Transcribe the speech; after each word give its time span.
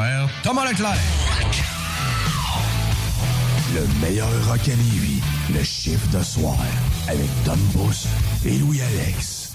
Frère 0.00 0.30
Thomas 0.42 0.64
Leclerc. 0.64 0.96
Le 3.74 4.00
meilleur 4.00 4.28
rock 4.48 4.60
à 4.66 4.70
Lévis, 4.70 5.20
le 5.52 5.62
chiffre 5.62 6.08
de 6.08 6.22
soir, 6.22 6.56
avec 7.06 7.28
Tom 7.44 7.58
Bus 7.74 8.06
et 8.46 8.56
Louis-Alex. 8.56 9.52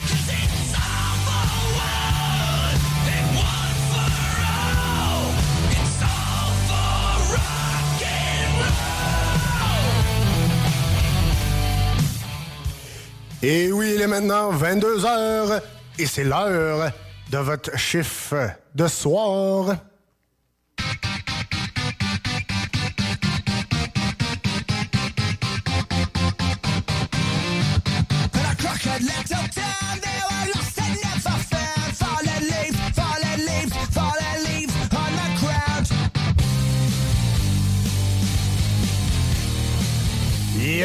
Et 13.42 13.72
oui, 13.72 13.94
il 13.96 14.02
est 14.02 14.08
maintenant 14.08 14.52
22 14.52 15.06
heures 15.06 15.62
et 15.98 16.06
c'est 16.06 16.24
l'heure 16.24 16.92
de 17.32 17.38
votre 17.40 17.76
chiffre 17.80 18.52
de 18.76 18.88
soir. 18.88 19.76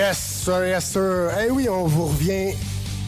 Yes, 0.01 0.17
sir, 0.45 0.65
yes, 0.67 0.85
sir. 0.93 1.29
Eh 1.47 1.51
oui, 1.51 1.69
on 1.69 1.85
vous 1.87 2.07
revient 2.07 2.55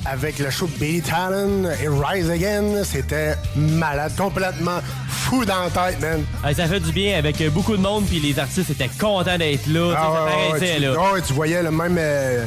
avec 0.05 0.39
le 0.39 0.51
show 0.51 0.67
de 0.67 0.73
Billy 0.79 1.01
Talon 1.01 1.65
et 1.83 1.89
Rise 1.89 2.29
Again. 2.31 2.85
C'était 2.85 3.35
malade, 3.57 4.13
complètement 4.19 4.81
fou 5.09 5.45
dans 5.47 5.63
la 5.65 5.71
tête, 5.71 6.01
man. 6.03 6.23
Ça 6.55 6.67
fait 6.67 6.81
du 6.81 6.93
bien 6.93 7.17
avec 7.19 7.43
beaucoup 7.51 7.77
de 7.77 7.81
monde, 7.83 8.05
puis 8.07 8.21
les 8.21 8.39
artistes 8.39 8.69
étaient 8.71 8.91
contents 9.01 9.39
d'être 9.39 9.67
là. 9.69 9.95
tu 9.95 9.95
sais, 9.95 10.03
ça 10.03 10.11
ouais, 10.13 10.19
ouais, 10.19 10.49
paraissait, 10.59 10.75
tu, 10.77 10.83
là. 10.83 11.13
ouais, 11.13 11.23
tu 11.27 11.33
voyais 11.33 11.63
le 11.63 11.71
même. 11.71 11.97
euh, 11.99 12.45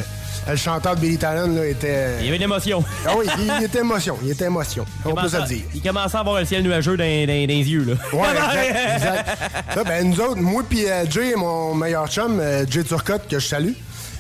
le 0.48 0.56
chanteur 0.58 0.96
de 0.96 1.02
Billy 1.02 1.18
Talon 1.18 1.56
là, 1.56 1.66
était. 1.66 2.18
Il 2.20 2.26
y 2.26 2.28
avait 2.28 2.38
de 2.38 2.44
l'émotion. 2.44 2.84
Ah 3.08 3.14
oui, 3.18 3.26
il, 3.40 3.52
il 3.60 3.64
était 3.64 3.80
émotion. 3.80 4.16
Il 4.22 4.30
était 4.30 4.46
émotion. 4.46 4.86
On 5.04 5.16
peut 5.16 5.28
se 5.28 5.38
le 5.38 5.44
dire. 5.48 5.64
Il 5.74 5.82
commençait 5.82 6.18
à 6.18 6.20
avoir 6.20 6.40
le 6.40 6.46
ciel 6.46 6.62
nuageux 6.62 6.96
dans, 6.98 7.04
dans- 7.04 7.26
dans 7.26 7.48
les 7.48 7.64
yeux. 7.68 7.84
Là. 7.84 7.94
Ouais, 8.14 8.28
exact. 8.30 8.96
exact. 8.96 9.28
Là, 9.76 9.84
ben, 9.84 10.08
nous 10.08 10.22
autres, 10.22 10.40
moi 10.42 10.62
puis 10.70 10.86
euh, 10.88 11.04
Jay, 11.10 11.34
mon 11.36 11.74
meilleur 11.74 12.08
chum, 12.10 12.40
euh, 12.40 12.64
Jay 12.70 12.84
Turcotte, 12.84 13.28
que 13.28 13.40
je 13.40 13.48
salue, 13.48 13.72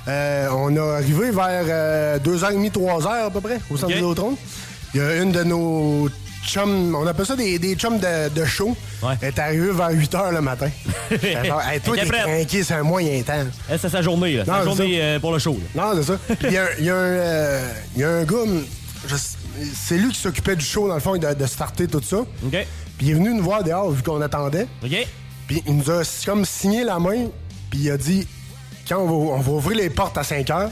euh, 0.07 0.47
on 0.51 0.75
est 0.75 0.79
arrivé 0.79 1.31
vers 1.31 1.65
euh, 1.67 2.19
2h30, 2.19 2.71
3h 2.71 3.25
à 3.25 3.29
peu 3.29 3.41
près, 3.41 3.59
au 3.69 3.75
centre 3.77 3.85
Ok. 3.91 3.93
Vidéotron. 3.93 4.37
Il 4.93 5.01
y 5.01 5.03
a 5.03 5.15
une 5.21 5.31
de 5.31 5.43
nos 5.43 6.09
chums, 6.45 6.95
on 6.95 7.05
appelle 7.07 7.25
ça 7.25 7.35
des, 7.35 7.57
des 7.59 7.75
chums 7.75 7.97
de, 7.99 8.29
de 8.29 8.45
show, 8.45 8.75
Ouais. 9.01 9.15
est 9.21 9.37
arrivée 9.39 9.71
vers 9.71 9.89
8h 9.91 10.31
le 10.33 10.41
matin. 10.41 10.69
Hey, 11.11 11.49
toi, 11.49 11.61
Elle 11.67 11.81
t'es 11.81 12.07
craqué, 12.07 12.63
c'est 12.63 12.73
un 12.75 12.83
moyen 12.83 13.21
temps. 13.23 13.43
C'est 13.79 13.89
sa 13.89 14.01
journée. 14.01 14.37
Là. 14.37 14.43
Non, 14.45 14.53
sa 14.53 14.63
journée 14.63 15.01
euh, 15.01 15.19
pour 15.19 15.31
le 15.33 15.39
show. 15.39 15.57
là. 15.75 15.83
Non, 15.93 16.01
c'est 16.01 16.11
ça. 16.13 16.19
Il 16.43 16.51
y, 16.51 16.57
a 16.57 16.63
un- 16.63 16.67
il 16.79 16.85
y 16.85 16.89
a 16.89 16.95
un, 16.95 16.97
euh, 16.99 17.71
il 17.95 18.01
y 18.01 18.03
a 18.03 18.09
un 18.09 18.23
gars, 18.23 18.35
c'est 19.73 19.97
lui 19.97 20.11
qui 20.11 20.19
s'occupait 20.19 20.55
du 20.55 20.65
show, 20.65 20.87
dans 20.87 20.95
le 20.95 20.99
fond, 21.01 21.17
de, 21.17 21.33
de 21.33 21.45
starter 21.45 21.87
tout 21.87 22.01
ça. 22.03 22.17
OK. 22.17 22.27
Puis 22.97 23.07
il 23.07 23.09
est 23.11 23.13
venu 23.13 23.33
nous 23.33 23.43
voir 23.43 23.63
dehors, 23.63 23.91
vu 23.91 24.01
qu'on 24.03 24.21
attendait. 24.21 24.67
OK. 24.83 25.07
Puis 25.47 25.63
il 25.67 25.77
nous 25.77 25.91
a 25.91 26.01
comme 26.25 26.45
signé 26.45 26.83
la 26.83 26.97
main, 26.99 27.27
puis 27.69 27.79
il 27.81 27.91
a 27.91 27.97
dit 27.97 28.27
quand 28.87 28.99
on 28.99 29.05
va, 29.05 29.13
on 29.35 29.39
va 29.39 29.51
ouvrir 29.51 29.77
les 29.77 29.89
portes 29.89 30.17
à 30.17 30.23
5 30.23 30.47
h, 30.47 30.69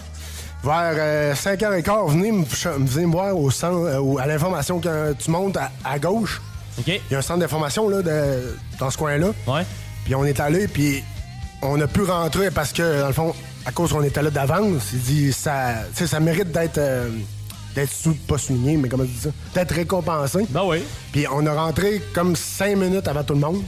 vers 0.63 0.93
euh, 0.97 1.33
5h15, 1.33 2.11
venez 2.11 2.31
me, 2.31 2.45
venez 2.85 3.05
me 3.05 3.11
voir 3.11 3.37
au 3.37 3.51
centre, 3.51 3.85
euh, 3.85 4.17
à 4.21 4.27
l'information 4.27 4.79
que 4.79 5.13
tu 5.13 5.29
montes 5.31 5.57
à, 5.57 5.71
à 5.83 5.99
gauche. 5.99 6.41
OK. 6.79 6.87
Il 6.87 7.01
y 7.11 7.15
a 7.15 7.19
un 7.19 7.21
centre 7.21 7.39
d'information 7.41 7.87
là, 7.89 8.01
de- 8.01 8.57
dans 8.79 8.89
ce 8.89 8.97
coin-là. 8.97 9.27
Ouais. 9.47 9.65
Puis 10.05 10.15
on 10.15 10.25
est 10.25 10.39
allé, 10.39 10.67
puis 10.67 11.03
on 11.61 11.79
a 11.81 11.87
pu 11.87 12.01
rentrer 12.03 12.49
parce 12.51 12.71
que, 12.73 13.01
dans 13.01 13.07
le 13.07 13.13
fond, 13.13 13.33
à 13.65 13.71
cause 13.71 13.91
qu'on 13.93 14.03
était 14.03 14.21
là 14.21 14.29
d'avance, 14.29 14.83
il 14.93 14.99
dit 15.01 15.33
ça, 15.33 15.75
ça 15.93 16.19
mérite 16.19 16.51
d'être. 16.51 16.77
euh, 16.77 17.09
d'être 17.75 17.91
sou- 17.91 18.15
pas 18.27 18.37
souligné, 18.37 18.77
mais 18.77 18.87
comment 18.87 19.03
tu 19.03 19.09
dis 19.09 19.19
ça? 19.21 19.29
D'être 19.55 19.73
récompensé. 19.73 20.45
Ben 20.51 20.61
oui. 20.63 20.83
Puis 21.11 21.25
on 21.33 21.43
a 21.47 21.53
rentré 21.53 22.03
comme 22.13 22.35
5 22.35 22.77
minutes 22.77 23.07
avant 23.07 23.23
tout 23.23 23.33
le 23.33 23.39
monde. 23.39 23.63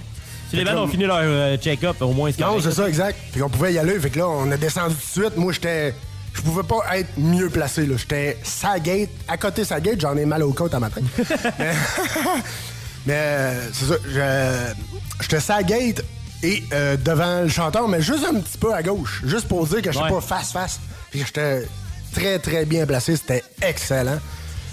Les 0.56 0.64
bandes 0.66 0.78
ont 0.78 0.88
fini 0.88 1.06
leur 1.06 1.20
euh, 1.22 1.58
check-up, 1.58 1.98
au 2.02 2.12
moins, 2.14 2.32
non, 2.40 2.60
c'est 2.62 2.72
ça, 2.72 2.88
exact. 2.88 3.18
Puis 3.32 3.42
on 3.42 3.50
pouvait 3.50 3.74
y 3.74 3.80
aller. 3.80 4.00
Fait 4.00 4.10
que 4.10 4.20
là, 4.20 4.28
on 4.28 4.50
a 4.52 4.58
descendu 4.58 4.96
tout 4.96 5.20
de 5.20 5.26
suite. 5.26 5.38
Moi, 5.38 5.54
j'étais. 5.54 5.94
Je 6.34 6.42
pouvais 6.42 6.64
pas 6.64 6.98
être 6.98 7.10
mieux 7.18 7.50
placé, 7.50 7.86
là. 7.86 7.96
J'étais 7.98 8.38
sa 8.44 8.78
gate, 8.80 9.10
à 9.28 9.38
côté 9.38 9.62
de 9.62 9.68
sa 9.68 9.80
gate, 9.80 10.02
j'en 10.02 10.18
ai 10.18 10.26
mal 10.26 10.44
au 10.44 10.52
côte 10.52 10.74
à 10.74 10.80
matin. 10.80 11.02
mais 11.60 11.72
mais, 13.06 13.14
euh, 13.16 13.70
c'est 13.74 13.86
ça, 13.86 13.96
je- 14.06 15.22
j'étais 15.24 15.40
sa 15.40 15.64
gate 15.64 16.04
et 16.44 16.64
euh, 16.74 16.98
devant 16.98 17.42
le 17.44 17.50
chanteur, 17.50 17.88
mais 17.88 18.02
juste 18.02 18.26
un 18.26 18.40
petit 18.40 18.58
peu 18.58 18.74
à 18.74 18.84
gauche. 18.84 19.22
Juste 19.26 19.48
pour 19.48 19.66
dire 19.66 19.82
que 19.82 19.92
je 19.92 20.00
Ouais. 20.00 20.10
pas 20.10 20.20
face-face. 20.22 20.80
Puis 21.12 21.24
j'étais 21.26 21.68
très, 22.14 22.40
très 22.40 22.66
bien 22.66 22.86
placé. 22.86 23.16
C'était 23.16 23.44
excellent. 23.62 24.20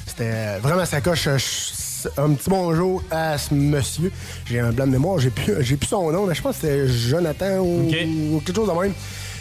C'était 0.06 0.58
vraiment 0.58 0.84
sa 0.84 1.00
coche. 1.00 1.24
Je- 1.24 1.38
Un 2.16 2.32
petit 2.34 2.50
bonjour 2.50 3.02
à 3.10 3.38
ce 3.38 3.54
monsieur. 3.54 4.10
J'ai 4.46 4.60
un 4.60 4.70
blanc 4.72 4.86
de 4.86 4.92
mémoire, 4.92 5.18
j'ai 5.18 5.30
plus, 5.30 5.54
j'ai 5.60 5.76
plus 5.76 5.86
son 5.88 6.10
nom, 6.12 6.26
mais 6.26 6.34
je 6.34 6.42
pense 6.42 6.56
que 6.56 6.62
c'était 6.62 6.88
Jonathan 6.88 7.58
ou, 7.58 7.90
quelque 8.44 8.54
chose 8.56 8.68
de 8.68 8.80
même. 8.80 8.92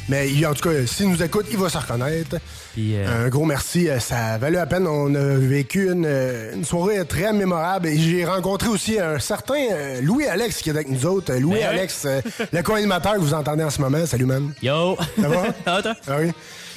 Mais 0.09 0.29
il- 0.29 0.45
en 0.47 0.53
tout 0.53 0.67
cas, 0.67 0.75
s'il 0.87 1.09
nous 1.09 1.21
écoute, 1.23 1.45
il 1.51 1.57
va 1.57 1.69
se 1.69 1.77
reconnaître. 1.77 2.37
Euh, 2.77 3.25
Un 3.25 3.29
gros 3.29 3.45
merci, 3.45 3.87
euh, 3.87 3.99
ça 3.99 4.17
a 4.33 4.37
valu 4.39 4.55
la 4.55 4.65
peine. 4.65 4.87
On 4.87 5.13
a 5.13 5.35
vécu 5.37 5.91
une, 5.91 6.05
euh, 6.07 6.53
une 6.55 6.65
soirée 6.65 7.05
très 7.05 7.31
mémorable. 7.31 7.87
Et 7.87 7.97
j'ai 7.99 8.25
rencontré 8.25 8.67
aussi 8.67 8.99
un 8.99 9.19
certain 9.19 9.53
Louis-Alex 10.01 10.61
qui 10.61 10.69
est 10.69 10.73
avec 10.73 10.89
nous 10.89 11.05
autres. 11.05 11.31
Euh, 11.33 11.39
Louis-Alex, 11.39 12.07
le 12.51 12.61
co-animateur 12.63 13.13
que 13.13 13.19
vous 13.19 13.33
entendez 13.33 13.63
en 13.63 13.69
ce 13.69 13.79
moment. 13.79 14.05
Salut, 14.05 14.25
man. 14.25 14.51
Yo! 14.61 14.97
Ça 15.21 15.27
va? 15.29 15.81
Toi? 15.81 15.93
Ah 16.07 16.17
oui. 16.19 16.31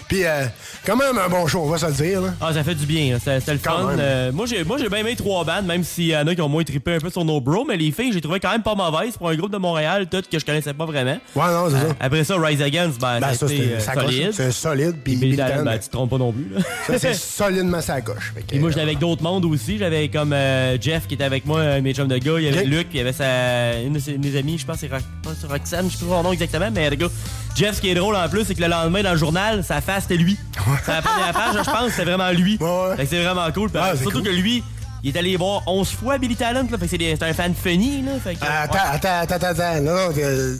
Puis, 0.08 0.24
euh, 0.24 0.44
quand 0.84 0.96
même 0.96 1.16
un 1.18 1.28
bon 1.28 1.46
show, 1.46 1.60
on 1.64 1.68
va 1.68 1.78
se 1.78 1.86
le 1.86 1.92
dire. 1.92 2.20
là. 2.20 2.34
Ah, 2.40 2.52
ça 2.52 2.62
fait 2.62 2.74
du 2.74 2.86
bien, 2.86 3.18
c'était 3.18 3.52
le 3.52 3.58
fun. 3.58 3.88
Euh, 3.98 4.32
moi, 4.32 4.46
j'ai 4.46 4.62
moi, 4.64 4.76
j'ai 4.78 4.88
bien 4.88 4.98
aimé 4.98 5.16
trois 5.16 5.44
bandes, 5.44 5.64
même 5.66 5.82
s'il 5.82 6.06
y 6.06 6.16
en 6.16 6.26
a 6.26 6.34
qui 6.34 6.40
ont 6.42 6.48
moins 6.48 6.62
trippé 6.64 6.94
un 6.94 6.98
peu 7.00 7.10
sur 7.10 7.24
nos 7.24 7.40
bros, 7.40 7.64
mais 7.66 7.76
les 7.76 7.90
filles, 7.90 8.12
j'ai 8.12 8.20
trouvé 8.20 8.38
quand 8.40 8.50
même 8.52 8.62
pas 8.62 8.74
mauvaises 8.74 9.16
pour 9.16 9.28
un 9.30 9.34
groupe 9.34 9.50
de 9.52 9.56
Montréal, 9.58 10.06
tout 10.10 10.22
que 10.30 10.38
je 10.38 10.44
connaissais 10.44 10.74
pas 10.74 10.84
vraiment. 10.84 11.18
Ouais, 11.34 11.46
non, 11.46 11.66
c'est 11.70 11.76
ça. 11.88 11.94
Après 12.00 12.24
ça, 12.24 12.36
Rise 12.38 12.60
Against, 12.62 13.00
ben, 13.00 13.20
Ben, 13.20 13.32
ça, 13.34 13.48
c'était 13.48 13.62
euh, 13.62 13.80
solide. 13.80 14.30
C'est 14.32 14.52
solide. 14.52 14.96
Puis, 15.02 15.36
Talon, 15.36 15.64
ben, 15.64 15.78
tu 15.78 15.86
te 15.88 15.92
trompes 15.92 16.10
pas 16.10 16.18
non 16.18 16.32
plus. 16.32 16.48
Là. 16.54 16.60
ça, 16.86 16.98
c'est 16.98 17.14
solidement 17.14 17.80
sa 17.80 18.00
que, 18.00 18.12
Puis 18.46 18.58
moi, 18.58 18.68
j'étais 18.70 18.80
euh, 18.80 18.84
avec 18.84 18.98
d'autres 18.98 19.22
mondes 19.22 19.44
aussi. 19.46 19.78
J'avais 19.78 20.08
comme 20.08 20.32
euh, 20.32 20.76
Jeff 20.80 21.06
qui 21.06 21.14
était 21.14 21.24
avec 21.24 21.46
moi, 21.46 21.80
mes 21.80 21.94
chums 21.94 22.08
de 22.08 22.18
gars. 22.18 22.34
Il 22.38 22.44
y 22.44 22.48
avait. 22.48 22.64
Luc, 22.64 22.88
puis 22.88 22.98
il 22.98 22.98
y 22.98 23.00
avait 23.00 23.12
sa, 23.12 23.78
une 23.80 23.94
de 23.94 23.98
ses, 23.98 24.18
mes 24.18 24.36
amies, 24.36 24.58
je 24.58 24.66
pense 24.66 24.80
que 24.80 24.86
c'est 24.88 24.94
Ro- 24.94 25.02
pas 25.22 25.30
c'est 25.40 25.46
Roxane, 25.46 25.90
je 25.90 25.96
sais 25.96 26.04
pas 26.04 26.16
son 26.16 26.22
nom 26.22 26.32
exactement, 26.32 26.68
mais 26.72 26.90
le 26.90 26.96
gars. 26.96 27.08
Jeff, 27.54 27.76
ce 27.76 27.80
qui 27.80 27.88
est 27.90 27.94
drôle 27.94 28.16
en 28.16 28.28
plus, 28.28 28.44
c'est 28.44 28.54
que 28.54 28.60
le 28.60 28.66
lendemain, 28.68 29.02
dans 29.02 29.12
le 29.12 29.16
journal, 29.18 29.62
sa 29.62 29.80
face, 29.80 30.02
c'était 30.04 30.16
lui. 30.16 30.36
Sa 30.84 31.00
première 31.02 31.32
page, 31.32 31.54
je 31.64 31.70
pense, 31.70 31.90
c'était 31.92 32.04
vraiment 32.04 32.30
lui. 32.30 32.56
Ouais, 32.60 32.66
ouais. 32.66 32.96
Fait 32.96 33.04
que 33.04 33.10
c'est 33.10 33.22
vraiment 33.22 33.50
cool. 33.52 33.68
Ouais, 33.74 33.80
c'est 33.92 34.02
surtout 34.02 34.18
cool. 34.18 34.26
que 34.28 34.34
lui, 34.34 34.64
il 35.04 35.14
est 35.14 35.18
allé 35.18 35.36
voir 35.36 35.62
11 35.66 35.88
fois 35.90 36.18
Billy 36.18 36.34
Talent, 36.34 36.66
là. 36.70 36.78
Fait 36.78 36.88
que 36.88 36.96
c'est 36.98 37.22
un 37.22 37.32
fan 37.32 37.54
funny, 37.54 38.02
là. 38.02 38.12
Fait 38.22 38.34
que, 38.34 38.40
Ah, 38.42 38.62
Attends, 38.62 38.78
attends, 38.92 39.08
attends, 39.20 39.34
attends, 39.34 39.62
attends. 39.62 39.80
Non, 39.82 39.94
non, 39.94 40.12
euh, 40.18 40.56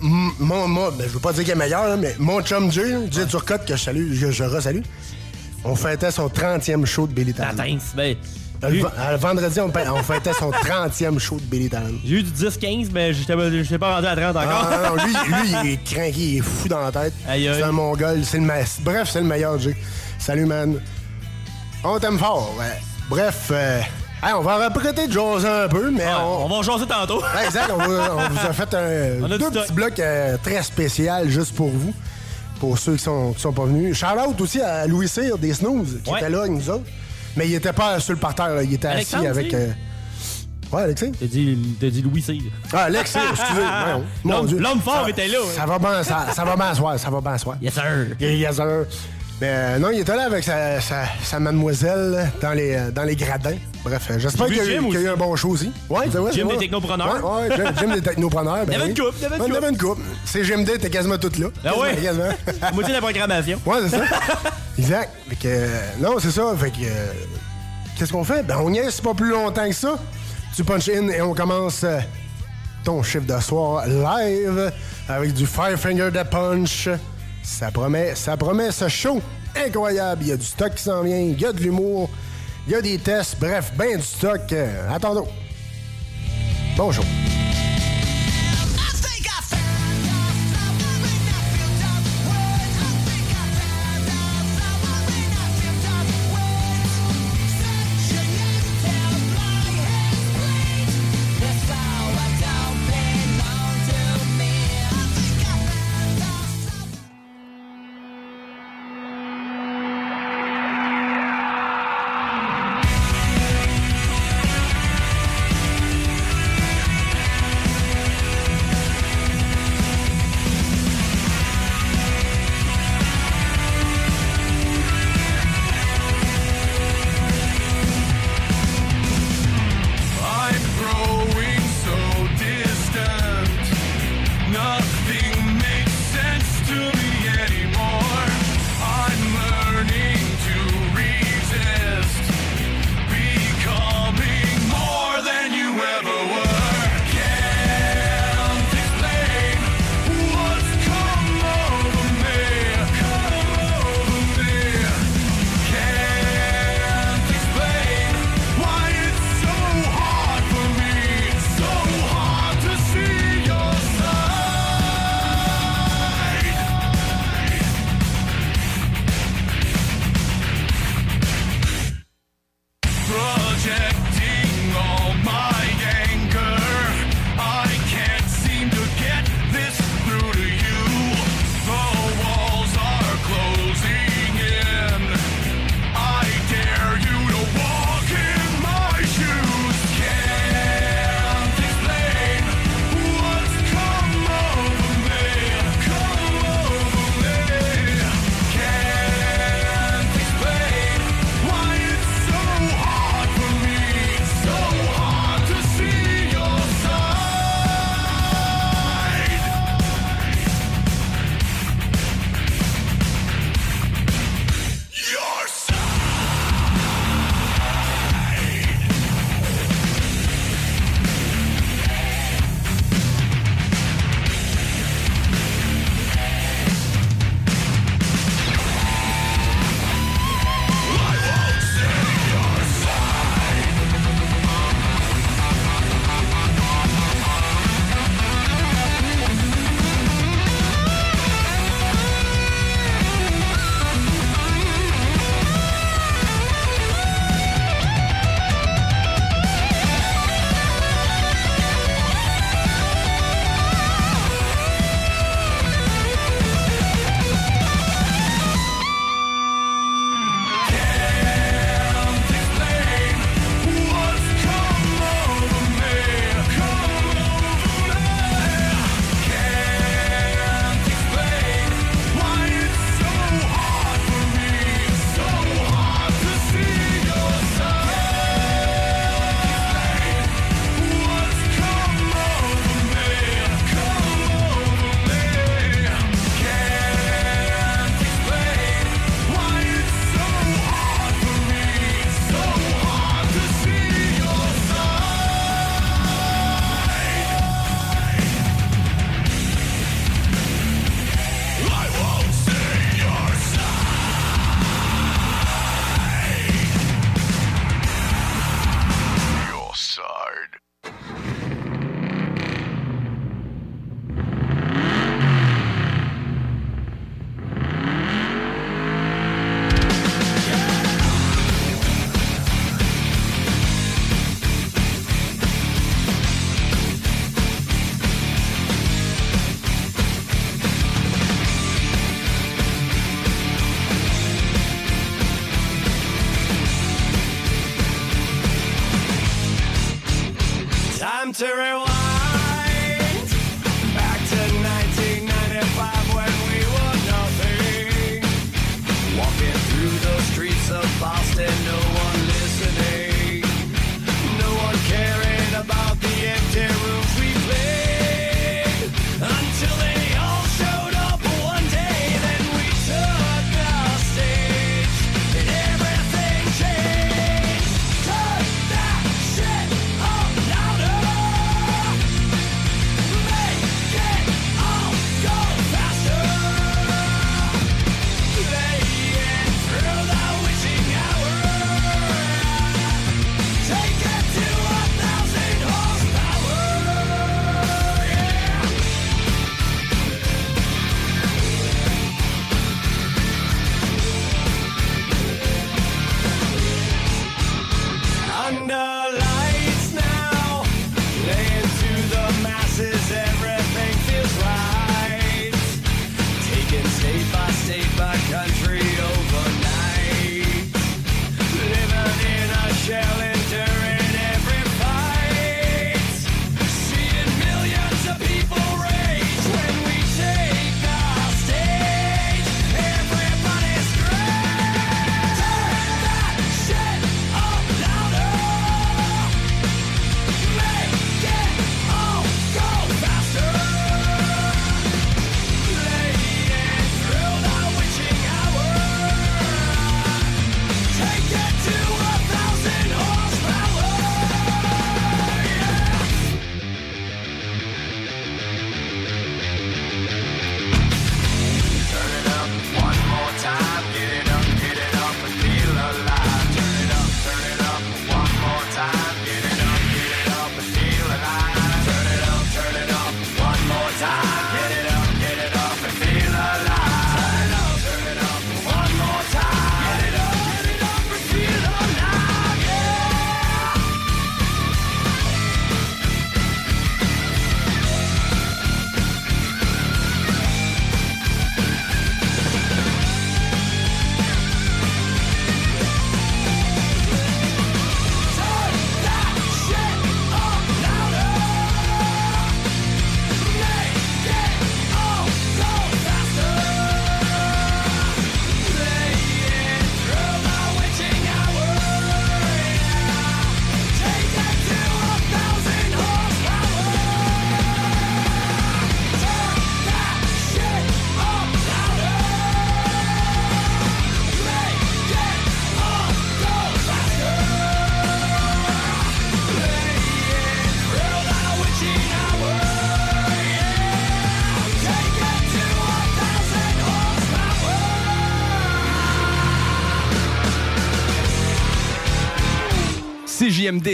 mon, 0.00 0.68
mon, 0.68 0.90
ben, 0.92 1.04
je 1.08 1.14
veux 1.14 1.18
pas 1.20 1.32
dire 1.32 1.42
qu'il 1.42 1.52
est 1.52 1.56
meilleur, 1.56 1.88
là, 1.88 1.96
mais 1.96 2.14
mon 2.18 2.40
chum 2.42 2.70
Jay, 2.70 2.94
Jay 3.10 3.26
Turcotte, 3.26 3.64
que 3.66 3.74
je 3.76 3.82
salue, 3.82 4.12
je, 4.12 4.30
je 4.30 4.44
resalue, 4.44 4.82
on 5.64 5.74
fêtait 5.74 6.10
son 6.10 6.28
30e 6.28 6.84
show 6.86 7.06
de 7.06 7.12
Billy 7.12 7.34
La 7.36 7.46
Talon. 7.46 7.56
tince, 7.72 7.92
ben. 7.96 8.14
Le 8.70 9.16
vendredi, 9.16 9.60
on, 9.60 10.02
fêtait 10.02 10.32
son 10.32 10.50
30e 10.50 11.18
show 11.18 11.36
de 11.36 11.42
Billy 11.44 11.68
Talent. 11.68 11.90
J'ai 12.04 12.16
eu 12.16 12.22
du 12.22 12.30
10-15, 12.30 12.88
mais 12.92 13.12
pas, 13.12 13.50
j'étais 13.50 13.78
pas 13.78 13.94
rendu 13.96 14.06
à 14.06 14.16
30 14.16 14.36
encore. 14.36 14.68
Ah, 14.70 14.88
non, 14.90 14.96
non, 14.96 15.04
lui, 15.04 15.12
lui, 15.12 15.56
il 15.64 15.70
est 15.72 15.84
craqué, 15.84 16.12
il 16.20 16.38
est 16.38 16.40
fou 16.40 16.68
dans 16.68 16.80
la 16.80 16.92
tête. 16.92 17.12
C'est 17.26 17.62
un 17.62 17.72
mongol. 17.72 18.24
C'est 18.24 18.38
le 18.38 18.46
Bref, 18.82 19.08
c'est 19.12 19.20
le 19.20 19.26
meilleur, 19.26 19.58
Jay. 19.58 19.76
Salut, 20.18 20.46
man. 20.46 20.80
On 21.84 21.98
t'aime 21.98 22.18
fort, 22.18 22.54
ouais. 22.58 22.80
Bref, 23.08 23.48
euh, 23.52 23.80
hey, 24.22 24.32
on 24.34 24.40
va 24.40 24.56
répéter 24.56 25.06
de 25.06 25.12
jaser 25.12 25.46
un 25.46 25.68
peu, 25.68 25.90
mais 25.90 26.04
Ouais, 26.04 26.12
on... 26.20 26.46
on 26.46 26.48
va 26.48 26.62
jaser 26.62 26.86
tantôt. 26.86 27.20
Ouais, 27.20 27.44
Exact, 27.46 27.70
on, 27.72 27.78
vous- 27.78 27.92
on 27.92 28.28
vous 28.28 28.46
a 28.48 28.52
fait 28.52 28.74
un, 28.74 29.24
a 29.32 29.38
deux 29.38 29.50
petits 29.50 29.72
blocs 29.72 30.00
euh, 30.00 30.36
très 30.42 30.62
spécial 30.64 31.28
juste 31.28 31.54
pour 31.54 31.68
vous, 31.68 31.94
pour 32.58 32.76
ceux 32.78 32.94
qui 32.96 33.04
sont, 33.04 33.32
qui 33.34 33.40
sont 33.40 33.52
pas 33.52 33.66
venus. 33.66 33.96
Shout-out 33.96 34.40
aussi 34.40 34.60
à 34.60 34.86
Louis 34.88 35.06
Cyr 35.08 35.38
des 35.38 35.52
Snooze, 35.54 35.98
qui 36.02 36.10
Ouais. 36.10 36.18
était 36.18 36.30
là 36.30 36.40
avec 36.40 36.50
nous 36.50 36.68
autres. 36.70 36.84
Mais 37.36 37.46
il 37.48 37.54
était 37.54 37.72
pas 37.72 38.00
sur 38.00 38.12
le 38.14 38.18
parterre, 38.18 38.54
là, 38.54 38.62
il 38.62 38.72
était 38.74 38.88
Alexandre, 38.88 39.28
assis 39.28 39.38
avec... 39.38 39.54
euh, 39.54 39.68
Ouais, 40.72 40.82
Alexis? 40.82 41.12
T'as 41.12 41.26
dit, 41.26 41.54
dit 41.80 42.02
Louis 42.02 42.20
Cyr. 42.20 42.42
Ah, 42.72 42.84
Alexis, 42.84 43.18
excusez. 43.30 44.58
L'homme- 44.58 44.80
fort 44.80 45.04
Ça- 45.04 45.10
était 45.10 45.28
là, 45.28 45.38
ouais. 45.40 45.52
Ça 45.56 45.64
va 45.64 45.78
bien, 45.78 46.02
ça, 46.02 46.26
ça 46.34 46.44
va 46.44 46.56
bien 46.56 46.74
soir, 46.74 46.98
ça 46.98 47.08
va 47.08 47.20
bien 47.20 47.38
soir. 47.38 47.56
Yes, 47.62 47.74
sir. 47.74 47.84
Yes, 48.18 48.56
sir. 48.56 48.84
Mais 49.40 49.48
euh, 49.50 49.78
non, 49.78 49.90
il 49.92 50.00
était 50.00 50.16
là 50.16 50.24
avec 50.24 50.42
sa, 50.42 50.80
sa, 50.80 51.04
sa 51.22 51.38
mademoiselle 51.38 52.32
dans 52.40 52.52
les, 52.52 52.74
euh, 52.74 52.90
dans 52.90 53.04
les 53.04 53.14
gradins. 53.14 53.56
Bref, 53.86 54.08
euh, 54.10 54.18
j'espère 54.18 54.46
qu'il 54.46 54.56
y, 54.56 54.60
a 54.60 54.64
eu- 54.64 54.80
Jim 54.92 55.00
y 55.00 55.06
a 55.06 55.12
un 55.12 55.16
bon 55.16 55.36
show 55.36 55.50
aussi. 55.50 55.70
Ouais, 55.88 56.06
c'est 56.10 56.18
vrai. 56.18 56.32
Jim 56.32 56.46
des 56.48 56.56
technopreneurs. 56.58 57.24
Ouais, 57.24 57.48
ouais, 57.48 57.56
Jim, 57.56 57.72
Jim 57.78 57.94
des 57.94 58.00
technopreneurs. 58.02 58.66
Ben 58.66 58.72
Il 58.72 58.72
y 58.72 58.82
avait 58.82 58.90
une 58.90 58.96
couple, 58.98 59.14
il 59.18 59.22
y 59.22 59.26
avait 59.26 59.36
une 59.36 59.42
Ouais, 59.42 59.48
couple. 59.50 59.68
une 59.70 59.78
couple. 59.78 60.02
C'est 60.24 60.42
GMD, 60.42 60.78
t'es 60.80 60.90
quasiment 60.90 61.18
toute 61.18 61.38
là. 61.38 61.46
Ah 61.64 61.78
ouais? 61.78 61.94
Quasiment, 61.94 62.24
moitié 62.74 62.88
de 62.88 62.92
la 62.94 63.00
programmation. 63.00 63.60
Ouais, 63.64 63.76
c'est 63.88 63.96
ça. 63.96 64.04
exact. 64.78 65.12
Fait 65.28 65.36
que, 65.36 65.42
euh, 65.46 65.80
non, 66.00 66.16
c'est 66.18 66.32
ça. 66.32 66.52
Fait 66.58 66.70
que, 66.72 66.76
euh, 66.82 67.12
qu'est-ce 67.96 68.12
qu'on 68.12 68.24
fait? 68.24 68.42
Ben, 68.42 68.58
on 68.60 68.72
y 68.72 68.78
est 68.78 69.00
pas 69.00 69.14
plus 69.14 69.30
longtemps 69.30 69.68
que 69.68 69.74
ça. 69.74 69.96
Tu 70.56 70.64
punch 70.64 70.88
in 70.88 71.08
et 71.08 71.20
on 71.22 71.32
commence 71.34 71.84
euh, 71.84 72.00
ton 72.82 73.02
chiffre 73.04 73.26
de 73.26 73.40
soir 73.40 73.86
live 73.86 74.72
avec 75.08 75.32
du 75.32 75.46
Five 75.46 75.76
Finger 75.76 76.10
de 76.10 76.22
Punch. 76.24 76.88
Ça 77.44 77.70
promet, 77.70 78.16
ça 78.16 78.36
promet 78.36 78.72
ce 78.72 78.88
show 78.88 79.20
incroyable. 79.54 80.22
Il 80.22 80.28
y 80.28 80.32
a 80.32 80.36
du 80.36 80.44
stock 80.44 80.74
qui 80.74 80.82
s'en 80.82 81.02
vient, 81.02 81.18
il 81.18 81.40
y 81.40 81.44
a 81.46 81.52
de 81.52 81.60
l'humour, 81.60 82.10
il 82.66 82.72
y 82.72 82.74
a 82.74 82.82
des 82.82 82.98
tests, 82.98 83.38
bref, 83.38 83.72
ben 83.76 83.96
du 83.96 84.02
stock. 84.02 84.52
Euh, 84.52 84.90
attendons. 84.90 85.28
Bon 86.76 86.90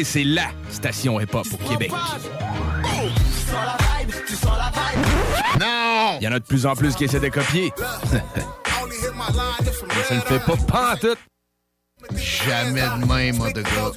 C'est 0.05 0.25
LA 0.25 0.51
station 0.69 1.19
hip-hop 1.19 1.47
au 1.51 1.57
Québec. 1.67 1.91
Non! 5.59 6.19
Il 6.21 6.25
y 6.25 6.29
en 6.29 6.33
a 6.33 6.39
de 6.39 6.45
plus 6.45 6.67
en 6.67 6.77
plus 6.77 6.95
qui 6.95 7.05
essaient 7.05 7.21
de 7.21 7.31
copier. 7.31 7.73
Mais 8.13 8.21
ça 10.09 10.15
ne 10.15 10.21
fait 10.21 10.41
pas 10.41 10.57
pantoute. 10.69 11.19
Jamais 12.17 12.83
de 12.83 13.07
même, 13.07 13.37
mon 13.39 13.51
de 13.51 13.63
gars. 13.63 13.93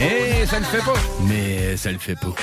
Eh, 0.00 0.46
ça 0.46 0.58
le 0.58 0.64
fait 0.64 0.84
pas. 0.84 0.94
Mais 1.22 1.76
ça 1.78 1.92
le 1.92 1.98
fait 1.98 2.16
pas. 2.16 2.34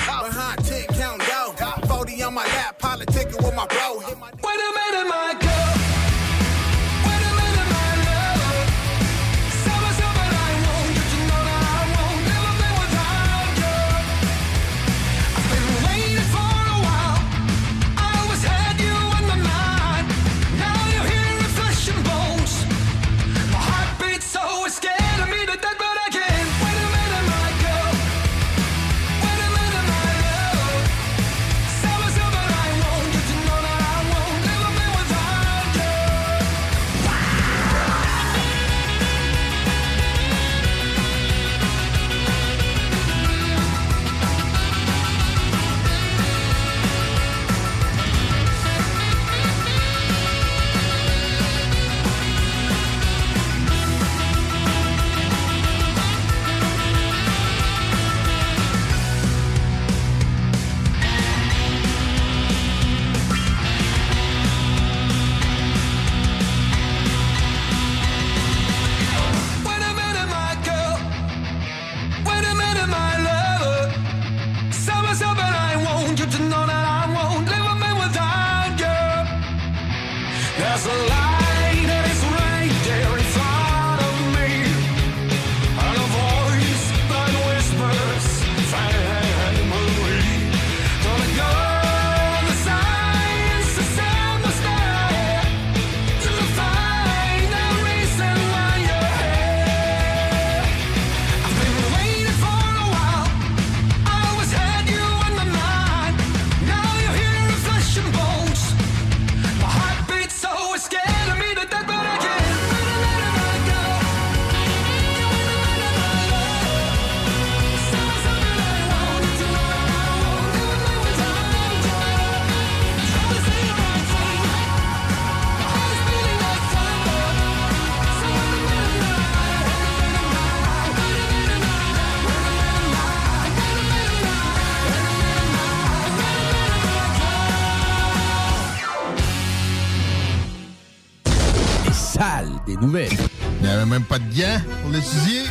L'étudier. 144.92 145.42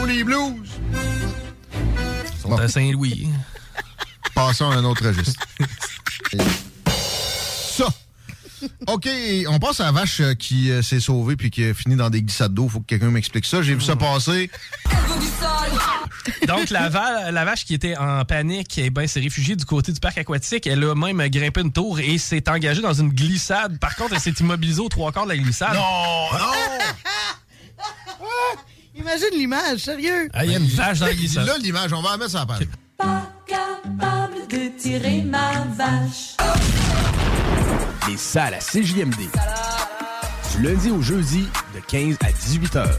Oh, 0.00 0.04
les 0.06 0.24
blues! 0.24 0.68
Ils 2.34 2.40
sont 2.42 2.56
à 2.56 2.68
Saint-Louis. 2.68 3.28
Passons 4.34 4.70
à 4.70 4.76
un 4.76 4.84
autre 4.84 5.06
registre. 5.06 5.40
Ça. 7.76 7.86
OK, 8.88 9.08
on 9.48 9.58
passe 9.58 9.80
à 9.80 9.84
la 9.84 9.92
vache 9.92 10.20
euh, 10.20 10.34
qui 10.34 10.70
euh, 10.70 10.82
s'est 10.82 11.00
sauvée 11.00 11.34
puis 11.36 11.50
qui 11.50 11.64
a 11.64 11.72
fini 11.72 11.96
dans 11.96 12.10
des 12.10 12.22
glissades 12.22 12.52
d'eau. 12.52 12.68
Faut 12.68 12.80
que 12.80 12.86
quelqu'un 12.86 13.10
m'explique 13.10 13.46
ça. 13.46 13.62
J'ai 13.62 13.74
vu 13.74 13.80
ça 13.80 13.96
passer. 13.96 14.50
Donc, 16.46 16.68
la, 16.68 16.90
va- 16.90 17.30
la 17.30 17.44
vache 17.46 17.64
qui 17.64 17.72
était 17.72 17.96
en 17.96 18.24
panique, 18.26 18.76
eh 18.76 18.90
ben, 18.90 19.06
s'est 19.06 19.20
réfugiée 19.20 19.56
du 19.56 19.64
côté 19.64 19.92
du 19.92 20.00
parc 20.00 20.18
aquatique. 20.18 20.66
Elle 20.66 20.84
a 20.84 20.94
même 20.94 21.26
grimpé 21.28 21.62
une 21.62 21.72
tour 21.72 22.00
et 22.00 22.18
s'est 22.18 22.48
engagée 22.50 22.82
dans 22.82 22.92
une 22.92 23.08
glissade. 23.08 23.78
Par 23.78 23.96
contre, 23.96 24.12
elle 24.14 24.20
s'est 24.20 24.34
immobilisée 24.40 24.80
aux 24.82 24.88
trois 24.90 25.10
quarts 25.10 25.24
de 25.24 25.30
la 25.30 25.38
glissade. 25.38 25.74
Non, 25.74 26.38
Imagine 29.00 29.28
l'image, 29.32 29.78
sérieux. 29.80 30.28
Ah, 30.32 30.44
il 30.44 30.52
y 30.52 30.54
a 30.54 30.58
une 30.58 30.66
vache 30.66 30.98
dans 30.98 31.06
la 31.06 31.14
glissade. 31.14 31.46
Là, 31.46 31.56
l'image, 31.58 31.92
on 31.92 32.02
va 32.02 32.10
la 32.12 32.16
mettre 32.18 32.30
sur 32.30 32.38
la 32.38 32.46
page. 32.46 32.66
capable 33.46 34.46
de 34.48 34.78
tirer 34.78 35.22
ma 35.22 35.64
vache. 35.76 36.36
Les 38.08 38.16
salles 38.16 38.54
à 38.54 38.58
CJMD. 38.58 39.28
Du 40.52 40.62
lundi 40.62 40.90
au 40.90 41.00
jeudi, 41.00 41.46
de 41.74 41.80
15 41.88 42.16
à 42.20 42.32
18 42.32 42.76
heures. 42.76 42.98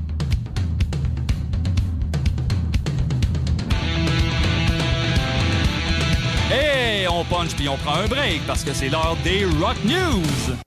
Hey, 6.51 7.07
on 7.07 7.23
punch 7.23 7.55
puis 7.55 7.69
on 7.69 7.77
prend 7.77 7.95
un 7.95 8.07
break 8.07 8.41
parce 8.45 8.65
que 8.65 8.73
c'est 8.73 8.89
l'heure 8.89 9.15
des 9.23 9.45
Rock 9.45 9.77
News. 9.85 10.57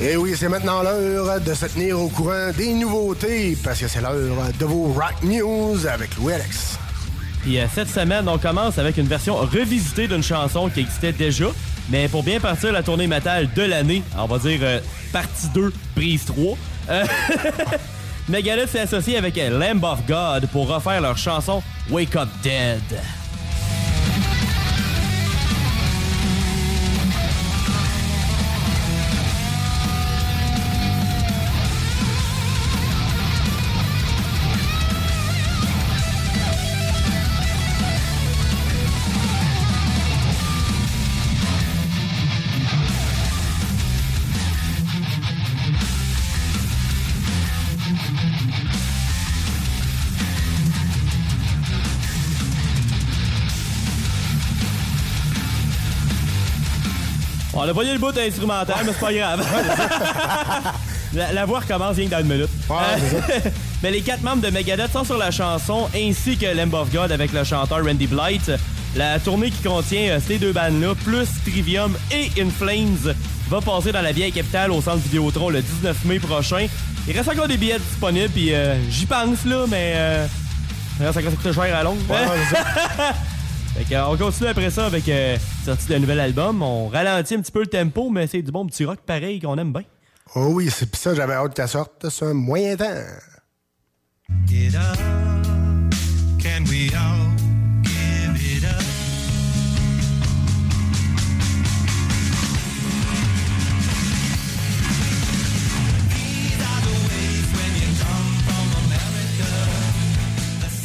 Et 0.00 0.10
Eh 0.10 0.16
oui, 0.18 0.34
c'est 0.36 0.50
maintenant 0.50 0.82
l'heure 0.82 1.40
de 1.40 1.54
se 1.54 1.64
tenir 1.64 1.98
au 1.98 2.08
courant 2.08 2.50
des 2.54 2.74
nouveautés, 2.74 3.56
parce 3.64 3.80
que 3.80 3.88
c'est 3.88 4.02
l'heure 4.02 4.52
de 4.58 4.64
vos 4.66 4.92
Rock 4.92 5.22
News 5.22 5.86
avec 5.86 6.14
Louis 6.18 6.34
Alex. 6.34 6.78
Puis 7.44 7.58
euh, 7.58 7.66
cette 7.72 7.90
semaine, 7.90 8.26
on 8.26 8.38
commence 8.38 8.78
avec 8.78 8.96
une 8.96 9.06
version 9.06 9.36
revisitée 9.36 10.08
d'une 10.08 10.22
chanson 10.22 10.70
qui 10.70 10.80
existait 10.80 11.12
déjà. 11.12 11.46
Mais 11.90 12.08
pour 12.08 12.22
bien 12.22 12.40
partir 12.40 12.72
la 12.72 12.82
tournée 12.82 13.06
métal 13.06 13.50
de 13.54 13.62
l'année, 13.62 14.02
on 14.16 14.24
va 14.24 14.38
dire 14.38 14.60
euh, 14.62 14.80
partie 15.12 15.48
2, 15.54 15.70
prise 15.94 16.24
3, 16.24 16.56
euh, 16.88 17.04
Megadeth 18.30 18.70
s'est 18.70 18.80
associé 18.80 19.18
avec 19.18 19.36
Lamb 19.36 19.84
of 19.84 20.06
God 20.08 20.46
pour 20.52 20.68
refaire 20.68 21.02
leur 21.02 21.18
chanson 21.18 21.62
Wake 21.90 22.16
Up 22.16 22.30
Dead. 22.42 22.80
On 57.64 57.68
a 57.68 57.72
voyé 57.72 57.94
le 57.94 57.98
bout 57.98 58.14
instrumental, 58.18 58.76
mais 58.84 58.92
c'est 58.92 59.00
pas 59.00 59.12
grave. 59.14 59.42
la, 61.14 61.32
la 61.32 61.44
voix 61.46 61.60
recommence 61.60 61.96
rien 61.96 62.08
que 62.08 62.10
dans 62.10 62.20
une 62.20 62.26
minute. 62.26 62.50
Euh, 62.70 62.74
mais 63.82 63.90
les 63.90 64.02
quatre 64.02 64.22
membres 64.22 64.42
de 64.42 64.50
Megadeth 64.50 64.92
sont 64.92 65.04
sur 65.04 65.16
la 65.16 65.30
chanson, 65.30 65.88
ainsi 65.96 66.36
que 66.36 66.44
Lamb 66.44 66.74
of 66.74 66.92
God 66.92 67.10
avec 67.10 67.32
le 67.32 67.42
chanteur 67.42 67.82
Randy 67.82 68.06
Blight. 68.06 68.50
La 68.94 69.18
tournée 69.18 69.50
qui 69.50 69.62
contient 69.62 70.10
euh, 70.10 70.18
ces 70.24 70.36
deux 70.36 70.52
bandes-là, 70.52 70.94
plus 71.06 71.26
Trivium 71.46 71.96
et 72.12 72.30
In 72.38 72.50
Flames, 72.50 73.14
va 73.48 73.62
passer 73.62 73.92
dans 73.92 74.02
la 74.02 74.12
vieille 74.12 74.32
capitale 74.32 74.70
au 74.70 74.82
centre 74.82 74.98
Vidéotron 74.98 75.48
le 75.48 75.62
19 75.62 76.04
mai 76.04 76.18
prochain. 76.18 76.66
Il 77.08 77.16
reste 77.16 77.30
encore 77.30 77.48
des 77.48 77.56
billets 77.56 77.78
disponibles, 77.78 78.28
puis 78.28 78.52
euh, 78.52 78.76
j'y 78.90 79.06
pense, 79.06 79.46
là, 79.46 79.64
mais 79.70 79.94
euh, 79.96 80.26
ça 80.98 81.04
reste 81.06 81.16
encore 81.16 81.30
ça 81.30 81.36
coûte 81.48 81.54
cher 81.54 81.74
à 81.74 81.82
longue. 81.82 81.96
euh, 83.76 84.04
on 84.08 84.16
continue 84.16 84.48
après 84.48 84.70
ça 84.70 84.86
avec 84.86 85.08
euh, 85.08 85.36
la 85.66 85.74
sortie 85.74 85.88
d'un 85.88 85.98
nouvel 85.98 86.20
album. 86.20 86.62
On 86.62 86.88
ralentit 86.88 87.34
un 87.34 87.40
petit 87.40 87.52
peu 87.52 87.60
le 87.60 87.66
tempo, 87.66 88.08
mais 88.10 88.26
c'est 88.26 88.42
du 88.42 88.50
bon 88.50 88.66
petit 88.66 88.84
rock 88.84 89.00
pareil 89.04 89.40
qu'on 89.40 89.56
aime 89.58 89.72
bien. 89.72 89.82
Oh 90.34 90.48
oui, 90.52 90.70
c'est 90.70 90.90
pis 90.90 90.98
ça, 90.98 91.14
j'avais 91.14 91.34
hâte 91.34 91.54
qu'elle 91.54 91.68
sorte. 91.68 92.08
C'est 92.08 92.24
un 92.24 92.34
moyen 92.34 92.76
temps. 92.76 92.84
Get 94.46 94.74
up, 94.74 94.98
can 96.40 96.64
we 96.70 96.90
all 96.94 97.43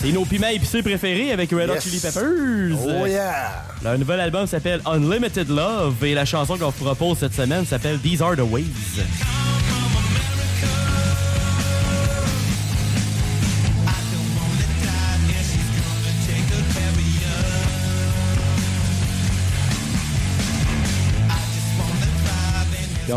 C'est 0.01 0.12
nos 0.13 0.23
piments 0.23 0.47
épicés 0.47 0.81
préférés 0.81 1.31
avec 1.33 1.51
Red 1.51 1.69
Hot 1.69 1.73
Yes. 1.73 1.83
Chili 1.83 1.99
Peppers. 1.99 2.77
Oh 3.01 3.05
yeah! 3.05 3.65
Leur 3.83 3.97
nouvel 3.99 4.19
album 4.21 4.47
s'appelle 4.47 4.81
Unlimited 4.85 5.49
Love 5.49 6.03
et 6.03 6.13
la 6.13 6.23
chanson 6.23 6.57
qu'on 6.57 6.69
vous 6.69 6.83
propose 6.85 7.17
cette 7.19 7.33
semaine 7.33 7.65
s'appelle 7.65 7.99
These 7.99 8.21
Are 8.21 8.35
the 8.35 8.39
Ways. 8.49 8.63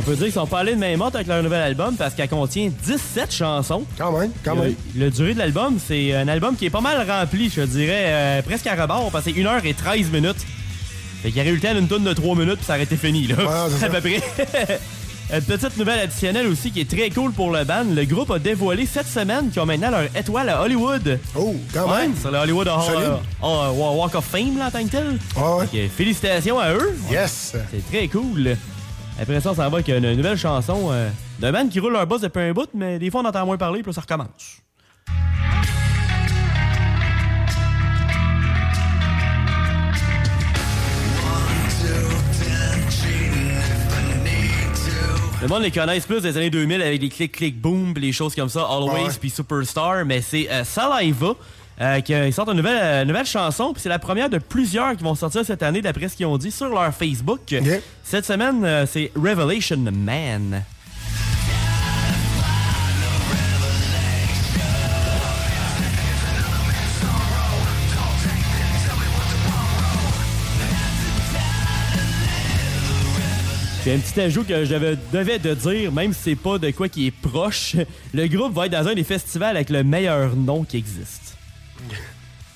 On 0.03 0.05
peut 0.05 0.17
dire 0.17 0.25
qu'ils 0.25 0.33
sont 0.35 0.47
pas 0.47 0.61
allés 0.61 0.75
de 0.75 0.81
main 0.81 0.97
morte 0.97 1.15
avec 1.15 1.29
leur 1.29 1.43
nouvel 1.43 1.62
album 1.62 1.95
parce 1.97 2.15
qu'elle 2.15 2.29
contient 2.29 2.71
17 2.85 3.33
chansons. 3.33 3.85
Quand 3.97 4.19
même, 4.19 4.31
quand 4.45 4.57
même. 4.57 4.75
Le 4.97 5.11
durée 5.11 5.35
de 5.35 5.38
l'album, 5.38 5.79
c'est 5.85 6.12
un 6.15 6.27
album 6.29 6.57
qui 6.57 6.67
est 6.67 6.71
pas 6.71 6.81
mal 6.81 7.09
rempli, 7.09 7.51
je 7.55 7.62
dirais, 7.62 8.05
euh, 8.07 8.43
presque 8.43 8.67
à 8.67 8.75
rebord, 8.75 9.11
parce 9.12 9.25
que 9.27 9.31
c'est 9.33 9.41
1h13 9.41 10.11
minutes. 10.11 10.45
Fait 11.23 11.29
qu'il 11.31 11.38
y 11.38 11.41
aurait 11.41 11.51
eu 11.51 11.55
le 11.55 11.61
temps 11.61 11.75
d'une 11.75 11.87
tonne 11.87 12.03
de 12.05 12.12
3 12.12 12.35
minutes, 12.35 12.57
puis 12.57 12.65
ça 12.67 12.73
aurait 12.75 12.83
été 12.83 12.97
fini, 12.97 13.29
là. 13.29 13.37
Ouais, 13.37 13.71
c'est 13.79 13.85
à 13.87 13.91
peu 13.91 14.01
près. 14.01 14.21
Une 15.33 15.41
petite 15.41 15.79
nouvelle 15.79 16.01
additionnelle 16.01 16.47
aussi 16.49 16.71
qui 16.73 16.81
est 16.81 16.91
très 16.91 17.09
cool 17.09 17.33
pour 17.33 17.51
le 17.53 17.65
band. 17.65 17.85
Le 17.95 18.05
groupe 18.05 18.31
a 18.33 18.38
dévoilé 18.38 18.85
cette 18.85 19.07
semaine 19.09 19.49
qu'ils 19.51 19.62
ont 19.62 19.67
maintenant 19.67 19.91
leur 19.91 20.03
étoile 20.15 20.49
à 20.51 20.61
Hollywood. 20.61 21.19
Oh, 21.35 21.55
quand 21.73 21.91
Ouais, 21.91 22.03
même. 22.03 22.17
sur 22.21 22.31
le 22.31 22.37
Hollywood 22.38 22.69
Hall- 22.69 23.19
Hall- 23.41 23.71
Walk 23.97 24.15
of 24.17 24.25
Fame, 24.27 24.59
là, 24.59 24.67
en 24.67 24.71
tant 24.71 24.85
que 24.85 24.91
tel. 24.91 25.19
Ouais. 25.37 25.88
Félicitations 25.97 26.59
à 26.59 26.73
eux. 26.75 26.95
Yes! 27.11 27.55
C'est 27.71 27.88
très 27.88 28.09
cool. 28.09 28.57
Après 29.20 29.40
ça, 29.40 29.55
s'en 29.55 29.68
va 29.68 29.79
avec 29.79 29.88
une 29.88 30.14
nouvelle 30.14 30.38
chanson 30.38 30.88
euh, 30.90 31.09
d'un 31.38 31.53
band 31.53 31.68
qui 31.68 31.81
roule 31.81 31.92
leur 31.92 32.07
boss 32.07 32.20
depuis 32.20 32.40
un 32.40 32.53
bout, 32.53 32.68
mais 32.75 32.98
des 32.98 33.11
fois 33.11 33.20
on 33.22 33.25
entend 33.25 33.44
moins 33.46 33.59
parler, 33.59 33.83
puis 33.83 33.90
là, 33.90 33.94
ça 33.94 34.01
recommence. 34.01 34.62
Le 45.42 45.48
monde 45.48 45.62
les 45.62 45.72
connaisse 45.72 46.07
plus 46.07 46.20
des 46.20 46.37
années 46.37 46.51
2000 46.51 46.81
avec 46.81 47.03
les 47.03 47.09
clics 47.09 47.33
clics 47.33 47.61
boom, 47.61 47.94
les 47.96 48.12
choses 48.12 48.33
comme 48.33 48.48
ça, 48.48 48.62
Always 48.62 49.18
puis 49.20 49.29
Superstar, 49.29 50.05
mais 50.05 50.22
c'est 50.22 50.48
euh, 50.48 50.62
Saliva 50.62 51.35
euh, 51.83 52.01
qui 52.01 52.14
euh, 52.14 52.27
ils 52.29 52.33
sortent 52.33 52.49
une 52.51 52.57
nouvelle, 52.59 52.79
euh, 52.81 53.05
nouvelle 53.05 53.27
chanson, 53.27 53.73
puis 53.73 53.83
c'est 53.83 53.88
la 53.88 53.99
première 53.99 54.31
de 54.31 54.38
plusieurs 54.38 54.97
qui 54.97 55.03
vont 55.03 55.14
sortir 55.14 55.45
cette 55.45 55.62
année 55.62 55.83
d'après 55.83 56.09
ce 56.09 56.16
qu'ils 56.16 56.27
ont 56.27 56.38
dit 56.38 56.51
sur 56.53 56.68
leur 56.68 56.95
Facebook. 56.95 57.40
Cette 58.05 58.25
semaine, 58.25 58.64
euh, 58.64 58.87
c'est 58.87 59.11
Revelation 59.16 59.77
Man. 59.92 60.62
Puis 73.83 73.90
un 73.90 73.99
petit 73.99 74.21
ajout 74.21 74.45
que 74.45 74.64
je 74.64 74.75
devais- 74.75 74.97
devais 75.12 75.38
de 75.40 75.55
dire, 75.55 75.90
même 75.90 76.12
si 76.12 76.21
c'est 76.23 76.35
pas 76.37 76.57
de 76.57 76.71
quoi 76.71 76.88
qui 76.88 77.09
est 77.09 77.11
proche, 77.11 77.75
le 78.14 78.29
groupe 78.29 78.55
va 78.55 78.66
être 78.66 78.73
dans 78.73 78.87
un 78.87 78.95
des 78.95 79.03
festivals 79.03 79.57
avec 79.57 79.71
le 79.71 79.83
meilleur 79.83 80.37
nom 80.37 80.62
qui 80.62 80.77
existe. 80.77 81.22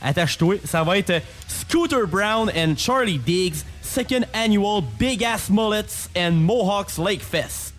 Attache-toi, 0.03 0.57
ça 0.65 0.83
va 0.83 0.99
être 0.99 1.11
euh, 1.11 1.21
Scooter 1.49 2.07
Brown 2.07 2.51
and 2.57 2.75
Charlie 2.77 3.19
Diggs 3.19 3.65
Second 3.83 4.23
Annual 4.35 4.83
Big 4.99 5.25
Ass 5.25 5.49
Mullets 5.49 6.09
and 6.17 6.33
Mohawks 6.33 6.99
Lake 6.99 7.23
Fest. 7.23 7.75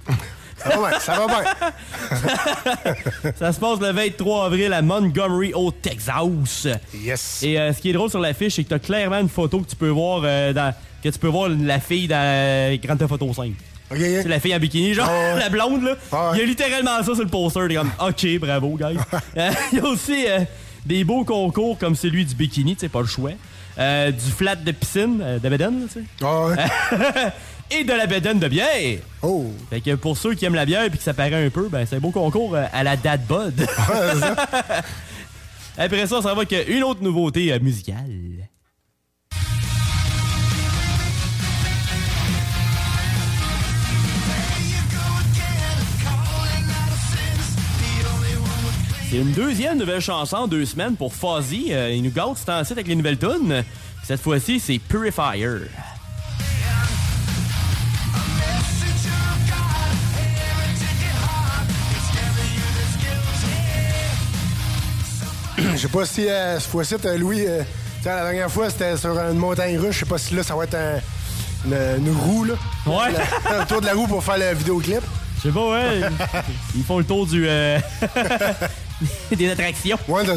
Ça 0.58 0.70
va 0.80 0.90
bien, 0.90 1.00
ça 1.00 1.20
va 1.20 1.28
bien. 1.28 2.94
Ça 3.38 3.54
se 3.54 3.60
passe 3.60 3.80
le 3.80 3.92
23 3.92 4.46
avril 4.48 4.74
à 4.74 4.82
Montgomery, 4.82 5.54
au 5.54 5.72
Texas. 5.72 6.68
Yes. 6.94 7.44
Et 7.44 7.60
euh, 7.60 7.72
ce 7.74 7.80
qui 7.82 7.92
est 7.92 7.94
drôle 7.94 8.10
sur 8.10 8.20
l'affiche, 8.20 8.56
c'est 8.56 8.64
que 8.64 8.70
t'as 8.70 8.80
clairement 8.80 9.20
une 9.20 9.30
photo 9.30 9.60
que 9.60 9.70
tu 9.70 9.76
peux 9.76 9.90
voir 9.90 10.22
euh, 10.24 10.54
dans, 10.54 10.74
que 11.04 11.10
tu 11.10 11.20
peux 11.20 11.28
voir 11.28 11.50
la 11.50 11.80
fille 11.80 12.08
dans 12.08 12.16
euh, 12.18 12.76
Grande 12.84 13.06
Photo 13.08 13.32
5. 13.34 13.52
OK, 13.90 13.98
C'est 14.00 14.28
la 14.28 14.40
fille 14.40 14.56
en 14.56 14.60
bikini, 14.60 14.94
genre 14.94 15.08
Ah 15.10 15.36
ouais. 15.36 15.40
la 15.44 15.50
blonde 15.50 15.84
là. 15.84 15.96
Ah 16.12 16.32
ouais. 16.32 16.38
Il 16.38 16.40
y 16.40 16.44
a 16.44 16.46
littéralement 16.46 16.98
ça 16.98 17.14
sur 17.14 17.24
le 17.24 17.28
poster. 17.28 17.68
T'es 17.68 17.76
comme 17.76 17.92
OK, 18.00 18.40
bravo 18.40 18.78
guys. 18.78 18.98
Il 19.72 19.78
y 19.78 19.82
a 19.82 19.86
aussi 19.86 20.26
euh, 20.28 20.40
des 20.88 21.04
beaux 21.04 21.24
concours 21.24 21.78
comme 21.78 21.96
celui 21.96 22.26
du 22.26 22.34
bikini, 22.34 22.76
tu 22.76 22.82
sais, 22.82 22.90
pas 22.90 23.02
le 23.02 23.08
choix. 23.08 23.32
Euh, 23.78 24.10
du 24.12 24.32
flat 24.32 24.56
de 24.56 24.72
piscine, 24.72 25.20
euh, 25.22 25.38
de 25.38 25.50
bédaine, 25.50 25.88
tu 25.88 26.00
sais. 26.00 26.06
Ah 26.24 26.48
ouais. 26.48 26.56
Et 27.80 27.84
de 27.84 27.92
la 27.92 28.08
bédaine 28.08 28.40
de 28.40 28.48
bière. 28.48 29.00
Oh. 29.22 29.52
Fait 29.70 29.82
que 29.82 29.96
pour 29.96 30.18
ceux 30.18 30.34
qui 30.34 30.46
aiment 30.46 30.56
la 30.56 30.66
bière 30.66 30.84
et 30.84 30.90
que 30.90 30.98
ça 30.98 31.14
paraît 31.14 31.46
un 31.46 31.50
peu, 31.50 31.68
ben 31.68 31.86
c'est 31.86 31.98
un 31.98 32.00
beau 32.00 32.12
concours 32.12 32.56
euh, 32.56 32.64
à 32.72 32.82
la 32.84 32.96
Dad 32.96 33.22
Bud. 33.28 33.68
Après 35.78 36.08
ça, 36.08 36.22
ça 36.22 36.34
va 36.34 36.42
avec 36.42 36.56
une 36.70 36.84
autre 36.84 37.04
nouveauté 37.04 37.52
euh, 37.52 37.60
musicale. 37.60 38.06
C'est 49.10 49.18
une 49.18 49.32
deuxième 49.32 49.78
nouvelle 49.78 50.02
chanson 50.02 50.36
en 50.36 50.48
deux 50.48 50.66
semaines 50.66 50.96
pour 50.96 51.14
Fozzy. 51.14 51.68
Euh, 51.72 51.90
il 51.92 52.04
nous 52.04 52.12
gâte 52.12 52.38
ce 52.38 52.46
temps-ci 52.46 52.74
avec 52.74 52.88
les 52.88 52.96
nouvelles 52.96 53.18
tunes. 53.18 53.64
Cette 54.04 54.22
fois-ci, 54.22 54.60
c'est 54.60 54.80
Purifier. 54.80 55.48
Je 65.58 65.78
sais 65.78 65.88
pas 65.88 66.06
si 66.06 66.28
euh, 66.28 66.60
cette 66.60 66.70
fois-ci, 66.70 66.96
Louis, 67.18 67.46
euh, 67.48 67.64
la 68.06 68.24
dernière 68.24 68.52
fois, 68.52 68.70
c'était 68.70 68.96
sur 68.98 69.18
une 69.18 69.38
montagne 69.38 69.78
russe. 69.78 69.94
Je 69.96 70.00
sais 70.00 70.06
pas 70.06 70.18
si 70.18 70.36
là, 70.36 70.44
ça 70.44 70.56
va 70.56 70.66
être 70.66 70.76
un- 70.76 71.00
une, 71.66 72.06
une 72.06 72.16
roue, 72.16 72.44
là. 72.46 72.54
Ouais. 72.86 73.12
La- 73.50 73.62
autour 73.64 73.82
de 73.82 73.88
la 73.88 73.94
roue 73.94 74.08
pour 74.08 74.24
faire 74.24 74.38
le 74.38 74.54
vidéoclip. 74.56 75.02
Je 75.38 75.42
sais 75.44 75.52
pas, 75.54 75.70
ouais. 75.72 76.02
Ils 76.76 76.84
font 76.84 77.00
le 77.00 77.04
tour 77.06 77.26
du. 77.26 77.46
euh, 77.48 77.80
des 79.36 79.50
attractions. 79.50 79.98
Ouais. 80.08 80.24
Le, 80.26 80.34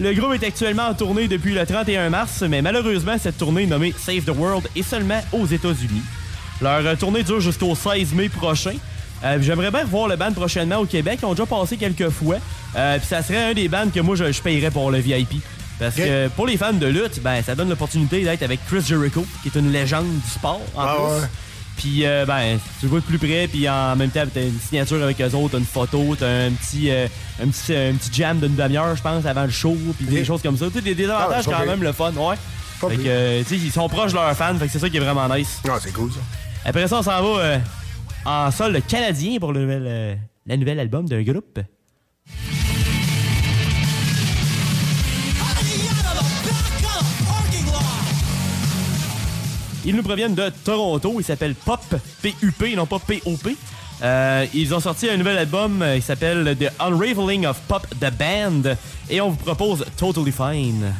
le 0.10 0.14
groupe 0.14 0.34
est 0.34 0.46
actuellement 0.46 0.86
en 0.88 0.94
tournée 0.94 1.28
depuis 1.28 1.54
le 1.54 1.64
31 1.66 2.10
mars, 2.10 2.42
mais 2.48 2.62
malheureusement, 2.62 3.16
cette 3.20 3.38
tournée 3.38 3.66
nommée 3.66 3.94
Save 3.98 4.22
the 4.24 4.30
World 4.36 4.68
est 4.76 4.82
seulement 4.82 5.20
aux 5.32 5.46
États-Unis. 5.46 6.02
Leur 6.60 6.84
euh, 6.86 6.94
tournée 6.96 7.22
dure 7.22 7.40
jusqu'au 7.40 7.74
16 7.74 8.14
mai 8.14 8.28
prochain. 8.28 8.74
Euh, 9.24 9.38
J'aimerais 9.40 9.70
bien 9.70 9.82
revoir 9.82 10.08
le 10.08 10.16
band 10.16 10.32
prochainement 10.32 10.76
au 10.78 10.86
Québec. 10.86 11.18
Ils 11.22 11.26
ont 11.26 11.32
déjà 11.32 11.46
passé 11.46 11.76
quelques 11.76 12.08
fois. 12.10 12.36
Euh, 12.76 12.98
Puis 12.98 13.06
ça 13.08 13.22
serait 13.22 13.50
un 13.50 13.54
des 13.54 13.68
bands 13.68 13.88
que 13.92 14.00
moi, 14.00 14.14
je, 14.16 14.30
je 14.30 14.40
payerais 14.42 14.70
pour 14.70 14.90
le 14.90 14.98
VIP. 14.98 15.42
Parce 15.80 15.94
que 15.94 16.26
pour 16.28 16.46
les 16.48 16.56
fans 16.56 16.72
de 16.72 16.86
lutte, 16.86 17.20
ben, 17.22 17.40
ça 17.40 17.54
donne 17.54 17.68
l'opportunité 17.68 18.22
d'être 18.24 18.42
avec 18.42 18.58
Chris 18.66 18.82
Jericho, 18.84 19.24
qui 19.42 19.48
est 19.48 19.58
une 19.58 19.70
légende 19.72 20.06
du 20.08 20.28
sport 20.30 20.60
en 20.74 20.80
Ah 20.82 20.94
plus. 20.96 21.04
ouais. 21.22 21.28
Puis, 21.78 22.04
euh, 22.04 22.26
ben, 22.26 22.58
tu 22.80 22.86
le 22.86 22.90
vois 22.90 22.98
de 22.98 23.04
plus 23.04 23.18
près, 23.18 23.46
puis 23.46 23.68
en 23.68 23.94
même 23.94 24.10
temps, 24.10 24.24
t'as 24.32 24.42
une 24.42 24.58
signature 24.58 25.00
avec 25.00 25.20
eux 25.20 25.32
autres, 25.34 25.52
t'as 25.52 25.58
une 25.58 25.64
photo, 25.64 26.16
t'as 26.18 26.46
un 26.46 26.50
petit, 26.50 26.90
euh, 26.90 27.06
un 27.40 27.46
petit, 27.46 27.72
un 27.74 27.94
petit 27.94 28.10
jam 28.12 28.40
d'une 28.40 28.56
demi-heure, 28.56 28.96
je 28.96 29.02
pense, 29.02 29.24
avant 29.24 29.44
le 29.44 29.50
show, 29.50 29.76
puis 29.96 30.06
des 30.06 30.24
choses 30.24 30.42
comme 30.42 30.56
ça. 30.56 30.66
Tu 30.66 30.72
sais, 30.72 30.80
des, 30.80 30.94
des 30.96 31.08
avantages 31.08 31.44
quand 31.46 31.64
même, 31.64 31.82
le 31.82 31.92
fun, 31.92 32.12
ouais. 32.12 32.34
Pas 32.80 32.90
Fait 32.90 32.96
que, 32.96 33.02
euh, 33.06 33.42
tu 33.42 33.48
sais, 33.48 33.56
ils 33.56 33.72
sont 33.72 33.88
proches 33.88 34.12
de 34.12 34.16
leurs 34.16 34.36
fans, 34.36 34.56
fait 34.58 34.66
que 34.66 34.72
c'est 34.72 34.78
ça 34.80 34.88
qui 34.90 34.96
est 34.96 35.00
vraiment 35.00 35.28
nice. 35.34 35.60
Ah, 35.68 35.78
c'est 35.80 35.92
cool, 35.92 36.12
ça. 36.12 36.18
Après 36.64 36.86
ça, 36.88 36.98
on 36.98 37.02
s'en 37.02 37.22
va 37.22 37.40
euh, 37.40 37.58
en 38.24 38.50
sol 38.50 38.80
canadien 38.86 39.38
pour 39.38 39.52
le 39.52 39.62
nouvel, 39.62 39.84
euh, 39.86 40.14
le 40.46 40.56
nouvel 40.56 40.80
album 40.80 41.08
d'un 41.08 41.22
groupe. 41.22 41.60
Ils 49.84 49.94
nous 49.94 50.02
proviennent 50.02 50.34
de 50.34 50.50
Toronto. 50.64 51.16
Ils 51.18 51.24
s'appellent 51.24 51.54
Pop, 51.54 51.82
P-U-P, 52.22 52.76
non 52.76 52.86
pas 52.86 52.98
P-O-P. 52.98 53.56
Euh, 54.02 54.46
ils 54.54 54.74
ont 54.74 54.80
sorti 54.80 55.08
un 55.10 55.16
nouvel 55.16 55.38
album 55.38 55.82
euh, 55.82 55.96
qui 55.96 56.02
s'appelle 56.02 56.56
The 56.58 56.70
Unraveling 56.80 57.46
of 57.46 57.58
Pop 57.66 57.86
The 58.00 58.12
Band. 58.12 58.74
Et 59.10 59.20
on 59.20 59.30
vous 59.30 59.36
propose 59.36 59.84
Totally 59.96 60.32
Fine. 60.32 60.94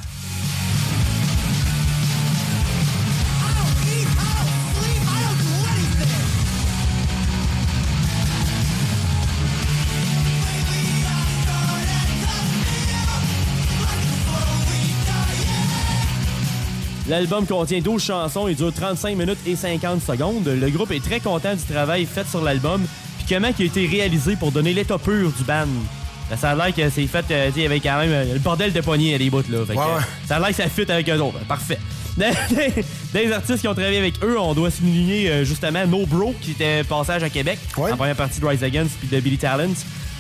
L'album 17.09 17.47
contient 17.47 17.81
12 17.81 18.03
chansons 18.03 18.49
et 18.49 18.55
dure 18.55 18.73
35 18.73 19.17
minutes 19.17 19.39
et 19.47 19.57
50 19.57 20.03
secondes. 20.03 20.47
Le 20.47 20.69
groupe 20.71 20.91
est 20.93 21.03
très 21.03 21.21
content 21.21 21.55
du 21.55 21.63
travail 21.63 22.05
fait 22.07 22.27
sur 22.29 22.43
l'album, 22.43 22.83
puis 23.19 23.27
comment 23.35 23.49
il 23.59 23.63
a 23.63 23.67
été 23.67 23.87
réalisé 23.87 24.37
pour 24.37 24.53
donner 24.53 24.75
l'état 24.75 24.99
pur 24.99 25.31
du 25.33 25.45
band? 25.45 25.67
Ben, 26.29 26.37
Ça 26.37 26.51
a 26.51 26.55
l'air 26.55 26.75
que 26.75 26.91
c'est 26.91 27.07
fait, 27.07 27.25
euh, 27.31 27.51
tu 27.55 27.65
avec 27.65 27.83
quand 27.83 27.99
même 27.99 28.11
euh, 28.13 28.35
le 28.35 28.39
bordel 28.41 28.73
de 28.75 28.81
poignées 28.83 29.15
à 29.15 29.19
des 29.19 29.31
bouts, 29.31 29.39
là. 29.49 29.65
Fait 29.67 29.73
que, 29.75 29.79
Ouais, 29.79 29.85
ouais. 29.87 29.93
euh, 29.97 30.27
Ça 30.27 30.37
a 30.37 30.41
l'air 30.41 30.49
que 30.49 30.55
ça 30.57 30.69
fit 30.69 30.91
avec 30.91 31.09
eux 31.09 31.19
autres. 31.19 31.39
Parfait. 31.49 31.79
Des 33.15 33.33
artistes 33.33 33.61
qui 33.61 33.69
ont 33.69 33.75
travaillé 33.75 33.97
avec 33.99 34.23
eux, 34.25 34.37
on 34.39 34.53
doit 34.53 34.71
souligner 34.73 35.31
euh, 35.31 35.45
justement 35.45 35.87
No 35.87 36.05
Bro, 36.05 36.35
qui 36.43 36.51
était 36.51 36.83
passage 36.85 37.23
à 37.23 37.31
Québec, 37.31 37.59
en 37.77 37.97
première 37.97 38.17
partie 38.17 38.41
de 38.41 38.45
Rise 38.47 38.63
Against 38.65 38.91
puis 38.99 39.09
de 39.09 39.21
Billy 39.21 39.39
Talent. 39.39 39.71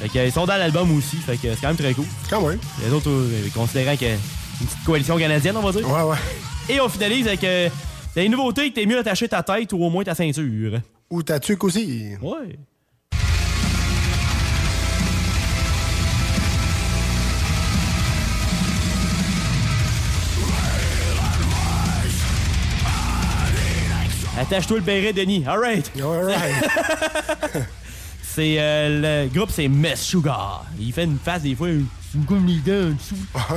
Fait 0.01 0.09
que, 0.09 0.24
ils 0.27 0.33
sont 0.33 0.46
dans 0.46 0.57
l'album 0.57 0.96
aussi, 0.96 1.16
fait 1.16 1.37
que 1.37 1.48
c'est 1.55 1.61
quand 1.61 1.66
même 1.68 1.77
très 1.77 1.92
cool. 1.92 2.05
Quand 2.31 2.40
même. 2.40 2.59
Les 2.87 2.92
autres, 2.92 3.11
considérant 3.53 3.96
que 3.96 4.05
une 4.07 4.66
petite 4.66 4.85
coalition 4.87 5.18
canadienne, 5.18 5.57
on 5.57 5.61
va 5.61 5.72
dire. 5.72 5.90
Ouais, 5.90 6.03
ouais. 6.03 6.16
Et 6.68 6.81
on 6.81 6.88
finalise 6.88 7.26
avec 7.28 7.42
euh, 7.44 7.68
des 8.14 8.28
nouveautés 8.28 8.70
que 8.70 8.74
t'es 8.74 8.87
mieux 8.87 8.96
d'attacher 8.96 9.28
ta 9.28 9.42
tête 9.42 9.72
ou 9.72 9.83
au 9.83 9.90
moins 9.90 10.04
ta 10.04 10.14
ceinture. 10.14 10.81
Ou 11.11 11.22
ta 11.22 11.40
tuque 11.40 11.64
aussi. 11.64 12.11
Ouais. 12.20 12.59
Attache-toi 24.38 24.76
le 24.78 24.83
béret, 24.83 25.12
Denis. 25.12 25.44
All 25.48 25.59
right. 25.59 25.90
c'est 28.22 28.57
euh, 28.59 29.24
le 29.26 29.35
groupe, 29.35 29.50
c'est 29.52 29.66
Mess 29.66 30.00
Sugar. 30.02 30.64
Il 30.78 30.92
fait 30.92 31.04
une 31.04 31.18
face 31.18 31.42
des 31.42 31.57
fois, 31.57 31.68
c'est 32.12 32.24
comme 32.24 32.46
les 32.46 32.59
dents 32.61 32.90
en 32.90 32.94
dessous. 32.94 33.16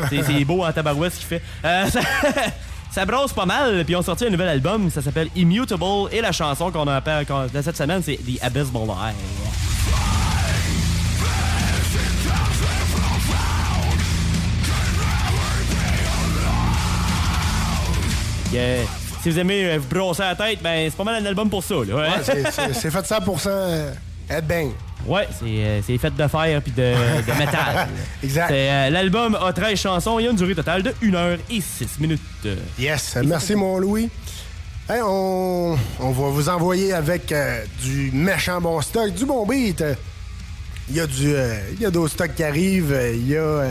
C'est- 0.09 0.23
c'est 0.23 0.43
beau 0.45 0.63
en 0.63 0.71
tabarouette 0.71 1.13
ce 1.13 1.19
qu'il 1.19 1.27
fait. 1.27 1.41
Euh, 1.63 1.87
ça, 1.91 1.99
ça 2.93 3.05
brosse 3.05 3.33
pas 3.33 3.45
mal. 3.45 3.83
Puis 3.85 3.95
on 3.95 4.01
sorti 4.01 4.25
un 4.25 4.29
nouvel 4.29 4.47
album, 4.49 4.89
ça 4.89 5.01
s'appelle 5.01 5.29
Immutable. 5.35 5.83
Et 6.11 6.21
la 6.21 6.31
chanson 6.31 6.71
qu'on 6.71 6.87
a 6.87 7.01
qu'on- 7.25 7.47
de 7.47 7.61
cette 7.61 7.77
semaine, 7.77 8.01
c'est 8.03 8.17
The 8.17 8.41
Abysmal 8.43 8.87
Eye. 8.89 9.15
Yeah. 18.51 18.83
Si 19.21 19.29
vous 19.29 19.39
aimez 19.39 19.65
euh, 19.65 19.77
vous 19.77 19.87
brosser 19.87 20.23
la 20.23 20.35
tête, 20.35 20.61
ben 20.61 20.89
c'est 20.89 20.97
pas 20.97 21.03
mal 21.03 21.23
un 21.23 21.25
album 21.25 21.49
pour 21.49 21.63
ça. 21.63 21.75
Là, 21.75 21.95
Ouais, 21.95 22.09
c'est- 22.23 22.51
c'est 22.51 22.73
c'est 22.73 22.91
fait 22.91 23.05
100% 23.05 23.49
euh, 23.49 23.93
headbang. 24.29 24.71
Ouais, 25.07 25.27
c'est 25.39 25.45
euh, 25.45 25.81
c'est 25.85 25.97
fait 25.97 26.15
de 26.15 26.27
fer 26.27 26.61
puis 26.61 26.71
de, 26.71 26.93
de 26.93 27.37
métal. 27.39 27.87
Exact. 28.23 28.51
Euh, 28.51 28.89
L'album 28.89 29.35
a 29.35 29.51
13 29.51 29.79
chansons 29.79 30.19
et 30.19 30.27
a 30.27 30.29
une 30.29 30.35
durée 30.35 30.55
totale 30.55 30.83
de 30.83 30.93
1 31.03 31.13
heure 31.15 31.37
et 31.49 31.61
6 31.61 31.99
minutes. 31.99 32.21
Yes, 32.79 33.17
merci 33.25 33.55
mon 33.55 33.79
Louis. 33.79 34.09
Hey, 34.89 34.99
on, 35.03 35.77
on 35.99 36.11
va 36.11 36.29
vous 36.29 36.49
envoyer 36.49 36.93
avec 36.93 37.31
euh, 37.31 37.63
du 37.81 38.11
méchant 38.13 38.59
bon 38.61 38.79
stock, 38.81 39.13
du 39.13 39.25
bon 39.25 39.45
beat. 39.45 39.83
Il 40.89 40.95
y 40.95 40.99
a 40.99 41.07
du, 41.07 41.33
euh, 41.33 41.55
il 41.73 41.81
y 41.81 41.85
a 41.85 41.91
d'autres 41.91 42.13
stocks 42.13 42.35
qui 42.35 42.43
arrivent. 42.43 42.99
Il 43.13 43.27
y 43.27 43.37
a, 43.37 43.63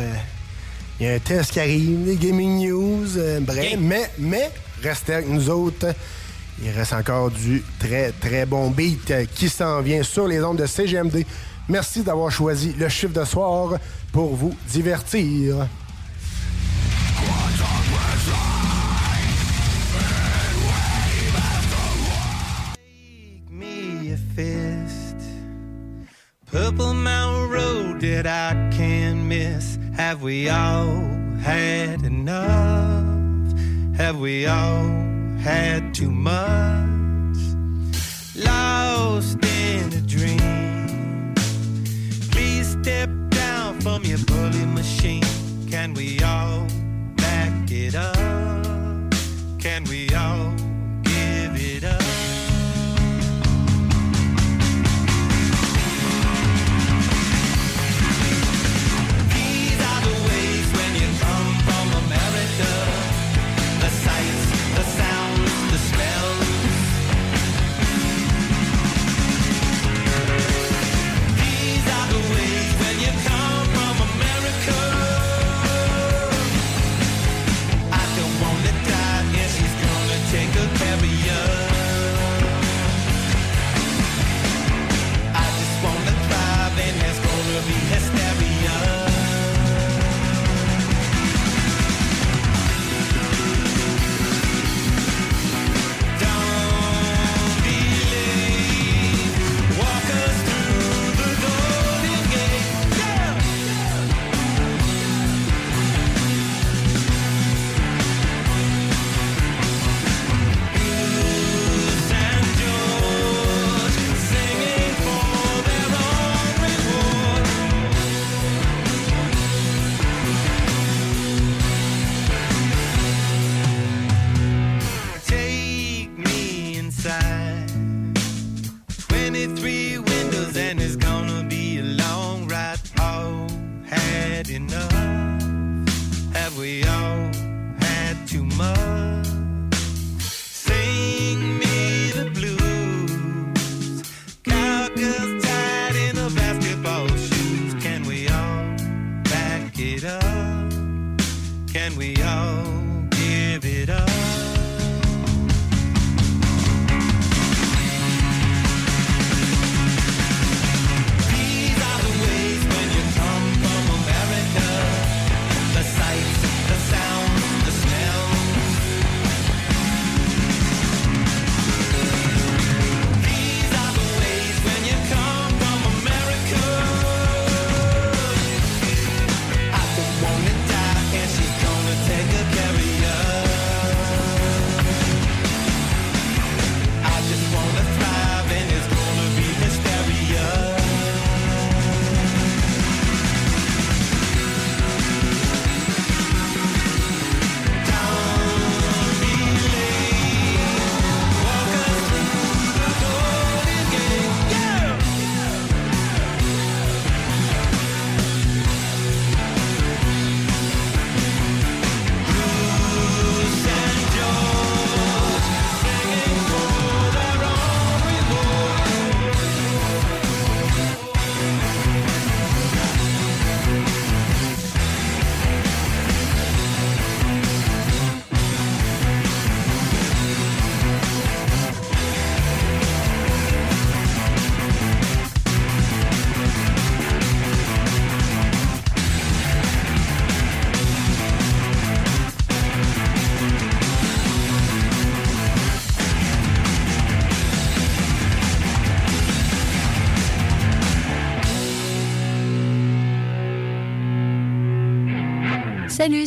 il 0.99 1.07
y 1.07 1.09
a 1.11 1.15
un 1.15 1.19
test 1.19 1.53
qui 1.53 1.61
arrive, 1.61 2.05
des 2.07 2.17
gaming 2.17 2.67
news. 2.67 3.07
bref, 3.41 3.77
mais, 3.79 4.11
mais 4.19 4.51
restez 4.83 5.15
avec 5.15 5.29
nous 5.29 5.49
autres. 5.51 5.87
Il 6.63 6.71
reste 6.71 6.93
encore 6.93 7.31
du 7.31 7.63
très 7.79 8.13
très 8.13 8.45
bon 8.45 8.71
beat 8.71 9.11
euh, 9.11 9.25
qui 9.35 9.49
s'en 9.49 9.81
vient 9.81 10.03
sur 10.03 10.27
les 10.27 10.43
ondes 10.43 10.59
de 10.59 10.67
CGMD. 10.67 11.25
Merci 11.69 12.03
d'avoir 12.03 12.31
choisi 12.31 12.75
le 12.79 12.89
chiffre 12.89 13.15
de 13.19 13.25
soir 13.25 13.79
pour 14.13 14.35
vous 14.35 14.55
divertir. 14.69 15.67
Purple 26.51 26.95
Road 27.49 28.01
that 28.01 28.27
I 28.27 29.15
miss. 29.15 29.79
Have 29.97 30.23
we 30.23 30.49
all 30.49 30.89
had 31.43 32.05
enough? 32.05 33.55
Have 33.97 34.19
we 34.19 34.47
all 34.47 35.10
had 35.41 35.95
too 35.95 36.11
much? 36.11 37.39
Lost 38.37 39.39
in 39.45 39.93
a 39.93 40.01
dream. 40.03 41.35
Please 42.31 42.77
step 42.81 43.09
down 43.31 43.81
from 43.81 44.05
your 44.05 44.19
bully 44.27 44.67
machine. 44.67 45.25
Can 45.71 45.95
we 45.95 46.21
all 46.23 46.67
back 47.17 47.71
it 47.71 47.95
up? 47.95 49.15
Can 49.59 49.85
we 49.85 50.00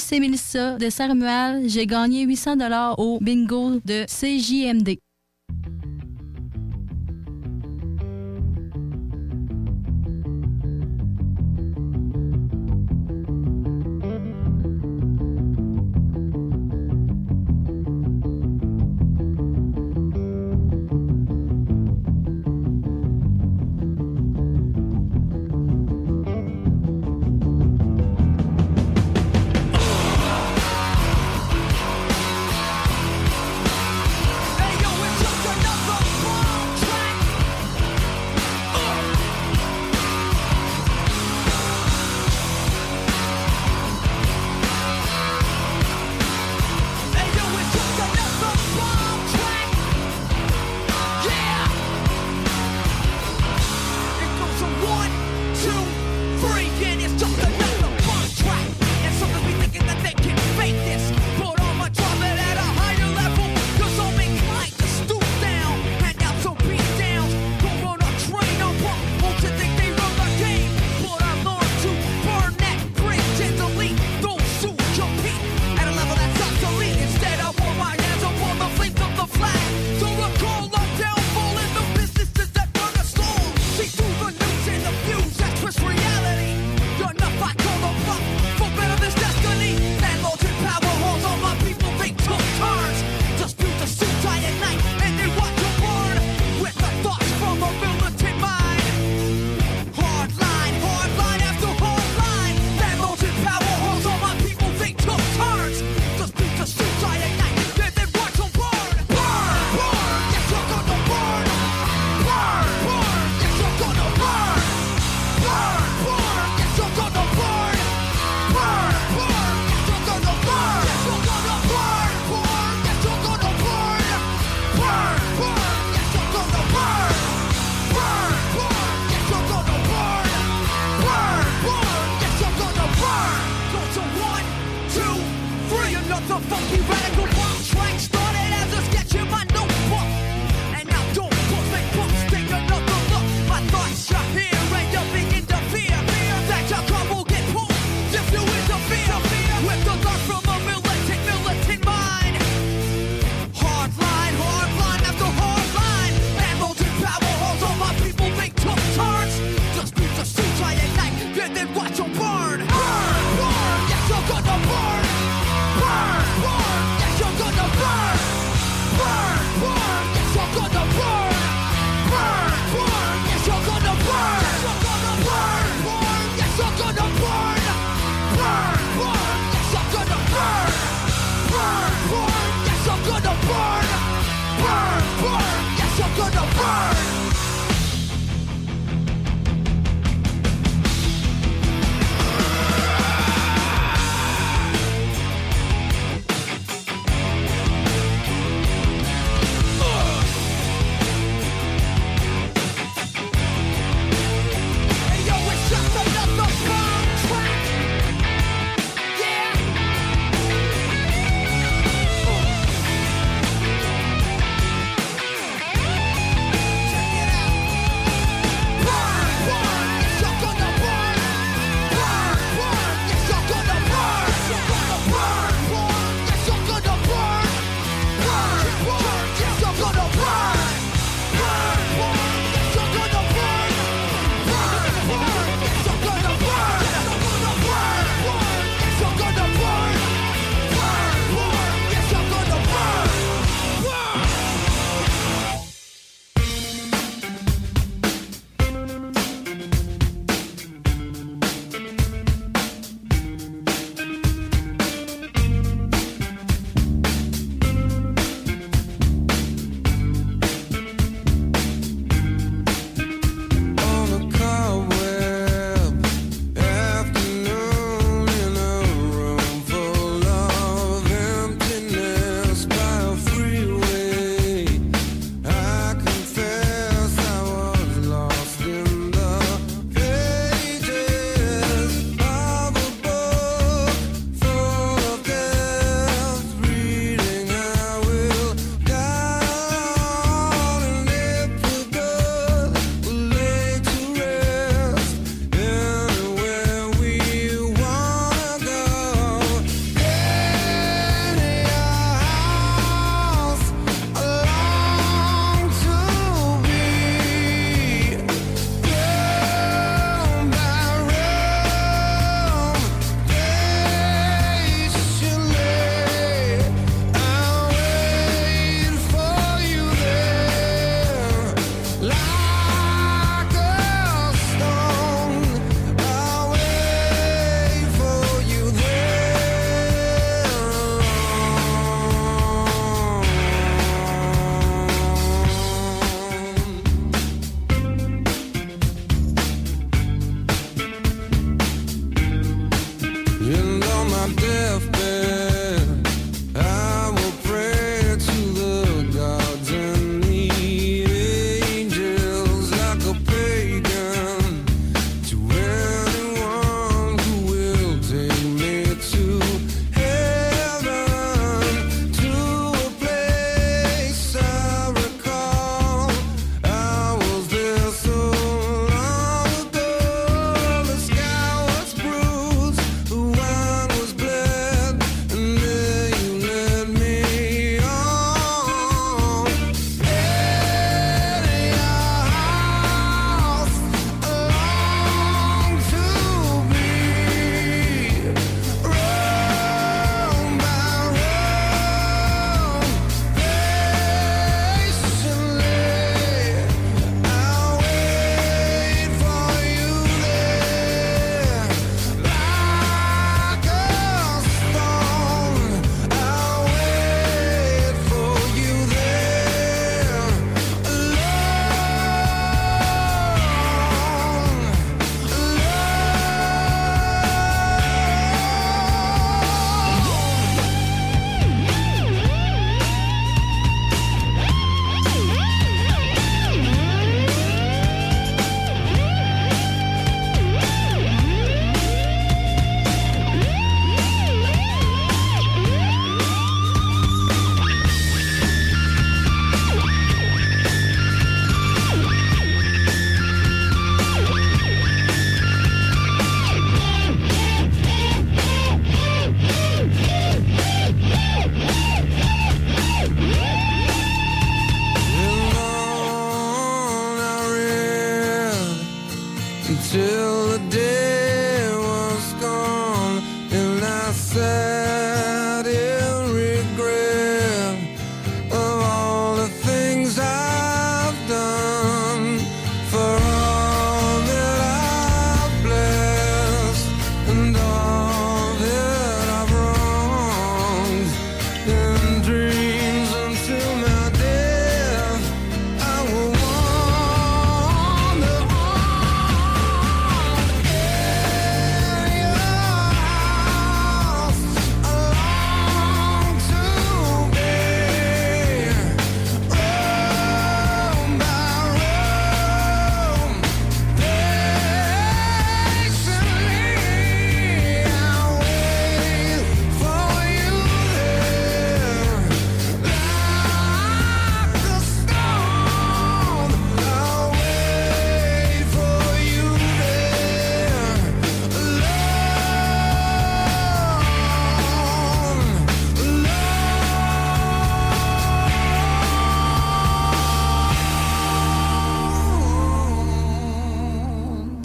c'est 0.04 0.20
Mélissa 0.20 0.78
de 0.78 0.90
Saint-Romuald. 0.90 1.70
J'ai 1.70 1.88
gagné 1.88 2.24
800 2.24 2.58
dollars 2.58 3.00
au 3.00 3.20
bingo 3.22 3.80
de 3.86 4.06
CJMD. 4.06 5.03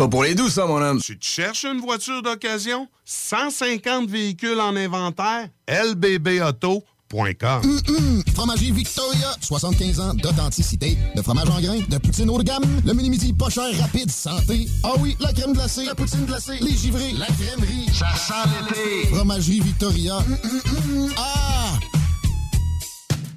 Pas 0.08 0.10
pour 0.10 0.24
les 0.24 0.34
douces, 0.34 0.54
ça, 0.54 0.64
mon 0.64 0.80
homme. 0.80 1.02
Tu 1.02 1.18
te 1.18 1.24
cherches 1.26 1.64
une 1.64 1.80
voiture 1.80 2.22
d'occasion? 2.22 2.88
150 3.04 4.08
véhicules 4.08 4.58
en 4.58 4.74
inventaire? 4.74 5.50
lbbauto.com 5.68 7.60
Hum, 7.88 8.22
Fromagerie 8.34 8.70
Victoria, 8.72 9.34
75 9.42 10.00
ans 10.00 10.14
d'authenticité, 10.14 10.96
de 11.14 11.20
fromage 11.20 11.50
en 11.50 11.60
grains, 11.60 11.80
de 11.86 11.98
poutine 11.98 12.30
haut 12.30 12.38
de 12.38 12.44
gamme, 12.44 12.64
le 12.86 12.94
mini-midi 12.94 13.34
pas 13.34 13.50
cher, 13.50 13.68
rapide, 13.80 14.10
santé. 14.10 14.66
Ah 14.82 14.92
oui, 14.98 15.14
la 15.20 15.30
crème 15.34 15.52
glacée, 15.52 15.84
la 15.84 15.94
poutine 15.94 16.24
glacée, 16.24 16.58
les 16.58 16.74
givrés, 16.74 17.12
la 17.12 17.26
crèmerie. 17.26 17.90
Ça 17.92 18.06
sent 18.16 18.48
l'été. 18.70 19.14
Fromagerie 19.14 19.60
Victoria. 19.60 20.16
Hum, 20.16 20.38
hum, 20.42 21.02
hum. 21.04 21.12
Ah! 21.18 21.78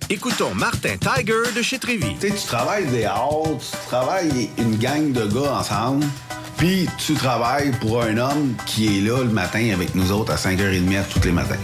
Écoutons 0.10 0.54
Martin 0.56 0.96
Tiger 0.98 1.54
de 1.54 1.62
chez 1.62 1.80
Trévy. 1.80 2.16
Tu 2.20 2.30
sais, 2.30 2.36
tu 2.36 2.48
travailles 2.48 2.86
des 2.88 3.04
heures, 3.04 3.58
tu 3.60 3.88
travailles 3.88 4.50
une 4.58 4.76
gang 4.76 5.14
de 5.14 5.26
gars 5.28 5.60
ensemble, 5.60 6.06
puis 6.62 6.88
tu 7.00 7.16
travailles 7.16 7.72
pour 7.82 8.04
un 8.04 8.18
homme 8.18 8.54
qui 8.68 8.96
est 8.96 9.02
là 9.02 9.24
le 9.24 9.32
matin 9.32 9.72
avec 9.74 9.96
nous 9.96 10.12
autres 10.12 10.32
à 10.32 10.36
5h30 10.36 11.08
tous 11.12 11.24
les 11.26 11.32
matins. 11.32 11.58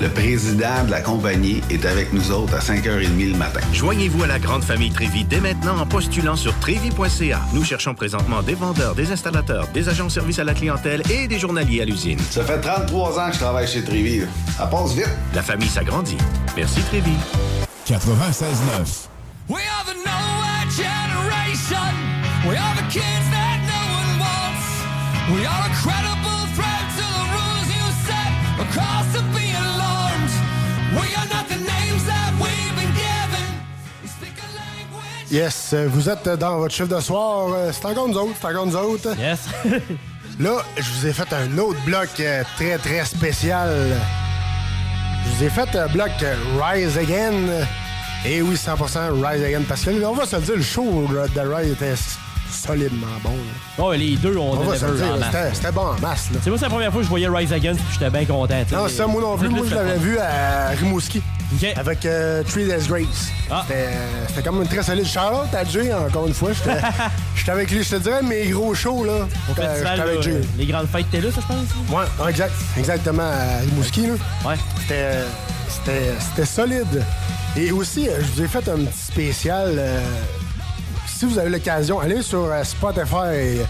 Le 0.00 0.08
président 0.08 0.84
de 0.86 0.90
la 0.90 1.00
compagnie 1.00 1.60
est 1.70 1.84
avec 1.86 2.12
nous 2.12 2.32
autres 2.32 2.56
à 2.56 2.58
5h30 2.58 3.30
le 3.30 3.36
matin. 3.36 3.60
Joignez-vous 3.72 4.24
à 4.24 4.26
la 4.26 4.40
grande 4.40 4.64
famille 4.64 4.90
Trévi 4.90 5.22
dès 5.22 5.38
maintenant 5.38 5.78
en 5.78 5.86
postulant 5.86 6.34
sur 6.34 6.52
trévi.ca. 6.58 7.40
Nous 7.52 7.62
cherchons 7.62 7.94
présentement 7.94 8.42
des 8.42 8.54
vendeurs, 8.54 8.96
des 8.96 9.12
installateurs, 9.12 9.68
des 9.68 9.88
agents 9.88 10.06
de 10.06 10.10
service 10.10 10.40
à 10.40 10.44
la 10.44 10.54
clientèle 10.54 11.02
et 11.08 11.28
des 11.28 11.38
journaliers 11.38 11.82
à 11.82 11.84
l'usine. 11.84 12.18
Ça 12.18 12.42
fait 12.42 12.60
33 12.60 13.20
ans 13.20 13.28
que 13.28 13.34
je 13.34 13.38
travaille 13.38 13.68
chez 13.68 13.84
Trévi. 13.84 14.22
Ça 14.58 14.66
passe 14.66 14.94
vite. 14.94 15.10
La 15.32 15.42
famille 15.42 15.68
s'agrandit. 15.68 16.18
Merci 16.56 16.80
Trévi. 16.88 17.12
96.9. 17.86 19.06
We 19.48 19.62
are 19.62 19.84
the 19.84 19.94
nowhere 19.94 20.66
generation. 20.70 21.94
We 22.48 22.56
are 22.56 22.74
the 22.74 22.92
kids 22.92 23.30
that 23.30 23.44
no. 23.44 23.49
We 25.32 25.46
are 25.46 25.64
a 25.66 25.72
credible 25.82 26.42
threat 26.56 26.84
to 26.98 27.06
the 27.16 27.24
rules 27.36 27.68
you 27.76 27.86
set. 28.06 28.30
A 28.58 28.64
cause 28.74 29.08
to 29.14 29.22
be 29.36 29.46
alarmed. 29.54 30.32
We 30.98 31.06
are 31.18 31.28
not 31.34 31.46
the 31.48 31.56
names 31.74 32.04
that 32.06 32.32
we've 32.42 32.74
been 32.76 32.92
given. 32.94 33.46
Yes, 35.30 35.72
euh, 35.72 35.86
vous 35.88 36.08
êtes 36.08 36.28
dans 36.28 36.58
votre 36.58 36.74
chiffre 36.74 36.88
de 36.88 37.00
soir. 37.00 37.48
euh, 37.54 37.70
C'est 37.72 37.86
encore 37.86 38.08
nous 38.08 38.16
autres, 38.18 38.34
c'est 38.40 38.48
encore 38.48 38.66
nous 38.66 38.76
autres. 38.76 39.16
Yes. 39.16 39.38
Là, 40.40 40.62
je 40.76 40.90
vous 40.90 41.06
ai 41.06 41.12
fait 41.12 41.32
un 41.32 41.58
autre 41.58 41.80
bloc 41.84 42.08
euh, 42.18 42.42
très, 42.56 42.78
très 42.78 43.04
spécial. 43.04 43.68
Je 45.24 45.30
vous 45.30 45.44
ai 45.44 45.50
fait 45.50 45.76
un 45.76 45.86
bloc 45.86 46.10
Rise 46.60 46.98
Again. 46.98 47.64
Et 48.26 48.42
oui, 48.42 48.56
100% 48.56 49.24
Rise 49.24 49.44
Again. 49.44 49.62
Parce 49.68 49.82
que, 49.84 50.04
on 50.04 50.14
va 50.14 50.26
se 50.26 50.34
le 50.36 50.42
dire, 50.42 50.56
le 50.56 50.62
show 50.62 51.06
de 51.08 51.40
Rise 51.40 51.72
était 51.72 51.94
solidement 52.52 53.06
bon. 53.22 53.30
Bon, 53.78 53.90
les 53.90 54.16
deux, 54.16 54.36
on, 54.36 54.52
On 54.52 54.56
va 54.64 54.76
se 54.76 54.84
le 54.86 54.96
dire, 54.96 55.06
c'était- 55.52 55.72
bon 55.72 55.82
en 55.82 56.00
masse. 56.00 56.28
C'est 56.42 56.50
moi, 56.50 56.58
c'est 56.58 56.64
la 56.66 56.70
première 56.70 56.90
fois 56.92 57.00
que 57.00 57.04
je 57.04 57.08
voyais 57.10 57.28
Rise 57.28 57.52
Against, 57.52 57.80
puis 57.80 57.98
j'étais 57.98 58.10
bien 58.10 58.24
content. 58.24 58.54
Non, 58.72 58.88
ça, 58.88 59.06
moi 59.06 59.20
non 59.22 59.36
plus. 59.36 59.48
C'est 59.48 59.54
Moi, 59.54 59.66
je 59.68 59.74
l'avais 59.74 59.98
vu 59.98 60.18
à 60.18 60.68
Rimouski. 60.78 61.22
Ah. 61.76 61.80
Avec 61.80 62.06
euh, 62.06 62.42
Three 62.44 62.64
Days 62.66 62.86
Grace. 62.88 63.28
C'était 63.66 63.88
c'était 64.28 64.42
comme 64.42 64.62
une 64.62 64.68
très 64.68 64.82
solide. 64.84 65.04
Charlotte 65.06 65.52
à 65.52 65.64
Jay, 65.64 65.92
encore 65.92 66.26
une 66.28 66.34
fois. 66.34 66.50
J'étais 66.52 67.50
avec 67.52 67.70
lui. 67.72 67.82
Je 67.82 67.90
te 67.90 67.96
dirais, 67.96 68.22
mes 68.22 68.46
gros 68.48 68.72
shows, 68.74 69.04
là. 69.04 69.12
Au 69.50 69.54
j'étais- 69.56 70.00
avec 70.00 70.22
Jay. 70.22 70.40
les 70.56 70.66
grandes 70.66 70.86
fêtes 70.88 71.06
étaient 71.12 71.20
là, 71.26 71.32
ça, 71.34 71.40
je 71.40 71.46
pense? 71.46 71.98
Ouais, 72.22 72.30
exact. 72.30 72.52
Exactement, 72.78 73.22
à 73.24 73.58
Rimouski, 73.62 74.06
là. 74.06 74.12
Ouais. 74.46 74.54
C'était, 74.82 75.14
c'était, 75.68 76.12
c'était 76.20 76.46
solide. 76.46 77.04
Et 77.56 77.72
aussi, 77.72 78.08
euh, 78.08 78.12
je 78.20 78.26
vous 78.32 78.42
ai 78.42 78.46
fait 78.48 78.68
un 78.68 78.76
petit 78.84 78.98
spécial. 78.98 79.74
euh, 79.76 80.00
si 81.20 81.26
vous 81.26 81.38
avez 81.38 81.50
l'occasion, 81.50 82.00
allez 82.00 82.22
sur 82.22 82.44
euh, 82.44 82.64
Spotify, 82.64 83.60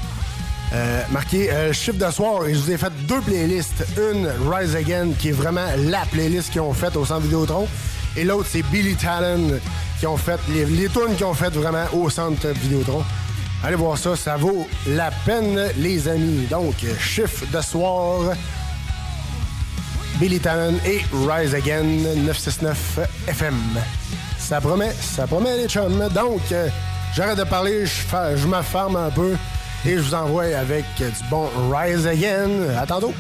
euh, 0.73 1.03
marquez 1.11 1.51
euh, 1.51 1.73
chiffre 1.73 1.99
de 1.99 2.09
soir, 2.13 2.47
et 2.47 2.55
je 2.55 2.61
vous 2.61 2.71
ai 2.71 2.77
fait 2.77 2.93
deux 3.09 3.21
playlists. 3.23 3.85
Une, 3.97 4.31
Rise 4.49 4.77
Again, 4.77 5.09
qui 5.19 5.31
est 5.31 5.33
vraiment 5.33 5.67
la 5.77 6.03
playlist 6.13 6.53
qu'ils 6.53 6.61
ont 6.61 6.73
faite 6.73 6.95
au 6.95 7.05
centre 7.05 7.23
Vidéotron. 7.23 7.67
Et 8.17 8.23
l'autre, 8.23 8.47
c'est 8.49 8.63
Billy 8.71 8.95
Talon, 8.95 9.59
qui 9.99 10.07
ont 10.07 10.17
fait 10.17 10.39
les, 10.49 10.65
les 10.65 10.89
tunes 10.89 11.17
qu'ils 11.17 11.27
ont 11.27 11.35
faites 11.35 11.55
vraiment 11.55 11.87
au 11.93 12.09
centre 12.09 12.47
Vidéotron. 12.47 13.03
Allez 13.65 13.75
voir 13.75 13.99
ça, 13.99 14.15
ça 14.15 14.37
vaut 14.37 14.69
la 14.87 15.11
peine, 15.27 15.61
les 15.77 16.07
amis. 16.07 16.47
Donc, 16.49 16.77
chiffre 17.01 17.47
de 17.53 17.61
soir. 17.61 18.37
Billy 20.21 20.39
Talon 20.39 20.75
et 20.87 21.01
Rise 21.29 21.57
Again 21.57 21.83
969 21.83 23.01
FM. 23.27 23.57
Ça 24.39 24.61
promet, 24.61 24.93
ça 25.01 25.27
promet 25.27 25.57
les 25.57 25.69
chums. 25.69 26.09
Donc, 26.15 26.43
euh, 26.53 26.69
j'arrête 27.15 27.39
de 27.39 27.45
parler, 27.45 27.87
je, 27.87 27.91
fa- 28.03 28.37
je 28.37 28.47
me 28.47 28.61
ferme 28.63 28.97
un 28.97 29.11
peu 29.11 29.37
et 29.87 29.95
je 29.97 30.01
vous 30.01 30.15
envoie 30.15 30.45
avec 30.57 30.85
du 30.99 31.05
bon 31.31 31.49
Rise 31.71 32.07
Again. 32.07 32.51
À 32.79 32.87
tantôt. 32.87 33.15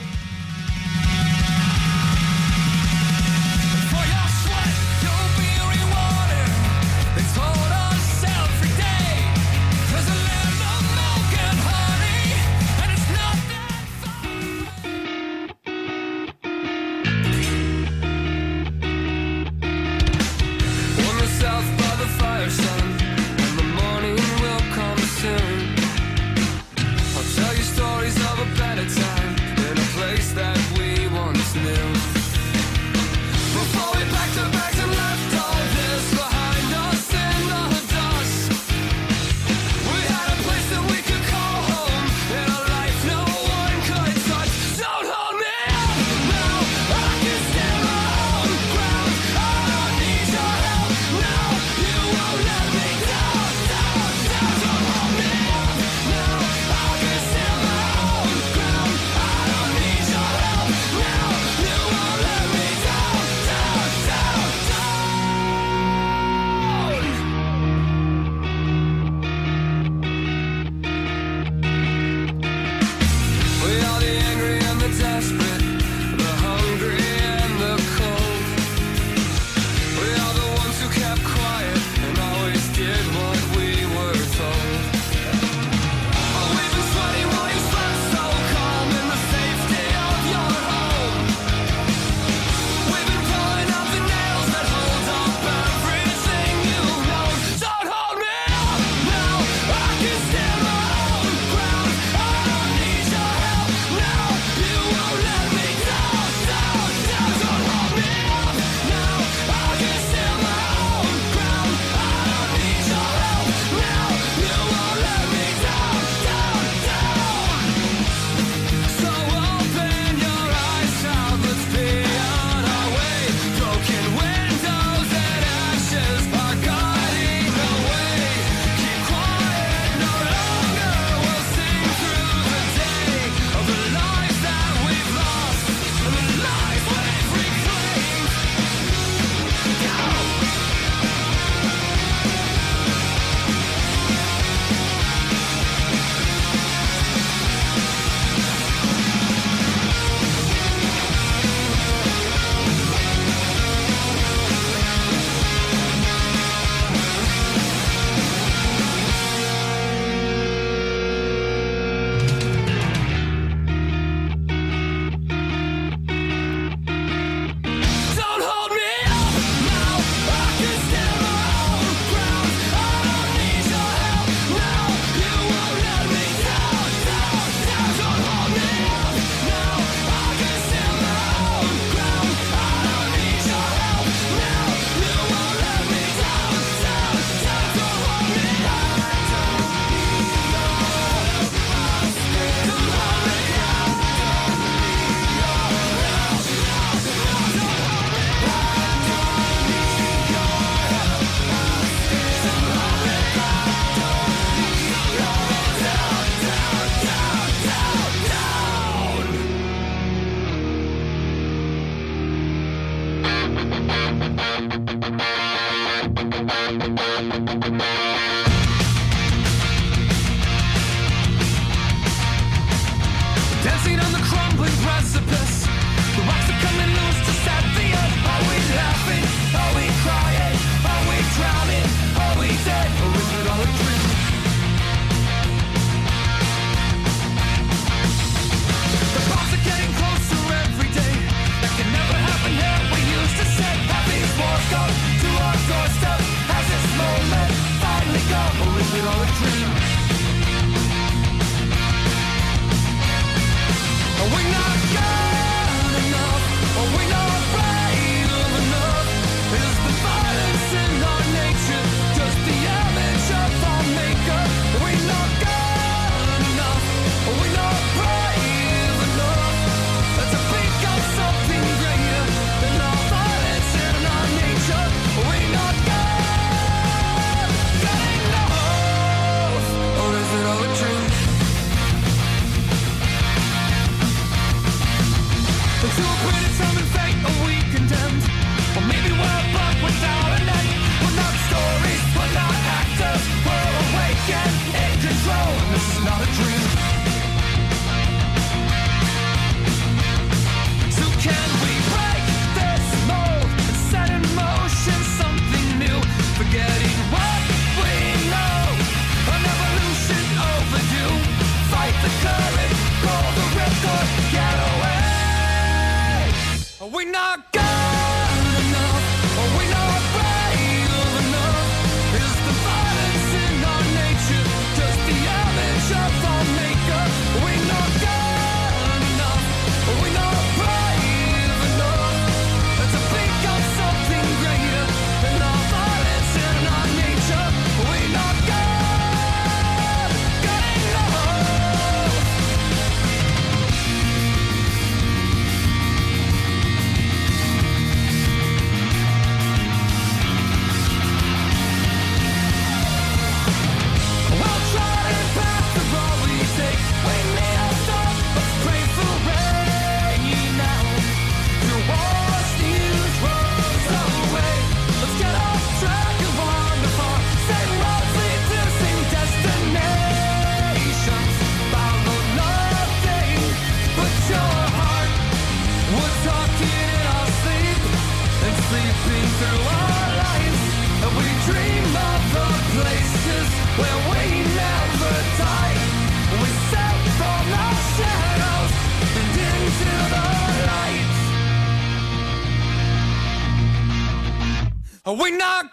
Are 395.10 395.16
we 395.16 395.32
not 395.32 395.69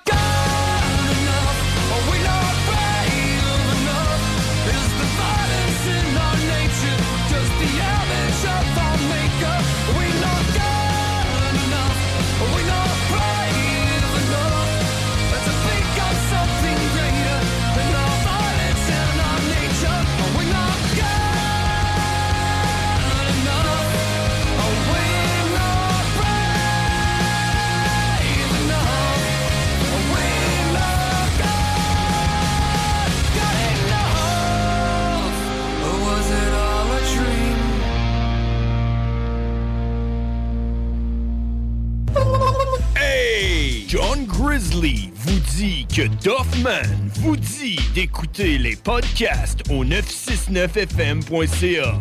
podcast 48.87 49.59
au 49.69 49.83
969fm.ca. 49.83 51.91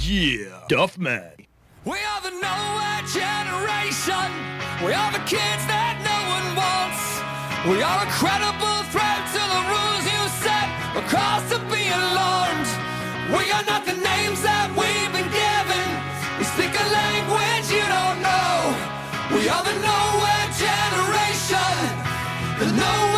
Yeah, 0.00 0.64
Duffman. 0.66 1.36
We 1.84 1.98
are 2.10 2.22
the 2.24 2.32
nowhere 2.40 3.04
generation. 3.12 4.32
We 4.80 4.94
are 4.94 5.12
the 5.12 5.20
kids 5.28 5.66
that 5.68 6.00
no 6.00 6.16
one 6.36 6.56
wants. 6.56 7.20
We 7.68 7.84
are 7.84 8.08
a 8.08 8.10
credible 8.20 8.80
threat 8.88 9.20
to 9.36 9.42
the 9.54 9.62
rules 9.68 10.04
you 10.08 10.22
set. 10.40 10.64
The 10.96 11.04
cost 11.12 11.52
of 11.52 11.60
being 11.68 11.92
alarmed. 11.92 12.72
We 13.36 13.52
are 13.52 13.64
not 13.68 13.84
the 13.84 14.00
names 14.00 14.40
that 14.48 14.72
we've 14.72 15.12
been 15.12 15.28
given. 15.28 15.88
We 16.40 16.48
speak 16.56 16.72
a 16.72 16.88
language 16.88 17.68
you 17.68 17.84
don't 17.84 18.24
know. 18.24 18.80
We 19.36 19.44
are 19.44 19.60
the 19.60 19.76
nowhere 19.76 20.48
generation. 20.56 21.84
The 22.64 22.72
nowhere 22.80 23.11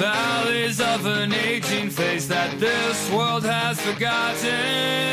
valleys 0.00 0.80
of 0.80 1.04
an 1.04 1.30
aging 1.34 1.90
face 1.90 2.26
that 2.26 2.58
this 2.58 3.10
world 3.10 3.44
has 3.44 3.78
forgotten. 3.78 5.09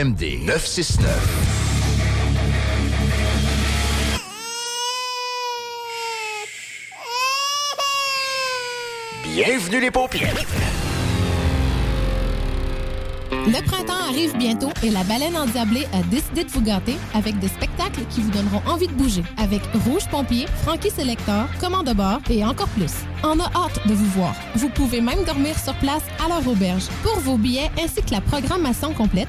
CJMD 0.00 0.46
969. 0.46 1.06
Bienvenue 9.24 9.80
les 9.80 9.90
paupières. 9.90 10.34
Le 13.30 13.62
printemps 13.66 13.92
arrive 14.08 14.36
bientôt 14.36 14.70
et 14.82 14.90
la 14.90 15.04
Baleine 15.04 15.36
Endiablée 15.36 15.86
a 15.92 16.02
décidé 16.04 16.44
de 16.44 16.50
vous 16.50 16.62
gâter 16.62 16.96
avec 17.14 17.38
des 17.38 17.48
spectacles 17.48 18.02
qui 18.08 18.20
vous 18.22 18.30
donneront 18.30 18.62
envie 18.66 18.86
de 18.86 18.92
bouger. 18.92 19.22
Avec 19.36 19.60
Rouge 19.84 20.08
Pompier, 20.10 20.46
Frankie 20.62 20.90
Selector, 20.90 21.46
Commande 21.60 21.92
bord 21.94 22.20
et 22.30 22.44
encore 22.44 22.68
plus. 22.68 22.92
On 23.22 23.38
a 23.38 23.50
hâte 23.54 23.86
de 23.86 23.92
vous 23.92 24.10
voir. 24.12 24.34
Vous 24.54 24.70
pouvez 24.70 25.00
même 25.00 25.24
dormir 25.24 25.58
sur 25.58 25.74
place 25.74 26.02
à 26.24 26.28
leur 26.28 26.46
auberge. 26.46 26.86
Pour 27.02 27.18
vos 27.20 27.36
billets 27.36 27.70
ainsi 27.82 28.02
que 28.02 28.12
la 28.12 28.20
programmation 28.20 28.92
complète, 28.94 29.28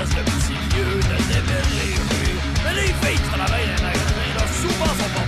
PS, 0.00 0.10
le 0.16 0.22
petit 0.24 0.56
vieux 0.74 0.96
de 0.96 1.16
déménager. 1.28 1.94
Mais 2.64 2.74
les 2.74 2.92
filles 2.92 3.22
travaillent 3.28 3.66
dans 3.66 3.74
les 3.76 3.82
magasins, 3.82 4.32
là, 4.36 4.44
souvent 4.60 4.86
sont 4.86 5.10
pas. 5.14 5.26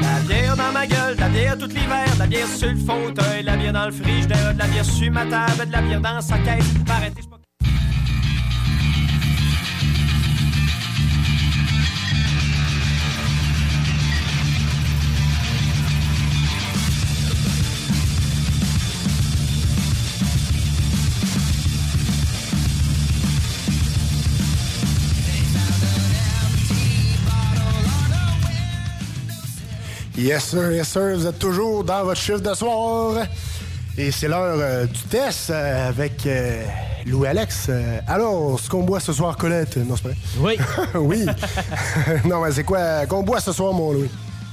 La 0.00 0.20
bière 0.26 0.56
dans 0.56 0.72
ma 0.72 0.86
gueule, 0.86 1.16
de 1.16 1.20
la 1.20 1.28
bière 1.28 1.58
tout 1.58 1.66
l'hiver, 1.66 2.14
de 2.14 2.18
la 2.18 2.26
bière 2.26 2.48
sur 2.48 2.70
le 2.70 2.76
fauteuil, 2.76 3.40
de 3.42 3.46
la 3.46 3.56
bière 3.56 3.72
dans 3.72 3.86
le 3.86 3.92
frigidaire, 3.92 4.54
de 4.54 4.58
la 4.58 4.66
bière 4.66 4.84
sur 4.84 5.10
ma 5.10 5.26
table, 5.26 5.66
de 5.66 5.72
la 5.72 5.82
bière 5.82 6.00
dans 6.00 6.20
sa 6.20 6.38
caisse. 6.38 6.64
Arrêtez, 6.88 7.22
c'est 7.22 7.39
Yes, 30.20 30.44
sir, 30.50 30.72
yes, 30.72 30.88
sir. 30.88 31.12
Vous 31.16 31.26
êtes 31.26 31.38
toujours 31.38 31.82
dans 31.84 32.04
votre 32.04 32.20
chiffre 32.20 32.40
de 32.40 32.54
soir. 32.54 33.26
Et 33.96 34.10
c'est 34.10 34.28
l'heure 34.28 34.56
euh, 34.58 34.84
du 34.86 35.00
test 35.02 35.50
euh, 35.50 35.88
avec 35.88 36.26
euh, 36.26 36.62
Louis-Alex. 37.06 37.66
Euh, 37.68 37.98
alors, 38.06 38.58
ce 38.60 38.68
qu'on 38.68 38.82
boit 38.82 39.00
ce 39.00 39.12
soir, 39.12 39.36
Colette? 39.36 39.76
Non, 39.78 39.96
c'est 39.96 40.02
pas 40.10 40.14
Oui. 40.38 40.56
oui. 40.94 41.26
non, 42.26 42.42
mais 42.42 42.52
c'est 42.52 42.64
quoi 42.64 43.06
qu'on 43.06 43.22
boit 43.22 43.40
ce 43.40 43.52
soir, 43.52 43.72
mon 43.72 43.92
Louis? 43.92 44.10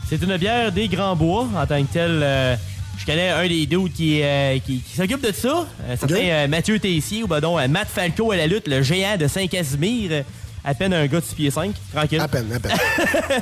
C'est 0.09 0.22
une 0.22 0.38
bière 0.38 0.72
des 0.72 0.88
Grands 0.88 1.15
Bois 1.15 1.47
en 1.55 1.65
tant 1.68 1.82
que 1.84 1.91
tel. 1.91 2.22
euh, 2.24 2.55
je 2.97 3.05
connais 3.05 3.30
un 3.30 3.47
des 3.47 3.65
dudes 3.68 3.93
qui, 3.93 4.22
qui, 4.65 4.80
qui 4.80 4.95
s'occupe 4.95 5.22
de 5.22 5.32
ça. 5.34 5.68
Un 5.89 5.95
certain 5.97 6.15
euh, 6.15 6.47
Mathieu 6.47 6.80
Tessier, 6.80 7.24
ou 7.24 7.28
ben 7.28 7.39
donc 7.41 7.59
Matt 7.68 7.88
Falco 7.89 8.32
à 8.32 8.38
la 8.38 8.47
lutte, 8.47 8.68
le 8.68 8.82
géant 8.82 9.18
de 9.18 9.28
Saint-Casimir. 9.28 10.24
À 10.63 10.74
peine 10.74 10.93
un 10.93 11.05
gars 11.05 11.20
de 11.20 11.26
6 11.26 11.36
pieds 11.36 11.51
5, 11.51 11.72
tranquille. 11.93 12.20
À 12.20 12.28
peine, 12.28 12.51
à 12.53 12.59
peine. 12.59 12.72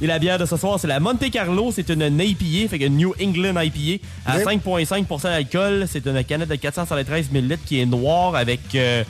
Et 0.00 0.06
la 0.06 0.18
bière 0.18 0.38
de 0.38 0.46
ce 0.46 0.56
soir, 0.56 0.78
c'est 0.80 0.86
la 0.88 1.00
Monte 1.00 1.30
Carlo. 1.30 1.70
C'est 1.72 1.88
une 1.90 2.02
IPA, 2.20 2.68
fait 2.68 2.78
que 2.78 2.88
New 2.88 3.14
England 3.22 3.60
IPA, 3.60 4.02
à 4.26 4.38
Yep. 4.38 4.48
5,5% 4.64 5.22
d'alcool. 5.22 5.86
C'est 5.90 6.06
une 6.06 6.22
canette 6.24 6.48
de 6.48 6.54
473 6.56 7.30
ml 7.32 7.58
qui 7.64 7.80
est 7.80 7.86
noire 7.86 8.34
avec 8.36 8.60
euh, 8.74 9.04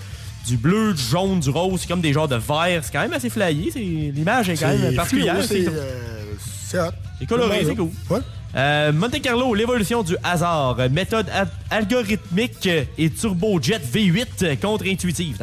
du 0.47 0.57
bleu, 0.57 0.95
du 0.95 1.03
jaune, 1.03 1.41
du 1.41 1.51
rose. 1.51 1.81
C'est 1.81 1.89
comme 1.89 2.01
des 2.01 2.13
genres 2.13 2.29
de 2.29 2.37
vert. 2.37 2.81
C'est 2.83 2.93
quand 2.93 3.01
même 3.01 3.13
assez 3.13 3.31
flyé. 3.31 3.73
L'image 4.15 4.49
est 4.51 4.57
quand 4.57 4.69
même 4.69 4.95
particulière. 4.95 5.37
c'est, 5.47 5.67
euh, 5.67 6.23
C'est 6.67 6.81
hot. 6.81 6.91
c'est 7.19 7.27
coloré, 7.27 7.65
c'est 7.67 7.75
cool. 7.77 7.91
Ouais. 8.11 8.19
Euh, 8.55 8.91
Monte 8.93 9.21
Carlo, 9.21 9.53
l'évolution 9.55 10.03
du 10.03 10.17
hasard. 10.23 10.77
Méthode 10.91 11.27
algorithmique 11.71 12.69
et 12.99 13.11
turbojet 13.11 13.79
V8 13.79 14.59
contre-intuitive. 14.61 15.37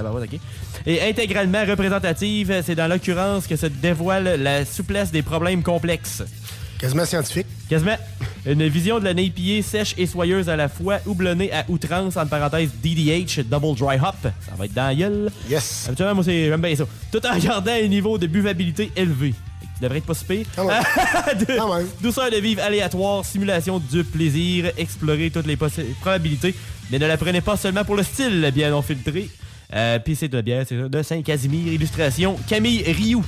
Et 0.86 1.02
intégralement 1.02 1.64
représentative, 1.66 2.62
c'est 2.66 2.76
dans 2.76 2.88
l'occurrence 2.88 3.48
que 3.48 3.56
se 3.56 3.68
dévoile 3.68 4.42
la 4.42 4.66
souplesse 4.66 5.12
des 5.12 5.22
problèmes 5.22 5.64
complexes. 5.64 6.24
Quasiment 6.80 7.06
scientifique. 7.06 7.48
Quasiment. 7.70 7.96
Une 8.46 8.68
vision 8.68 9.00
de 9.00 9.06
la 9.06 9.12
IPA 9.12 9.66
sèche 9.66 9.96
et 9.98 10.06
soyeuse 10.06 10.50
à 10.50 10.58
la 10.58 10.68
fois, 10.68 11.00
houblonnée 11.06 11.50
à 11.54 11.64
outrance, 11.70 12.18
entre 12.18 12.30
parenthèses 12.30 12.72
DDH, 12.84 13.44
Double 13.46 13.78
Dry 13.78 13.96
Hop. 13.96 14.16
Ça 14.24 14.52
va 14.58 14.66
être 14.66 14.74
dans 14.74 14.88
la 14.88 14.96
gueule. 14.96 15.32
Yes. 15.50 15.86
Habituellement, 15.88 16.16
moi, 16.16 16.24
j'aime 16.28 16.62
bien 16.62 16.76
ça. 16.76 16.84
Tout 17.10 17.26
en 17.26 17.38
gardant 17.38 17.72
un 17.72 17.88
niveau 17.88 18.18
de 18.18 18.28
buvabilité 18.28 18.92
élevé. 18.98 19.34
Qui 19.62 19.82
devrait 19.82 20.00
être 20.00 20.06
pas 20.06 20.14
si 20.14 20.26
pire. 20.26 20.46
De- 20.58 22.02
Douceur 22.04 22.30
de 22.30 22.36
vivre 22.38 22.62
aléatoire, 22.62 23.24
simulation 23.24 23.80
du 23.80 24.04
plaisir, 24.04 24.72
explorer 24.78 25.32
toutes 25.32 25.48
les 25.48 25.56
probabilités. 26.02 26.54
Mais 26.92 27.00
ne 27.00 27.08
la 27.08 27.16
prenez 27.16 27.40
pas 27.40 27.56
seulement 27.56 27.86
pour 27.86 27.96
le 27.96 28.04
style 28.04 28.52
bien 28.54 28.72
non 28.72 28.82
filtré. 28.82 29.30
Euh, 29.74 30.00
Puis 30.00 30.16
c'est 30.16 30.28
de 30.28 30.40
bière, 30.42 30.66
c'est 30.68 30.80
ça, 30.80 30.88
de 30.88 31.02
Saint-Casimir, 31.02 31.74
illustration 31.74 32.38
Camille 32.48 32.84
Rioux. 32.84 33.26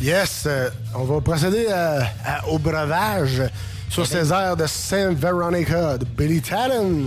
Yes, 0.00 0.44
euh, 0.46 0.68
on 0.94 1.04
va 1.04 1.20
procéder 1.20 1.66
à- 1.68 2.00
à- 2.24 2.48
au 2.48 2.58
breuvage 2.58 3.42
sur 3.88 4.06
ces 4.06 4.32
airs 4.32 4.56
de 4.56 4.66
Saint 4.66 5.12
Veronica 5.12 5.98
de 5.98 6.04
Billy 6.04 6.40
Talon. 6.40 7.04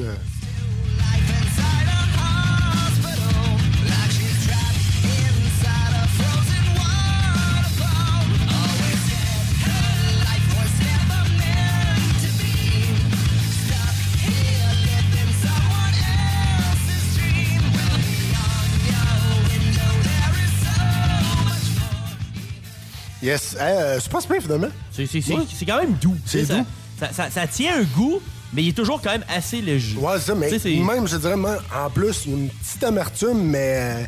Yes, 23.26 23.55
euh, 23.59 23.97
c'est 24.01 24.11
pas 24.11 24.21
super 24.21 24.41
finalement. 24.41 24.67
C'est 24.91 25.05
c'est- 25.07 25.21
c'est- 25.21 25.34
c'est 25.57 25.65
quand 25.65 25.80
même 25.80 25.93
doux. 26.01 26.15
C'est 26.26 26.43
doux. 26.43 26.65
Ça, 26.99 27.07
ça- 27.07 27.13
ça- 27.13 27.30
ça 27.32 27.47
tient 27.47 27.73
un 27.80 27.84
goût, 27.84 28.21
mais 28.53 28.63
il 28.63 28.69
est 28.69 28.73
toujours 28.73 29.01
quand 29.01 29.11
même 29.11 29.26
assez 29.36 29.61
léger. 29.61 29.97
Ouais, 29.97 30.13
c'est 30.19 30.28
ça, 30.28 30.36
mais 30.36 30.47
Tu 30.49 30.59
sais, 30.59 30.76
c'est- 30.76 30.80
même, 30.84 31.07
je 31.07 31.17
dirais, 31.17 31.36
même, 31.36 31.57
en 31.76 31.89
plus, 31.89 32.23
il 32.26 32.32
y 32.32 32.36
a 32.36 32.38
une 32.38 32.49
petite 32.49 32.84
amertume, 32.84 33.41
mais 33.43 33.73
euh, 33.80 34.03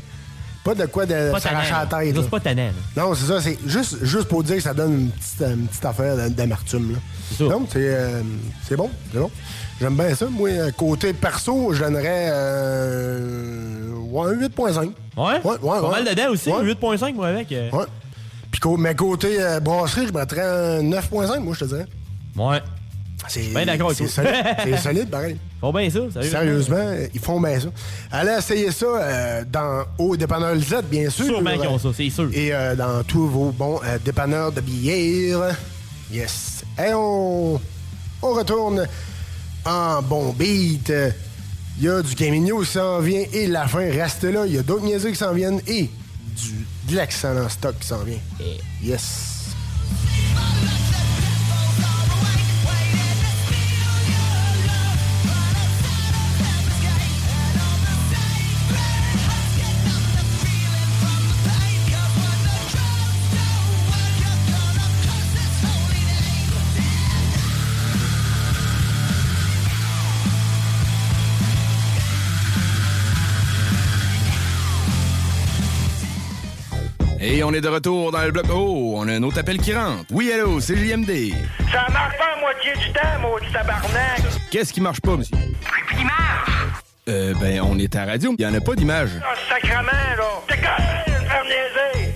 pas 0.63 0.76
de 0.76 0.86
quoi 0.86 1.05
de 1.05 1.32
Pas 1.32 1.39
s'arracher 1.39 1.72
la 1.72 1.80
là. 1.80 1.86
tête. 1.86 2.09
Ça, 2.11 2.15
là. 2.18 2.22
c'est 2.24 2.30
pas 2.30 2.39
tannant, 2.39 2.72
là. 2.95 3.03
Non, 3.03 3.15
c'est 3.15 3.26
ça, 3.26 3.41
c'est 3.41 3.57
juste, 3.65 4.03
juste 4.05 4.28
pour 4.28 4.43
dire 4.43 4.57
que 4.57 4.61
ça 4.61 4.74
donne 4.74 4.93
une 4.93 5.09
petite, 5.09 5.41
une 5.41 5.68
petite 5.68 5.86
affaire 5.86 6.30
d'amertume. 6.30 6.93
là. 6.93 6.97
Non, 7.49 7.65
c'est 7.72 7.80
euh, 7.80 8.22
c'est 8.68 8.76
bon, 8.76 8.89
c'est 9.11 9.20
bon. 9.20 9.32
J'aime 9.82 9.95
bien 9.95 10.15
ça. 10.15 10.26
Moi, 10.28 10.49
euh, 10.49 10.72
côté 10.72 11.13
perso, 11.13 11.72
je 11.74 11.84
donnerais 11.84 12.30
euh, 12.32 13.89
ouais, 14.09 14.30
un 14.30 14.34
8.5. 14.34 14.91
Ouais? 15.15 15.24
Ouais, 15.26 15.39
ouais, 15.43 15.57
Pas 15.61 15.82
ouais. 15.82 15.89
mal 15.91 16.05
dedans 16.05 16.32
aussi, 16.32 16.49
Ouais. 16.49 16.63
8.5 16.63 17.15
moi 17.15 17.28
avec. 17.28 17.51
euh. 17.51 17.70
Ouais. 17.72 17.86
Puis 18.51 18.61
mais 18.77 18.95
côté 18.95 19.41
euh, 19.41 19.59
brasserie, 19.59 20.07
je 20.07 20.13
mettrais 20.13 20.41
un 20.41 20.81
9.5, 20.81 21.39
moi, 21.39 21.53
je 21.53 21.65
te 21.65 21.65
dirais. 21.65 21.85
Ouais. 22.35 22.61
C'est 23.27 23.41
bien 23.41 23.65
d'accord 23.65 23.91
c'est 23.93 24.07
solide, 24.07 24.31
c'est 24.63 24.77
solide, 24.77 25.09
pareil. 25.09 25.37
Ils 25.55 25.59
font 25.59 25.73
bien 25.73 25.89
ça, 25.89 25.99
sérieusement. 26.21 26.29
Sérieusement, 26.29 27.07
ils 27.13 27.19
font 27.19 27.41
bien 27.41 27.59
ça. 27.59 27.67
Allez 28.11 28.31
essayer 28.37 28.71
ça 28.71 28.85
euh, 28.85 29.43
dans 29.51 29.85
au 29.97 30.15
dépanneur 30.15 30.53
Lisette, 30.55 30.87
bien 30.89 31.09
sûr. 31.09 31.25
Sûrement 31.25 31.57
qu'ils 31.57 31.67
ont 31.67 31.79
ça, 31.79 31.89
c'est 31.95 32.09
sûr. 32.09 32.29
Et 32.31 32.53
euh, 32.53 32.75
dans 32.75 33.03
tous 33.03 33.27
vos 33.27 33.51
bons 33.51 33.79
euh, 33.83 33.97
dépanneurs 34.03 34.51
de 34.51 34.61
bière. 34.61 35.55
Yes. 36.11 36.63
Et 36.79 36.93
on, 36.93 37.59
on 38.21 38.33
retourne 38.33 38.87
en 39.65 40.01
bon 40.03 40.31
beat. 40.33 40.93
Il 41.79 41.83
y 41.85 41.89
a 41.89 42.01
du 42.01 42.15
gaming 42.15 42.47
news 42.47 42.61
qui 42.61 42.71
s'en 42.71 42.99
vient 42.99 43.23
et 43.33 43.47
la 43.47 43.67
fin 43.67 43.79
reste 43.79 44.23
là. 44.23 44.45
Il 44.45 44.53
y 44.53 44.57
a 44.57 44.63
d'autres 44.63 44.85
niaiseries 44.85 45.11
qui 45.11 45.17
s'en 45.17 45.33
viennent 45.33 45.61
et 45.67 45.83
du, 45.83 46.67
de 46.88 46.95
l'excellent 46.95 47.49
stock 47.49 47.77
qui 47.79 47.88
s'en 47.88 48.03
vient. 48.03 48.19
Yes. 48.81 49.55
Et 77.30 77.43
on 77.43 77.51
est 77.53 77.59
de 77.59 77.67
retour 77.67 78.13
dans 78.13 78.21
le 78.21 78.32
bloc. 78.32 78.45
Oh, 78.49 78.93
on 78.95 79.05
a 79.09 79.11
un 79.11 79.23
autre 79.23 79.39
appel 79.39 79.57
qui 79.57 79.73
rentre. 79.73 80.05
Oui, 80.11 80.32
allô, 80.32 80.61
c'est 80.61 80.78
JMD. 80.78 81.34
Ça 81.73 81.86
marche 81.91 82.17
pas 82.17 82.38
à 82.38 82.39
moitié 82.39 82.71
du 82.71 82.93
temps, 82.93 83.19
maudit 83.21 83.51
tabarnak! 83.51 84.21
Qu'est-ce 84.49 84.71
qui 84.71 84.80
marche 84.80 85.01
pas, 85.01 85.17
monsieur? 85.17 85.36
L'image! 85.91 86.13
Euh, 87.09 87.34
ben, 87.41 87.59
on 87.61 87.78
est 87.80 87.93
à 87.97 88.05
la 88.05 88.13
radio. 88.13 88.34
Il 88.39 88.41
y 88.41 88.47
en 88.47 88.53
a 88.53 88.61
pas 88.61 88.75
d'image. 88.75 89.09
Ah, 89.21 89.36
sacrement, 89.49 89.91
là! 89.91 90.41
T'es! 90.47 90.55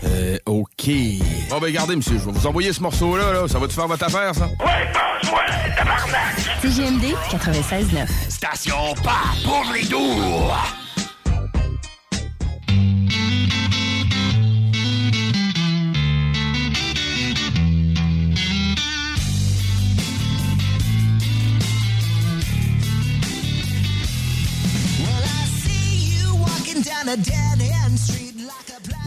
Euh, 0.06 0.38
OK. 0.46 0.90
Bon, 1.50 1.60
ben, 1.60 1.66
regardez, 1.66 1.98
monsieur, 1.98 2.18
je 2.18 2.26
vais 2.26 2.32
vous 2.32 2.48
envoyer 2.48 2.72
ce 2.72 2.82
morceau-là, 2.82 3.34
là. 3.34 3.48
Ça 3.50 3.60
va-tu 3.60 3.76
faire 3.76 3.88
votre 3.90 4.06
affaire, 4.06 4.34
ça? 4.34 4.46
Ouais, 4.46 4.90
passe-moi, 4.94 5.42
tabarnak! 5.76 6.40
CGMD 6.62 7.16
96.9. 7.30 8.08
Station 8.30 8.94
pas 9.04 9.26
pour 9.44 9.66
les 9.74 9.84
doux! 9.84 10.52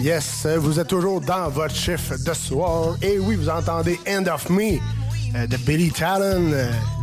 Yes, 0.01 0.47
vous 0.59 0.79
êtes 0.81 0.89
toujours 0.89 1.21
dans 1.21 1.49
votre 1.49 1.75
chiffre 1.75 2.15
de 2.17 2.35
soir. 2.35 2.97
Et 3.03 3.19
oui, 3.19 3.37
vous 3.37 3.49
entendez 3.49 3.99
End 4.09 4.25
of 4.27 4.51
Me 4.51 4.79
euh, 5.37 5.47
de 5.47 5.57
Billy 5.59 5.91
Talon. 5.91 6.53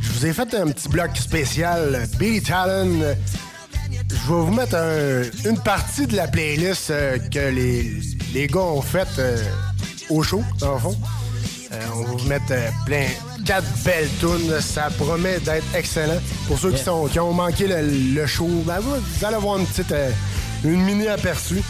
Je 0.01 0.11
vous 0.11 0.25
ai 0.25 0.33
fait 0.33 0.53
un 0.53 0.67
petit 0.67 0.87
bloc 0.89 1.11
spécial. 1.15 2.07
Billy 2.19 2.41
Talon. 2.41 2.99
je 2.99 4.15
vais 4.15 4.19
vous 4.27 4.51
mettre 4.53 4.75
un- 4.75 5.23
une 5.49 5.57
partie 5.59 6.05
de 6.07 6.15
la 6.15 6.27
playlist 6.27 6.89
euh, 6.91 7.17
que 7.17 7.39
les, 7.49 7.91
les 8.33 8.47
gars 8.47 8.59
ont 8.59 8.81
faite 8.81 9.07
euh, 9.19 9.41
au 10.09 10.21
show, 10.21 10.43
dans 10.59 10.73
le 10.73 10.79
fond. 10.79 10.97
On 11.95 12.01
va 12.03 12.11
vous 12.11 12.27
mettre 12.27 12.53
plein 12.85 13.05
quatre 13.45 13.65
belles 13.85 14.09
tunes. 14.19 14.59
Ça 14.59 14.89
promet 14.97 15.39
d'être 15.39 15.63
excellent. 15.73 16.19
Pour 16.47 16.59
ceux 16.59 16.71
qui, 16.73 16.83
sont, 16.83 17.05
qui 17.07 17.19
ont 17.19 17.31
manqué 17.33 17.65
le, 17.65 17.81
le 18.13 18.27
show, 18.27 18.47
ben, 18.65 18.79
vous, 18.81 18.91
vous 18.95 19.25
allez 19.25 19.37
voir 19.37 19.57
une 19.57 19.65
petite 19.65 19.93
une 20.63 20.81
mini 20.83 21.07
aperçu 21.07 21.61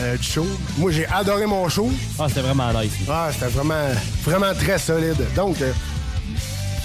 euh, 0.00 0.16
du 0.16 0.22
show. 0.22 0.46
Moi, 0.78 0.90
j'ai 0.90 1.06
adoré 1.06 1.46
mon 1.46 1.68
show. 1.68 1.90
Ah, 2.18 2.26
c'était 2.28 2.40
vraiment 2.40 2.72
nice. 2.72 2.92
Ah, 3.08 3.30
c'était 3.32 3.46
vraiment, 3.46 3.88
vraiment 4.24 4.54
très 4.54 4.78
solide. 4.78 5.22
Donc, 5.34 5.60
euh, 5.60 5.72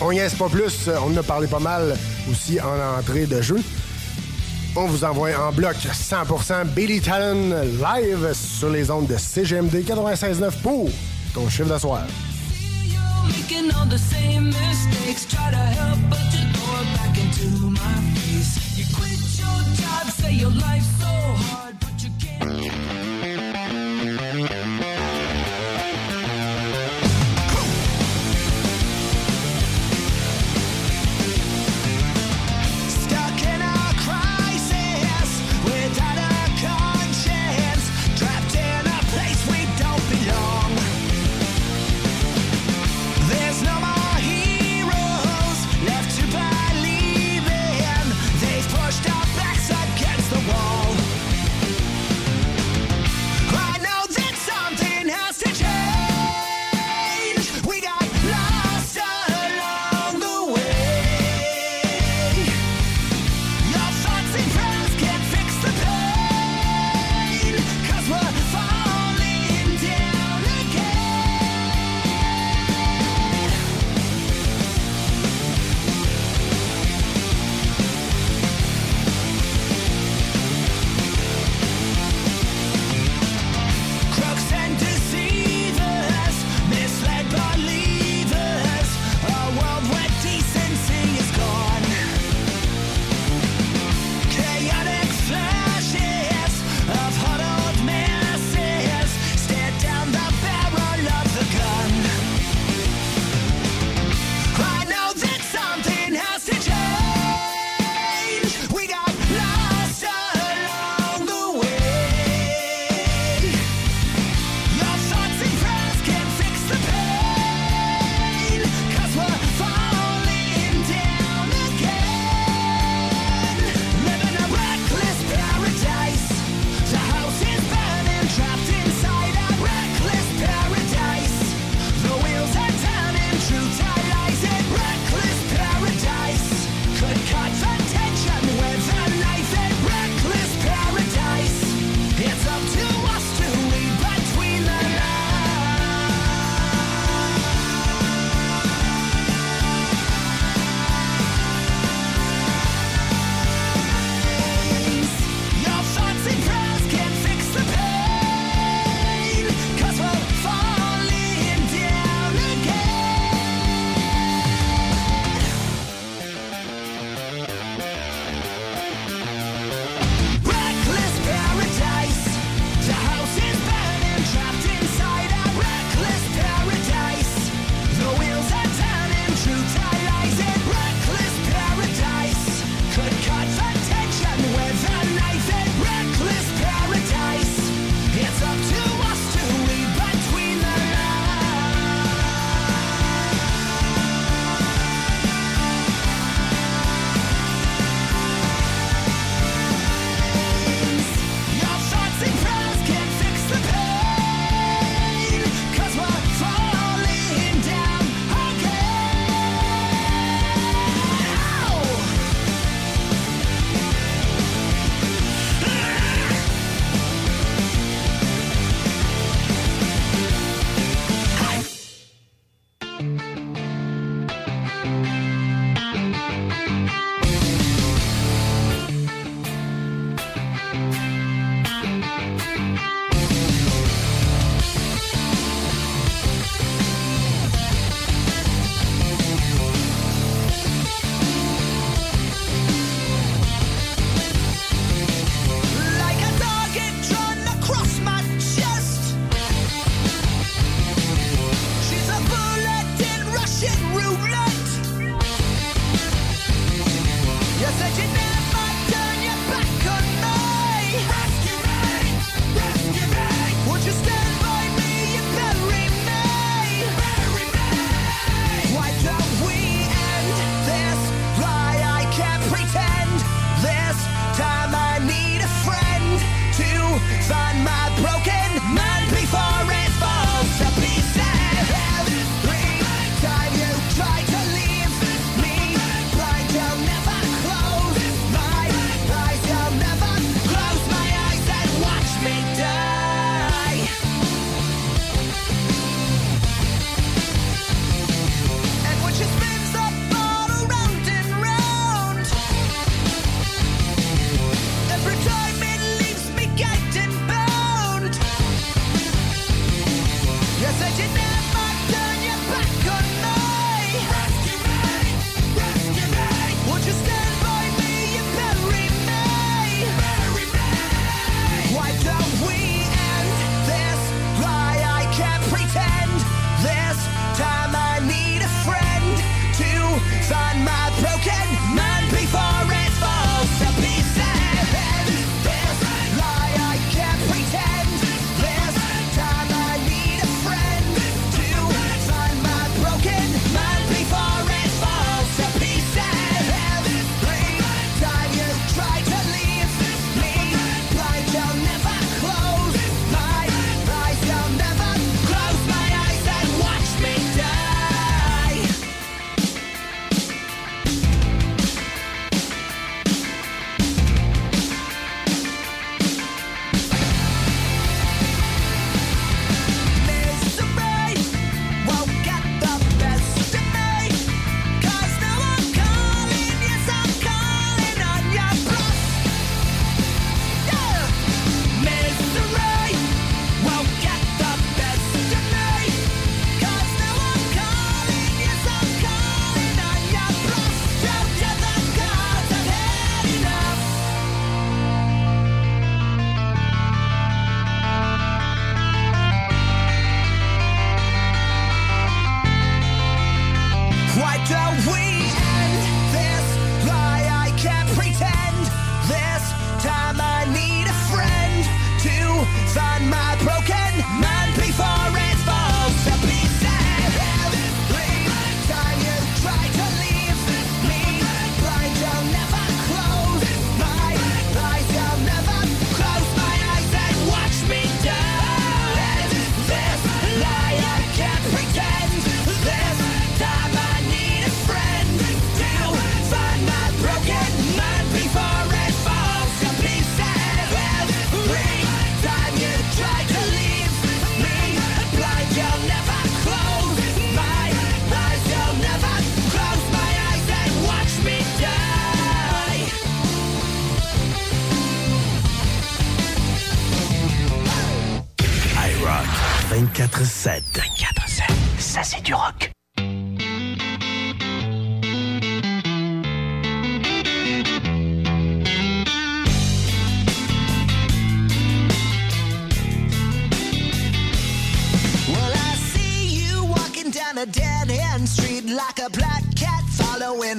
on 0.02 0.12
y 0.12 0.20
est 0.20 0.38
pas 0.38 0.50
plus. 0.50 0.90
On 0.90 1.14
en 1.14 1.18
a 1.18 1.24
parlé 1.24 1.48
pas 1.48 1.60
mal 1.60 1.98
aussi 2.30 2.60
en 2.60 3.00
entrée 3.00 3.26
de 3.26 3.42
jeu. 3.42 3.62
On 4.76 4.88
vous 4.88 5.06
envoie 5.06 5.30
en 5.40 5.54
bloc 5.54 5.78
100% 5.78 6.66
Billy 6.76 7.00
Talon 7.00 7.56
live 7.82 8.34
sur 8.34 8.70
les 8.70 8.92
ondes 8.92 9.08
de 9.08 9.16
CGMD 9.18 9.86
96.9 9.88 10.52
pour 10.62 10.90
ton 11.34 11.48
chiffre 11.50 11.74
de 11.74 11.80
soir. 11.80 12.02
Making 13.26 13.72
all 13.72 13.88
the 13.88 13.98
same 13.98 14.48
mistakes, 14.48 15.26
try 15.26 15.50
to 15.50 15.58
help, 15.58 15.98
but 16.10 16.20
you 16.34 16.46
throw 16.54 16.82
it 16.82 16.88
back 16.98 17.18
into 17.18 17.70
my 17.70 17.80
face. 18.14 18.25
Your 19.46 19.62
job, 19.80 20.06
say 20.20 20.34
your 20.34 20.50
life's 20.52 20.92
so 21.00 21.14
hard, 21.46 21.80
but 21.80 22.04
you 22.04 22.10
can't. 22.20 23.15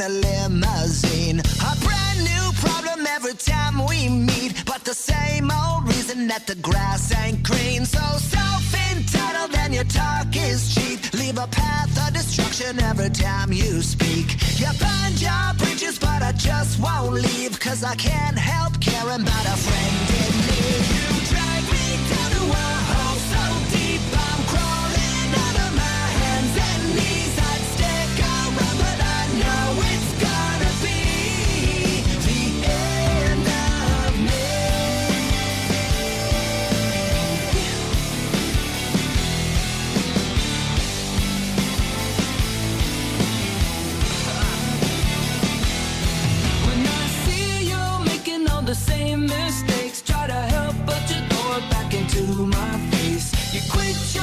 a 0.07 0.09
limousine. 0.09 1.41
A 1.41 1.73
brand 1.85 2.19
new 2.31 2.47
problem 2.65 3.07
every 3.09 3.35
time 3.35 3.85
we 3.87 4.09
meet, 4.09 4.65
but 4.65 4.85
the 4.85 4.95
same 4.95 5.51
old 5.51 5.89
reason 5.89 6.28
that 6.28 6.47
the 6.47 6.55
grass 6.57 7.12
ain't 7.23 7.43
green. 7.43 7.85
So 7.85 8.05
self-entitled 8.35 9.55
and 9.62 9.74
your 9.74 9.85
talk 9.85 10.28
is 10.37 10.74
cheap. 10.74 10.99
Leave 11.12 11.39
a 11.39 11.49
path 11.49 11.91
of 12.07 12.15
destruction 12.15 12.81
every 12.83 13.11
time 13.11 13.53
you 13.53 13.83
speak. 13.83 14.27
You 14.61 14.70
burn 14.78 15.12
your 15.27 15.47
bridges, 15.59 15.99
but 15.99 16.23
I 16.23 16.33
just 16.33 16.78
won't 16.81 17.15
leave, 17.15 17.59
cause 17.59 17.83
I 17.83 17.97
can't 17.97 18.39
help 18.39 18.81
caring 18.81 19.23
about 19.23 19.47
a 19.55 19.57
friend 19.66 19.97
in 20.23 20.33
need. 20.47 20.83
You 20.99 21.11
drag 21.33 21.62
me 21.74 21.87
down 22.11 22.31
to 22.37 22.43
a 22.65 22.69
hole 22.91 23.19
so 23.31 23.77
deep. 23.77 23.85
the 48.66 48.74
same 48.74 49.26
mistakes. 49.26 50.02
Try 50.02 50.26
to 50.26 50.32
help, 50.32 50.74
but 50.84 51.01
you 51.09 51.20
throw 51.28 51.56
it 51.59 51.70
back 51.70 51.94
into 51.94 52.22
my 52.47 52.72
face. 52.90 53.55
You 53.55 53.60
quit. 53.70 54.15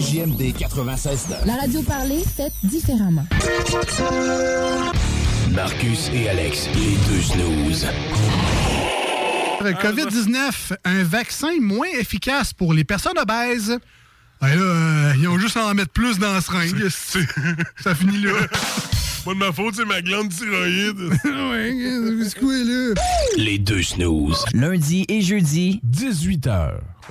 Them. 0.00 0.32
CJMD 0.32 0.54
96.9. 0.56 1.46
La 1.46 1.56
radio 1.56 1.82
parlée, 1.82 2.22
faite 2.36 2.52
différemment. 2.64 3.26
Marcus 5.52 6.10
et 6.12 6.28
Alex, 6.28 6.68
les 6.74 6.96
deux 7.08 7.22
snooze. 7.22 7.86
COVID-19, 9.60 10.76
un 10.84 11.02
vaccin 11.02 11.60
moins 11.60 11.88
efficace 11.98 12.52
pour 12.52 12.72
les 12.72 12.84
personnes 12.84 13.18
obèses. 13.18 13.78
Là, 14.40 14.48
euh, 14.48 15.14
ils 15.18 15.26
ont 15.26 15.38
juste 15.38 15.56
à 15.56 15.66
en 15.66 15.74
mettre 15.74 15.92
plus 15.92 16.18
dans 16.18 16.32
la 16.32 16.40
seringue. 16.40 16.88
Ça 17.82 17.94
finit 17.94 18.22
là. 18.22 18.32
Pas 19.24 19.34
de 19.34 19.38
ma 19.38 19.52
faute, 19.52 19.74
c'est 19.74 19.84
ma 19.84 20.00
glande 20.00 20.30
thyroïde. 20.30 21.00
ouais, 21.24 22.24
c'est 22.24 22.38
quoi 22.38 22.54
là? 22.54 22.94
Les 23.36 23.58
deux 23.58 23.82
snooze. 23.82 24.44
Lundi 24.54 25.04
et 25.08 25.20
jeudi, 25.20 25.82
18h. 25.86 26.78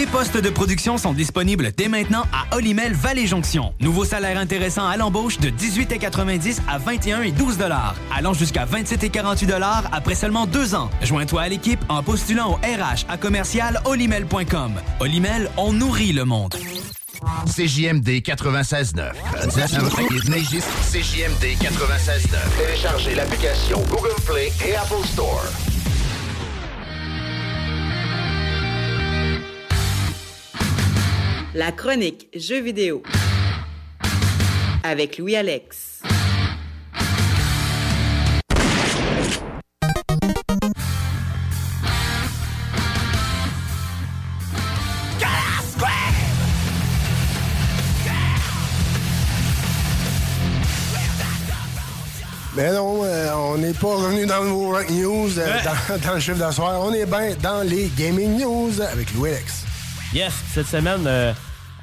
Des 0.00 0.06
postes 0.06 0.38
de 0.38 0.48
production 0.48 0.96
sont 0.96 1.12
disponibles 1.12 1.72
dès 1.76 1.88
maintenant 1.88 2.22
à 2.32 2.56
Olimel 2.56 2.94
Valley 2.94 3.26
Jonction. 3.26 3.74
Nouveau 3.80 4.06
salaire 4.06 4.38
intéressant 4.38 4.88
à 4.88 4.96
l'embauche 4.96 5.38
de 5.38 5.50
18,90 5.50 6.60
à 6.66 6.78
21 6.78 7.20
et 7.20 7.32
12 7.32 7.58
allant 8.10 8.32
jusqu'à 8.32 8.64
27 8.64 9.04
et 9.04 9.10
48 9.10 9.52
après 9.92 10.14
seulement 10.14 10.46
deux 10.46 10.74
ans. 10.74 10.88
Joins-toi 11.02 11.42
à 11.42 11.48
l'équipe 11.50 11.80
en 11.90 12.02
postulant 12.02 12.52
au 12.52 12.54
RH 12.54 13.04
à 13.10 13.18
commercial 13.18 13.78
olimel.com. 13.84 14.72
Olimel, 15.00 15.50
on 15.58 15.74
nourrit 15.74 16.14
le 16.14 16.24
monde. 16.24 16.54
CJMD 17.44 18.22
96.9. 18.22 19.12
CJMD 20.90 21.44
96.9. 21.60 22.58
Téléchargez 22.58 23.14
l'application 23.14 23.82
Google 23.90 24.16
Play 24.24 24.50
et 24.66 24.74
Apple 24.76 25.04
Store. 25.04 25.44
La 31.52 31.72
chronique 31.72 32.28
Jeux 32.32 32.60
vidéo 32.60 33.02
avec 34.84 35.18
Louis 35.18 35.34
Alex. 35.34 36.00
Mais 52.56 52.72
non, 52.72 53.04
euh, 53.04 53.32
on 53.34 53.58
n'est 53.58 53.72
pas 53.72 53.88
revenu 53.88 54.24
dans 54.26 54.44
le 54.44 54.52
Rock 54.52 54.88
News, 54.90 55.36
euh, 55.36 55.58
dans, 55.64 55.98
dans 55.98 56.14
le 56.14 56.20
chiffre 56.20 56.38
d'asseoir. 56.38 56.80
On 56.80 56.92
est 56.92 57.06
bien 57.06 57.34
dans 57.42 57.66
les 57.68 57.90
Gaming 57.98 58.40
News 58.40 58.80
avec 58.80 59.12
Louis 59.14 59.30
Alex. 59.30 59.64
Yes, 60.12 60.32
cette 60.52 60.66
semaine, 60.66 61.04
euh, 61.06 61.32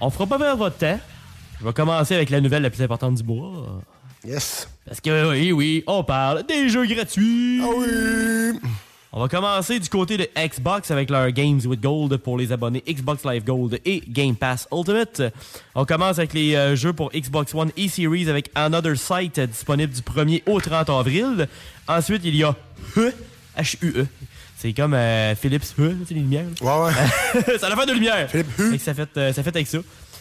on 0.02 0.10
fera 0.10 0.28
pas 0.28 0.38
perdre 0.38 0.58
votre 0.58 0.78
temps. 0.78 1.00
Je 1.60 1.66
vais 1.66 1.72
commencer 1.74 2.14
avec 2.14 2.30
la 2.30 2.42
nouvelle 2.42 2.62
la 2.62 2.70
plus 2.70 2.84
importante 2.84 3.16
du 3.16 3.24
mois. 3.24 3.82
Yes. 4.26 4.68
Parce 4.86 5.00
que 5.00 5.32
oui, 5.32 5.54
oui, 5.54 5.84
on 5.88 6.04
parle 6.04 6.46
des 6.46 6.68
jeux 6.68 6.86
gratuits. 6.86 7.62
Ah 7.64 7.70
oui. 7.78 8.60
On 9.14 9.22
va 9.22 9.30
commencer 9.30 9.80
du 9.80 9.88
côté 9.88 10.18
de 10.18 10.28
Xbox 10.38 10.92
avec 10.92 11.10
leur 11.10 11.32
Games 11.32 11.62
with 11.66 11.80
Gold 11.80 12.18
pour 12.18 12.38
les 12.38 12.52
abonnés 12.52 12.84
Xbox 12.86 13.24
Live 13.24 13.46
Gold 13.46 13.80
et 13.86 14.04
Game 14.10 14.36
Pass 14.36 14.68
Ultimate. 14.74 15.22
On 15.74 15.86
commence 15.86 16.18
avec 16.20 16.34
les 16.34 16.56
euh, 16.56 16.76
jeux 16.76 16.92
pour 16.92 17.10
Xbox 17.12 17.56
One 17.56 17.72
e-Series 17.80 18.30
avec 18.30 18.52
Another 18.54 18.98
Sight 18.98 19.40
euh, 19.40 19.48
disponible 19.48 19.94
du 19.94 20.02
1er 20.02 20.44
au 20.46 20.60
30 20.60 20.90
avril. 20.90 21.48
Ensuite, 21.88 22.24
il 22.26 22.36
y 22.36 22.44
a 22.44 22.54
H-U-E. 23.58 24.06
C'est 24.60 24.74
comme 24.74 24.94
euh, 24.96 25.36
Philips 25.36 25.64
H, 25.78 25.96
c'est 26.08 26.14
les 26.16 26.22
lumières. 26.22 26.46
Ouais, 26.62 26.68
ouais. 26.68 27.58
ça 27.60 27.68
a 27.68 27.76
fait 27.76 27.86
de 27.86 27.94
lumière. 27.94 28.28
Philippe 28.30 28.48
Fait 28.58 28.78
que 28.78 28.84
ça 28.84 28.94
fait, 28.94 29.10
euh, 29.18 29.32
ça 29.34 29.44
fait 29.44 29.56
avec 29.56 29.68
ça. 29.68 29.78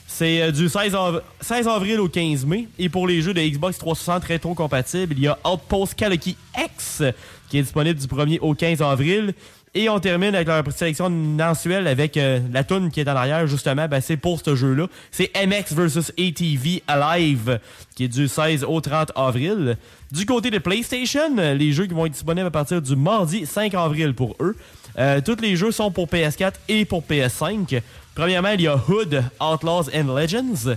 C'est 0.07 0.43
euh, 0.43 0.51
du 0.51 0.69
16, 0.69 0.95
av- 0.95 1.23
16 1.41 1.67
avril 1.69 2.01
au 2.01 2.09
15 2.09 2.45
mai. 2.45 2.69
Et 2.79 2.89
pour 2.91 3.07
les 3.09 3.23
jeux 3.23 3.33
de 3.33 3.41
Xbox 3.41 3.79
360 3.79 4.25
rétro-compatibles, 4.25 5.15
il 5.17 5.23
y 5.25 5.29
a 5.29 5.39
Outpost 5.45 5.95
Kaleki 5.95 6.37
X 6.59 7.03
qui 7.49 7.59
est 7.59 7.63
disponible 7.63 7.99
du 7.99 8.07
1er 8.07 8.39
au 8.41 8.55
15 8.55 8.83
avril. 8.83 9.33
Et 9.79 9.91
on 9.91 10.01
termine 10.01 10.35
avec 10.35 10.49
leur 10.49 10.65
sélection 10.73 11.11
mensuelle 11.11 11.87
avec 11.87 12.17
euh, 12.17 12.41
la 12.51 12.65
toune 12.65 12.91
qui 12.91 13.01
est 13.01 13.09
en 13.11 13.15
arrière, 13.15 13.47
justement. 13.47 13.87
Ben, 13.87 14.01
c'est 14.01 14.17
pour 14.17 14.41
ce 14.43 14.57
jeu-là. 14.57 14.87
C'est 15.11 15.31
MX 15.37 15.75
vs 15.75 16.13
ATV 16.19 16.83
Alive 16.89 17.61
qui 17.95 18.05
est 18.05 18.09
du 18.09 18.27
16 18.27 18.65
au 18.65 18.81
30 18.81 19.13
avril. 19.15 19.77
Du 20.11 20.25
côté 20.25 20.51
de 20.51 20.57
PlayStation, 20.57 21.37
les 21.37 21.73
jeux 21.73 21.85
qui 21.85 21.93
vont 21.93 22.07
être 22.07 22.13
disponibles 22.13 22.47
à 22.47 22.51
partir 22.51 22.81
du 22.81 22.97
mardi 22.97 23.45
5 23.45 23.75
avril 23.75 24.15
pour 24.15 24.35
eux. 24.41 24.57
Euh, 24.99 25.21
tous 25.21 25.43
les 25.43 25.57
jeux 25.57 25.73
sont 25.73 25.91
pour 25.91 26.07
PS4 26.07 26.55
et 26.71 26.87
pour 26.87 27.03
PS5. 27.03 27.83
Premièrement, 28.15 28.53
il 28.55 28.63
y 28.63 28.69
a 28.69 28.81
Hood, 28.89 29.23
Outlaws 29.39 29.91
and 29.95 30.17
Legends. 30.17 30.75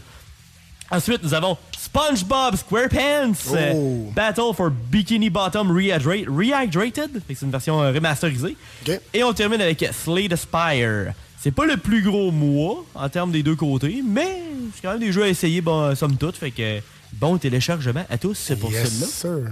Ensuite, 0.92 1.22
nous 1.24 1.34
avons 1.34 1.56
SpongeBob 1.78 2.56
SquarePants, 2.56 3.34
euh, 3.54 3.74
Oh. 3.76 4.12
Battle 4.16 4.54
for 4.56 4.70
Bikini 4.72 5.30
Bottom 5.30 5.72
Rehydra- 5.72 6.26
Rehydrated. 6.28 7.22
C'est 7.28 7.42
une 7.44 7.52
version 7.52 7.82
euh, 7.82 7.92
remasterisée. 7.92 8.56
Et 9.14 9.24
on 9.24 9.34
termine 9.34 9.62
avec 9.62 9.86
Slay 9.92 10.28
the 10.28 10.36
Spire. 10.36 11.14
C'est 11.40 11.52
pas 11.52 11.66
le 11.66 11.78
plus 11.78 12.02
gros 12.02 12.32
mois 12.32 12.84
en 12.96 13.08
termes 13.08 13.32
des 13.32 13.44
deux 13.44 13.56
côtés, 13.56 14.04
mais 14.06 14.42
c'est 14.76 14.82
quand 14.82 14.92
même 14.92 15.00
des 15.00 15.12
jeux 15.12 15.24
à 15.24 15.28
essayer, 15.30 15.62
bon, 15.62 15.96
somme 15.96 16.18
toute. 16.18 16.36
Fait 16.36 16.52
que 16.52 16.80
bon 17.14 17.38
téléchargement 17.38 18.04
à 18.10 18.18
tous 18.18 18.52
pour 18.60 18.72
Yes, 18.72 18.90
celui-là. 19.22 19.52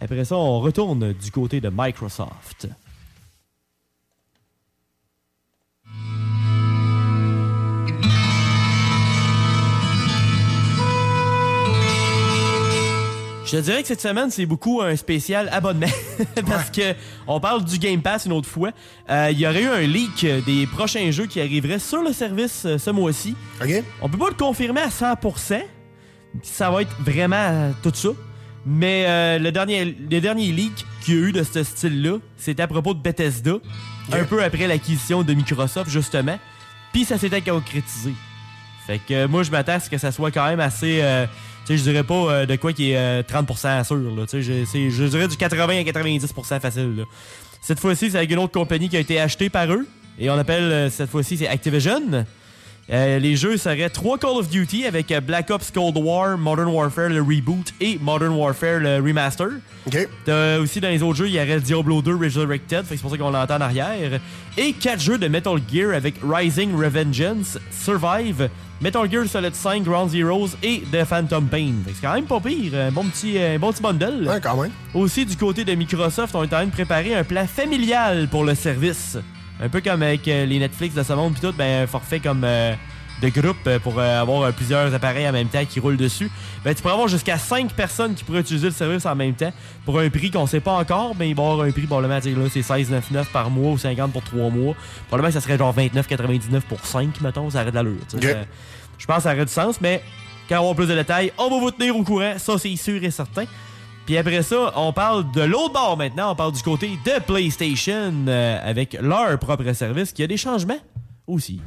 Après 0.00 0.24
ça, 0.24 0.36
on 0.36 0.60
retourne 0.60 1.12
du 1.12 1.30
côté 1.30 1.60
de 1.60 1.70
Microsoft. 1.72 2.68
Je 13.46 13.52
te 13.52 13.56
dirais 13.58 13.80
que 13.82 13.86
cette 13.88 14.00
semaine, 14.00 14.28
c'est 14.30 14.44
beaucoup 14.44 14.82
un 14.82 14.96
spécial 14.96 15.48
abonnement. 15.52 15.86
Parce 16.48 16.68
que 16.70 16.94
on 17.28 17.38
parle 17.38 17.64
du 17.64 17.78
Game 17.78 18.02
Pass 18.02 18.26
une 18.26 18.32
autre 18.32 18.48
fois. 18.48 18.70
Euh, 19.08 19.28
Il 19.30 19.38
y 19.38 19.46
aurait 19.46 19.62
eu 19.62 19.68
un 19.68 19.80
leak 19.82 20.26
des 20.44 20.66
prochains 20.66 21.10
jeux 21.12 21.26
qui 21.26 21.40
arriveraient 21.40 21.78
sur 21.78 22.02
le 22.02 22.12
service 22.12 22.64
euh, 22.66 22.76
ce 22.76 22.90
mois-ci. 22.90 23.36
On 24.02 24.08
peut 24.08 24.18
pas 24.18 24.28
le 24.30 24.34
confirmer 24.34 24.80
à 24.80 24.88
100%. 24.88 25.62
Ça 26.42 26.70
va 26.70 26.82
être 26.82 26.94
vraiment 27.00 27.72
tout 27.84 27.92
ça. 27.94 28.08
Mais 28.66 29.04
euh, 29.06 29.38
le 29.38 29.52
dernier, 29.52 29.84
le 29.84 30.20
dernier 30.20 30.50
leak 30.50 30.84
qu'il 31.02 31.14
y 31.14 31.16
a 31.18 31.20
eu 31.28 31.32
de 31.32 31.44
ce 31.44 31.62
style-là, 31.62 32.18
c'était 32.36 32.64
à 32.64 32.66
propos 32.66 32.94
de 32.94 32.98
Bethesda, 33.00 33.52
un 34.12 34.24
peu 34.24 34.42
après 34.42 34.66
l'acquisition 34.66 35.22
de 35.22 35.32
Microsoft, 35.34 35.88
justement. 35.88 36.36
Puis 36.92 37.04
ça 37.04 37.16
s'était 37.16 37.42
concrétisé. 37.42 38.12
Fait 38.88 38.98
que 38.98 39.14
euh, 39.14 39.28
moi, 39.28 39.44
je 39.44 39.52
m'attends 39.52 39.74
à 39.74 39.80
ce 39.80 39.88
que 39.88 39.98
ça 39.98 40.10
soit 40.10 40.32
quand 40.32 40.46
même 40.48 40.58
assez. 40.58 40.98
euh, 41.00 41.26
sais, 41.66 41.76
je 41.78 41.82
dirais 41.82 42.04
pas 42.04 42.14
euh, 42.14 42.46
de 42.46 42.56
quoi 42.56 42.72
qui 42.72 42.92
est 42.92 42.96
euh, 42.96 43.22
30% 43.22 43.84
sûr. 43.84 43.96
Là, 43.96 44.26
tu 44.28 44.42
sais, 44.42 44.64
je, 44.64 44.90
je 44.90 45.04
dirais 45.04 45.28
du 45.28 45.36
80 45.36 45.78
à 45.78 45.82
90% 45.82 46.60
facile. 46.60 46.96
là. 46.96 47.04
Cette 47.60 47.80
fois-ci, 47.80 48.10
c'est 48.10 48.18
avec 48.18 48.30
une 48.30 48.38
autre 48.38 48.52
compagnie 48.52 48.88
qui 48.88 48.96
a 48.96 49.00
été 49.00 49.18
achetée 49.18 49.50
par 49.50 49.72
eux. 49.72 49.86
Et 50.18 50.30
on 50.30 50.38
appelle 50.38 50.62
euh, 50.62 50.90
cette 50.90 51.10
fois-ci, 51.10 51.36
c'est 51.36 51.48
Activision. 51.48 52.24
Euh, 52.88 53.18
les 53.18 53.34
jeux 53.34 53.56
seraient 53.56 53.90
3 53.90 54.18
Call 54.18 54.36
of 54.36 54.48
Duty 54.48 54.86
avec 54.86 55.10
euh, 55.10 55.20
Black 55.20 55.50
Ops 55.50 55.72
Cold 55.72 55.96
War, 55.96 56.38
Modern 56.38 56.68
Warfare 56.68 57.08
le 57.08 57.20
reboot 57.20 57.74
et 57.80 57.98
Modern 58.00 58.32
Warfare 58.32 58.78
le 58.78 58.96
remaster. 58.98 59.48
T'as 60.24 60.58
aussi 60.58 60.80
dans 60.80 60.88
les 60.88 61.02
autres 61.02 61.16
jeux, 61.16 61.26
il 61.26 61.34
y 61.34 61.40
aurait 61.40 61.58
Diablo 61.58 62.00
2 62.00 62.14
Resurrected, 62.14 62.84
c'est 62.88 63.00
pour 63.00 63.10
ça 63.10 63.18
qu'on 63.18 63.30
l'entend 63.30 63.56
en 63.56 63.62
arrière. 63.62 64.20
Et 64.56 64.72
4 64.72 65.00
jeux 65.00 65.18
de 65.18 65.26
Metal 65.26 65.58
Gear 65.68 65.92
avec 65.94 66.14
Rising 66.22 66.72
Revengeance, 66.76 67.58
Survive, 67.72 68.48
Metal 68.80 69.10
Gear 69.10 69.26
Solid 69.26 69.54
5 69.54 69.84
Ground 69.84 70.10
Zeroes 70.10 70.50
et 70.62 70.82
The 70.92 71.04
Phantom 71.04 71.46
Pain. 71.48 71.72
C'est 71.86 72.02
quand 72.02 72.12
même 72.12 72.26
pas 72.26 72.40
pire, 72.40 72.74
un 72.74 72.90
bon 72.90 73.04
petit, 73.04 73.38
un 73.38 73.58
bon 73.58 73.72
petit 73.72 73.82
bundle. 73.82 74.28
Ouais, 74.28 74.40
quand 74.40 74.60
même. 74.60 74.70
Aussi, 74.92 75.24
du 75.24 75.34
côté 75.36 75.64
de 75.64 75.74
Microsoft, 75.74 76.34
on 76.34 76.42
est 76.42 76.46
en 76.46 76.48
train 76.48 76.66
de 76.66 76.70
préparer 76.70 77.14
un 77.14 77.24
plan 77.24 77.46
familial 77.46 78.28
pour 78.28 78.44
le 78.44 78.54
service. 78.54 79.16
Un 79.62 79.70
peu 79.70 79.80
comme 79.80 80.02
avec 80.02 80.28
euh, 80.28 80.44
les 80.44 80.58
Netflix 80.58 80.94
de 80.94 81.02
ce 81.02 81.14
monde, 81.14 81.32
puis 81.32 81.40
tout, 81.40 81.54
ben, 81.56 81.84
un 81.84 81.86
forfait 81.86 82.20
comme 82.20 82.42
euh, 82.44 82.74
de 83.22 83.28
groupe 83.28 83.56
euh, 83.66 83.78
pour 83.78 83.98
euh, 83.98 84.20
avoir 84.20 84.42
euh, 84.42 84.52
plusieurs 84.52 84.92
appareils 84.94 85.28
en 85.28 85.32
même 85.32 85.48
temps 85.48 85.64
qui 85.64 85.80
roulent 85.80 85.96
dessus. 85.96 86.30
Ben, 86.64 86.74
tu 86.74 86.82
pourrais 86.82 86.94
avoir 86.94 87.08
jusqu'à 87.08 87.38
5 87.38 87.72
personnes 87.72 88.14
qui 88.14 88.24
pourraient 88.24 88.40
utiliser 88.40 88.66
le 88.66 88.72
service 88.72 89.06
en 89.06 89.14
même 89.14 89.34
temps 89.34 89.52
pour 89.84 89.98
un 89.98 90.10
prix 90.10 90.30
qu'on 90.30 90.46
sait 90.46 90.60
pas 90.60 90.72
encore, 90.72 91.14
mais 91.18 91.30
il 91.30 91.34
va 91.34 91.42
y 91.42 91.46
avoir 91.46 91.66
un 91.66 91.70
prix, 91.70 91.86
probablement, 91.86 92.14
là, 92.14 92.48
c'est 92.50 92.60
16,99 92.60 93.26
par 93.32 93.50
mois 93.50 93.72
ou 93.72 93.78
50 93.78 94.12
pour 94.12 94.22
3 94.22 94.50
mois. 94.50 94.74
Probablement 95.08 95.28
que 95.28 95.34
ça 95.34 95.40
serait 95.40 95.58
genre 95.58 95.74
29,99 95.74 96.60
pour 96.62 96.84
5, 96.84 97.20
mettons, 97.20 97.50
ça 97.50 97.62
aurait 97.62 97.70
de 97.70 97.76
l'allure. 97.76 97.98
Je 98.98 99.06
pense 99.06 99.16
que 99.16 99.22
ça 99.22 99.32
aurait 99.32 99.44
du 99.44 99.52
sens, 99.52 99.80
mais 99.80 100.02
quand 100.48 100.56
on 100.56 100.58
va 100.58 100.70
avoir 100.70 100.76
plus 100.76 100.88
de 100.88 100.94
détails, 100.94 101.32
on 101.38 101.50
va 101.50 101.58
vous 101.58 101.70
tenir 101.70 101.96
au 101.96 102.02
courant, 102.02 102.34
ça 102.38 102.58
c'est 102.58 102.76
sûr 102.76 103.02
et 103.02 103.10
certain. 103.10 103.44
Puis 104.06 104.16
après 104.16 104.42
ça, 104.42 104.72
on 104.76 104.92
parle 104.92 105.30
de 105.32 105.42
l'autre 105.42 105.72
bord 105.72 105.96
maintenant. 105.96 106.30
On 106.30 106.36
parle 106.36 106.52
du 106.52 106.62
côté 106.62 106.96
de 107.04 107.20
PlayStation 107.20 108.12
euh, 108.28 108.58
avec 108.62 108.96
leur 109.00 109.36
propre 109.40 109.72
service 109.72 110.12
qui 110.12 110.22
a 110.22 110.28
des 110.28 110.36
changements 110.36 110.78
aussi. 111.26 111.60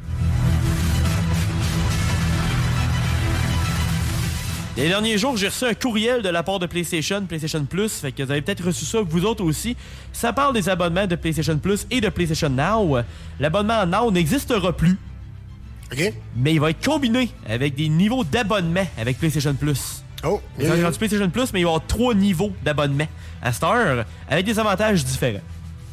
Les 4.80 4.88
derniers 4.88 5.18
jours, 5.18 5.36
j'ai 5.36 5.48
reçu 5.48 5.66
un 5.66 5.74
courriel 5.74 6.22
de 6.22 6.30
la 6.30 6.42
part 6.42 6.58
de 6.60 6.66
PlayStation, 6.66 7.22
PlayStation 7.26 7.64
Plus, 7.66 7.92
fait 8.00 8.12
que 8.14 8.24
vous 8.24 8.32
avez 8.32 8.42
peut-être 8.42 8.64
reçu 8.66 8.86
ça 8.86 9.00
vous 9.02 9.26
autres 9.26 9.44
aussi. 9.44 9.76
Ça 10.14 10.32
parle 10.32 10.54
des 10.54 10.70
abonnements 10.70 11.06
de 11.08 11.16
PlayStation 11.16 11.58
Plus 11.58 11.86
et 11.92 12.00
de 12.00 12.08
PlayStation 12.10 12.50
Now. 12.50 13.00
L'abonnement 13.40 13.86
Now 13.86 14.10
n'existera 14.12 14.72
plus. 14.72 14.98
Mais 16.38 16.54
il 16.54 16.60
va 16.62 16.70
être 16.70 16.84
combiné 16.86 17.30
avec 17.48 17.76
des 17.76 17.90
niveaux 17.90 18.24
d'abonnement 18.24 18.86
avec 18.98 19.18
PlayStation 19.18 19.54
Plus. 19.54 20.04
Oh, 20.24 20.40
Il 20.60 20.68
va 20.68 20.76
être 20.78 20.98
PlayStation 20.98 21.30
Plus, 21.30 21.52
mais 21.54 21.60
il 21.60 21.64
va 21.64 21.72
y 21.72 21.74
avoir 21.74 21.86
trois 21.88 22.14
niveaux 22.14 22.52
d'abonnement 22.64 23.08
à 23.42 23.52
cette 23.52 23.64
heure 23.64 24.06
avec 24.30 24.46
des 24.46 24.60
avantages 24.60 25.04
différents. 25.04 25.42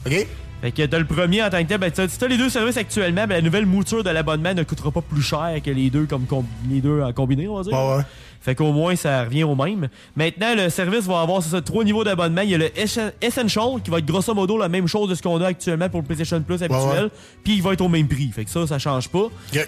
OK. 0.07 0.27
Fait 0.63 0.73
que 0.73 0.87
t'as 0.87 0.99
le 0.99 1.05
premier 1.05 1.43
en 1.43 1.51
tant 1.51 1.63
que 1.63 1.69
tel, 1.69 1.79
ben, 1.79 1.91
si 1.95 2.19
t'as 2.19 2.29
les 2.29 2.39
deux 2.39 2.49
services 2.49 2.77
actuellement, 2.79 3.27
ben, 3.27 3.35
la 3.37 3.43
nouvelle 3.43 3.67
mouture 3.67 4.03
de 4.03 4.11
l'abonnement 4.11 4.55
ne 4.55 4.63
coûtera 4.63 4.91
pas 4.91 5.03
plus 5.03 5.21
cher 5.23 5.61
que 5.63 5.71
les 5.71 5.91
deux 5.91 6.07
comme 6.07 6.25
com- 6.25 6.47
les 6.71 6.81
deux 6.81 7.03
en 7.03 7.13
combiné, 7.13 7.47
on 7.47 7.57
va 7.57 7.63
dire. 7.63 7.73
Ouais. 7.73 8.03
Fait 8.41 8.55
qu'au 8.55 8.73
moins 8.73 8.95
ça 8.97 9.25
revient 9.25 9.45
au 9.45 9.55
même. 9.55 9.89
Maintenant, 10.17 10.55
le 10.57 10.69
service 10.71 11.05
va 11.07 11.21
avoir 11.21 11.43
c'est 11.43 11.51
ça, 11.51 11.61
trois 11.61 11.83
niveaux 11.85 12.05
d'abonnement. 12.05 12.43
Il 12.43 12.51
y 12.51 12.55
a 12.55 12.59
le 12.59 12.69
Essen- 12.79 13.13
Essential 13.21 13.81
qui 13.83 13.91
va 13.91 13.99
être 13.99 14.07
grosso 14.07 14.33
modo 14.35 14.57
la 14.59 14.69
même 14.69 14.87
chose 14.87 15.09
de 15.09 15.15
ce 15.15 15.23
qu'on 15.23 15.41
a 15.41 15.47
actuellement 15.49 15.89
pour 15.89 16.01
le 16.01 16.07
PlayStation 16.07 16.41
Plus 16.41 16.63
habituel. 16.63 17.11
Puis 17.45 17.55
il 17.57 17.63
va 17.63 17.73
être 17.73 17.81
au 17.81 17.89
même 17.89 18.07
prix. 18.09 18.31
Fait 18.33 18.45
que 18.45 18.51
ça, 18.51 18.67
ça 18.67 18.79
change 18.79 19.09
pas. 19.09 19.27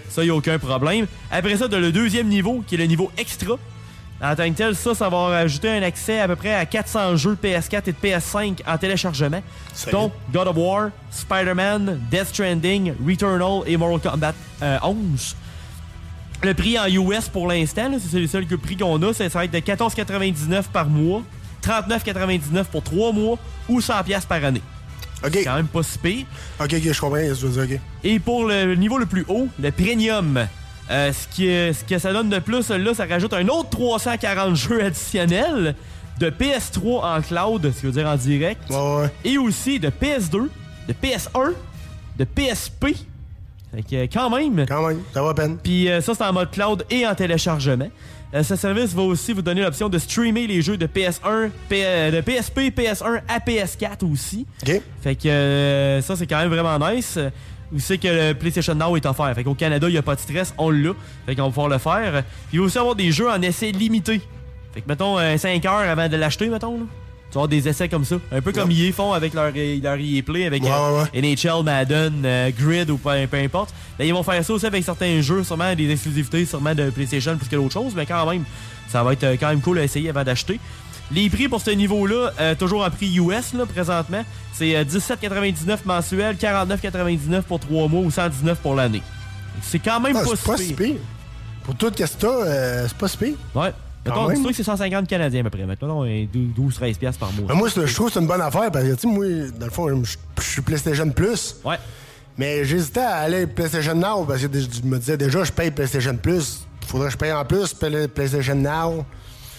Ça, 0.09 0.24
y 0.24 0.31
a 0.31 0.35
aucun 0.35 0.59
problème. 0.59 1.07
Après 1.31 1.57
ça, 1.57 1.69
t'as 1.69 1.78
le 1.78 1.90
deuxième 1.93 2.28
niveau 2.28 2.62
qui 2.66 2.77
est 2.77 2.78
le 2.78 2.85
niveau 2.86 3.11
extra. 3.19 3.57
En 4.20 4.35
tant 4.35 4.51
que 4.51 4.57
tel, 4.57 4.74
ça, 4.74 4.97
ça 4.97 5.09
va 5.09 5.27
rajouter 5.28 5.69
un 5.70 5.82
accès 5.82 6.19
à 6.19 6.27
peu 6.27 6.35
près 6.35 6.53
à 6.53 6.66
400 6.66 7.15
jeux 7.16 7.36
de 7.40 7.49
PS4 7.49 7.82
et 7.86 7.93
de 7.93 7.97
PS5 8.03 8.59
en 8.66 8.77
téléchargement. 8.77 9.40
dont 9.93 10.11
God 10.32 10.49
of 10.49 10.57
War, 10.57 10.90
Spider-Man, 11.12 12.01
Death 12.11 12.27
Stranding, 12.28 12.95
Returnal 13.07 13.62
et 13.66 13.77
Mortal 13.77 14.11
Kombat 14.12 14.35
euh, 14.62 14.78
11. 14.82 15.36
Le 16.43 16.55
prix 16.55 16.78
en 16.78 16.86
US 16.86 17.28
pour 17.28 17.48
l'instant, 17.48 17.90
c'est 17.98 18.20
le 18.20 18.27
seul 18.28 18.47
que- 18.47 18.55
prix 18.55 18.77
qu'on 18.77 19.01
a, 19.02 19.12
ça 19.12 19.28
ça 19.28 19.39
va 19.40 19.44
être 19.44 19.51
de 19.52 19.59
14,99 19.59 20.65
par 20.73 20.86
mois, 20.89 21.23
39,99 21.62 22.65
pour 22.70 22.82
3 22.82 23.12
mois 23.12 23.39
ou 23.69 23.81
100$ 23.81 24.05
piastres 24.05 24.28
par 24.28 24.44
année. 24.44 24.62
OK. 25.24 25.31
C'est 25.32 25.44
quand 25.44 25.56
même 25.56 25.66
pas 25.66 25.82
si 25.82 25.98
pire. 25.98 26.27
OK, 26.60 26.73
OK, 26.73 26.93
je 26.93 27.01
comprends 27.01 27.19
tu 27.19 27.47
veux 27.47 27.66
dire, 27.66 27.77
OK. 27.77 27.81
Et 28.05 28.19
pour 28.20 28.44
le 28.44 28.74
niveau 28.77 28.98
le 28.98 29.06
plus 29.06 29.24
haut, 29.28 29.48
le 29.60 29.73
premium, 29.73 30.47
euh, 30.90 31.12
ce, 31.12 31.27
qui, 31.35 31.48
est- 31.48 31.73
ce 31.73 31.82
que 31.85 31.98
ça 31.98 32.12
donne 32.12 32.28
de 32.28 32.39
plus, 32.39 32.69
là, 32.70 32.94
ça 32.94 33.05
rajoute 33.05 33.32
un 33.35 33.47
autre 33.48 33.70
340 33.70 34.55
jeux 34.56 34.85
additionnels 34.85 35.74
de 36.20 36.31
PS3 36.31 37.16
en 37.19 37.20
cloud, 37.20 37.73
ce 37.74 37.81
qui 37.81 37.86
veut 37.86 37.93
dire 37.93 38.06
en 38.06 38.16
direct, 38.16 38.62
et 39.24 39.39
aussi 39.39 39.81
de 39.81 39.89
PS2, 39.90 40.48
de 40.89 40.93
PS1, 40.93 41.52
de 42.16 42.24
PSP. 42.24 42.97
Fait 43.74 43.82
que, 43.82 43.97
euh, 43.97 44.07
quand 44.12 44.31
même. 44.31 44.65
Quand 44.66 44.86
même, 44.89 45.01
ça 45.12 45.23
va 45.23 45.31
à 45.31 45.35
peine. 45.35 45.59
Puis 45.62 45.89
euh, 45.90 46.01
ça, 46.01 46.15
c'est 46.15 46.24
en 46.24 46.32
mode 46.32 46.51
cloud 46.51 46.85
et 46.90 47.07
en 47.07 47.15
téléchargement. 47.15 47.89
Euh, 48.35 48.43
ce 48.43 48.57
service 48.57 48.93
va 48.95 49.03
aussi 49.03 49.32
vous 49.32 49.43
donner 49.43 49.62
l'option 49.62 49.89
de 49.89 49.99
streamer 49.99 50.47
les 50.47 50.61
jeux 50.62 50.77
de 50.77 50.86
PS1, 50.86 51.51
P- 51.69 51.82
euh, 51.85 52.11
de 52.11 52.20
PSP, 52.20 52.70
PS1 52.70 53.20
à 53.28 53.39
PS4 53.39 54.05
aussi. 54.11 54.47
Fait 55.03 55.15
que 55.15 56.01
ça, 56.03 56.16
c'est 56.16 56.27
quand 56.27 56.39
même 56.39 56.51
vraiment 56.51 56.78
nice. 56.90 57.19
Vous 57.70 57.81
savez 57.81 57.99
que 57.99 58.09
le 58.09 58.35
PlayStation 58.35 58.74
Now 58.74 58.97
est 58.97 59.05
offert. 59.07 59.32
Fait 59.35 59.45
qu'au 59.45 59.55
Canada, 59.55 59.89
il 59.89 59.93
n'y 59.93 59.99
a 59.99 60.03
pas 60.03 60.15
de 60.15 60.20
stress, 60.20 60.55
on 60.59 60.70
l'a. 60.70 60.93
Fait 61.27 61.35
qu'on 61.36 61.43
va 61.45 61.49
pouvoir 61.49 61.69
le 61.69 61.78
faire. 61.78 62.23
Puis 62.49 62.55
il 62.55 62.61
va 62.61 62.65
aussi 62.66 62.78
avoir 62.78 62.95
des 62.95 63.12
jeux 63.12 63.28
en 63.31 63.40
essai 63.43 63.73
limité. 63.73 64.20
Fait 64.73 64.81
que 64.81 64.89
mettons 64.89 65.16
5 65.36 65.65
heures 65.66 65.89
avant 65.89 66.09
de 66.09 66.16
l'acheter, 66.16 66.49
mettons. 66.49 66.78
là. 66.78 66.85
Tu 67.31 67.35
vas 67.35 67.41
avoir 67.41 67.49
des 67.49 67.69
essais 67.69 67.89
comme 67.89 68.05
ça. 68.05 68.17
Un 68.33 68.41
peu 68.41 68.53
comme 68.53 68.71
EA 68.71 68.91
font 68.93 69.13
avec 69.13 69.35
leur, 69.35 69.53
leur 69.53 69.97
EA 69.99 70.23
Play, 70.23 70.47
avec 70.47 70.63
Ouais, 70.63 70.71
euh, 70.73 71.05
ouais, 71.13 71.21
NHL, 71.21 71.63
Madden, 71.63 72.23
euh, 72.25 72.51
Grid 72.59 72.89
ou 72.91 72.97
peu, 72.97 73.11
peu 73.31 73.37
importe. 73.37 73.75
Ben, 73.99 74.07
ils 74.07 74.15
vont 74.15 74.23
faire 74.23 74.43
ça 74.45 74.53
aussi 74.53 74.65
avec 74.67 74.83
certains 74.83 75.21
jeux, 75.21 75.45
sûrement 75.45 75.75
des 75.75 75.91
exclusivités, 75.91 76.47
sûrement 76.47 76.75
de 76.75 76.89
PlayStation 76.91 77.37
plus 77.37 77.49
que 77.49 77.57
d'autres 77.57 77.73
choses, 77.75 77.93
mais 77.95 78.07
quand 78.07 78.25
même, 78.31 78.45
ça 78.89 79.03
va 79.03 79.13
être 79.13 79.25
euh, 79.25 79.37
quand 79.39 79.49
même 79.49 79.61
cool 79.61 79.79
à 79.79 79.85
essayer 79.85 80.09
avant 80.09 80.25
d'acheter. 80.25 80.59
Les 81.11 81.31
prix 81.31 81.49
pour 81.49 81.61
ce 81.61 81.71
niveau-là, 81.71 82.33
euh, 82.39 82.55
toujours 82.55 82.85
en 82.85 82.91
prix 82.91 83.15
US 83.17 83.55
là, 83.55 83.65
présentement, 83.67 84.23
c'est 84.53 84.77
euh, 84.77 84.85
17,99 84.85 85.79
mensuel, 85.87 86.37
49,99 86.37 87.43
pour 87.43 87.61
3 87.61 87.89
mois 87.89 88.03
ou 88.03 88.11
119 88.11 88.59
pour 88.59 88.75
l'année. 88.75 89.03
C'est 89.63 89.79
quand 89.79 90.01
même 90.01 90.17
Ah, 90.17 90.23
pas, 90.25 90.31
c'est 90.37 90.47
pas 90.47 90.57
si 90.57 90.75
pire. 90.75 90.97
Pour 91.65 91.75
tout 91.77 91.91
ce 91.97 92.05
que 92.05 92.27
euh, 92.27 92.87
c'est 92.89 92.97
pas 92.97 93.09
si 93.09 93.17
pire. 93.17 93.35
Ouais. 93.55 93.73
Mettons, 94.09 94.27
même. 94.27 94.37
dis-toi 94.37 94.51
que 94.51 94.57
c'est 94.57 94.63
150 94.65 95.07
Canadiens 95.07 95.41
à 95.41 95.45
peu 95.45 95.51
près. 95.51 95.67
Maintenant, 95.67 96.05
12-13 96.05 96.97
piastres 96.99 97.21
par 97.21 97.33
mois. 97.33 97.47
Mais 97.49 97.55
moi, 97.55 97.69
je 97.69 97.95
trouve 97.95 98.09
que 98.09 98.13
c'est 98.13 98.21
une 98.21 98.27
bonne 98.27 98.41
affaire 98.41 98.71
parce 98.71 98.85
que, 98.85 98.95
tu 98.95 99.01
sais, 99.01 99.07
moi, 99.07 99.27
dans 99.59 99.67
le 99.67 99.73
fond, 99.73 100.05
je 100.05 100.43
suis 100.43 100.63
PlayStation 100.63 101.11
Plus. 101.11 101.57
Ouais. 101.65 101.77
Mais 102.37 102.65
j'hésitais 102.65 103.01
à 103.01 103.17
aller 103.17 103.47
PlayStation 103.47 103.95
Now 103.95 104.25
parce 104.25 104.41
que 104.47 104.49
je 104.53 104.83
me 104.83 104.99
disais 104.99 105.17
déjà, 105.17 105.43
je 105.45 105.53
paye 105.53 105.71
PlayStation 105.71 106.17
Plus. 106.17 106.67
Faudrait 106.87 107.09
que 107.09 107.13
je 107.13 107.19
paye 107.19 107.33
en 107.33 107.45
plus 107.45 107.75
PlayStation 107.75 108.55
Now. 108.55 109.05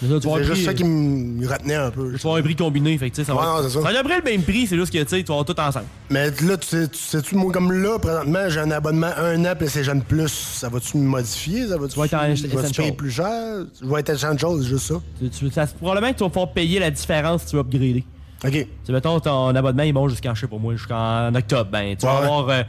Vas 0.06 0.20
C'est 0.20 0.44
juste 0.44 0.64
ça 0.64 0.74
qui 0.74 0.84
me 0.84 1.46
retenait 1.46 1.74
un 1.74 1.90
peu. 1.90 2.06
Tu 2.12 2.18
vas 2.18 2.30
avoir 2.30 2.36
un 2.36 2.42
prix 2.42 2.56
combiné, 2.56 2.96
fait 2.98 3.10
que, 3.10 3.16
sais, 3.16 3.24
ça 3.24 3.34
va. 3.34 3.42
Non, 3.44 3.62
c'est 3.62 3.70
ça. 3.70 3.80
va 3.80 3.92
le 3.92 4.22
même 4.24 4.42
prix, 4.42 4.66
c'est 4.66 4.76
juste 4.76 4.92
que 4.92 4.98
tu 5.02 5.08
sais, 5.08 5.22
tu 5.22 5.26
vas 5.28 5.34
avoir 5.40 5.44
tout 5.44 5.60
ensemble. 5.60 5.86
Mais 6.10 6.30
là, 6.42 6.56
tu 6.56 6.66
sais, 6.66 6.88
tu 6.88 6.98
sais-tu, 6.98 7.34
moi, 7.36 7.52
comme 7.52 7.72
là, 7.72 7.98
présentement, 7.98 8.48
j'ai 8.48 8.60
un 8.60 8.70
abonnement 8.70 9.10
un 9.18 9.44
an 9.44 9.54
PlayStation 9.56 10.00
Plus. 10.00 10.28
Ça 10.32 10.68
va-tu 10.68 10.96
me 10.96 11.04
modifier? 11.08 11.66
Ça 11.68 11.76
va-tu 11.76 11.98
vas 11.98 12.06
Essential. 12.64 12.84
payer 12.86 12.92
plus 12.96 13.10
cher? 13.10 13.64
Je 13.82 13.86
vais 13.86 14.00
être 14.00 14.10
essential, 14.10 14.50
c'est 14.60 14.68
juste 14.68 14.86
ça. 14.86 14.94
Tu- 15.20 15.28
tu- 15.30 15.50
ça- 15.50 15.66
probablement 15.66 16.12
que 16.12 16.18
tu 16.18 16.24
vas 16.24 16.30
pouvoir 16.30 16.52
payer 16.52 16.78
la 16.78 16.90
différence 16.90 17.42
si 17.42 17.48
tu 17.48 17.56
veux 17.56 17.60
upgrader. 17.62 18.04
OK. 18.42 18.52
Tu 18.52 18.66
sais, 18.84 18.92
mettons, 18.92 19.20
ton 19.20 19.54
abonnement, 19.54 19.82
il 19.82 19.92
monte 19.92 20.10
jusqu'en, 20.10 20.34
je 20.34 20.40
sais 20.40 20.46
pas 20.46 20.56
moi, 20.56 20.74
jusqu'en 20.74 21.34
octobre. 21.34 21.70
Ben, 21.70 21.94
tu 21.96 22.06
vas 22.06 22.20
Ouais, 22.20 22.24
avoir. 22.26 22.48
euh, 22.48 22.62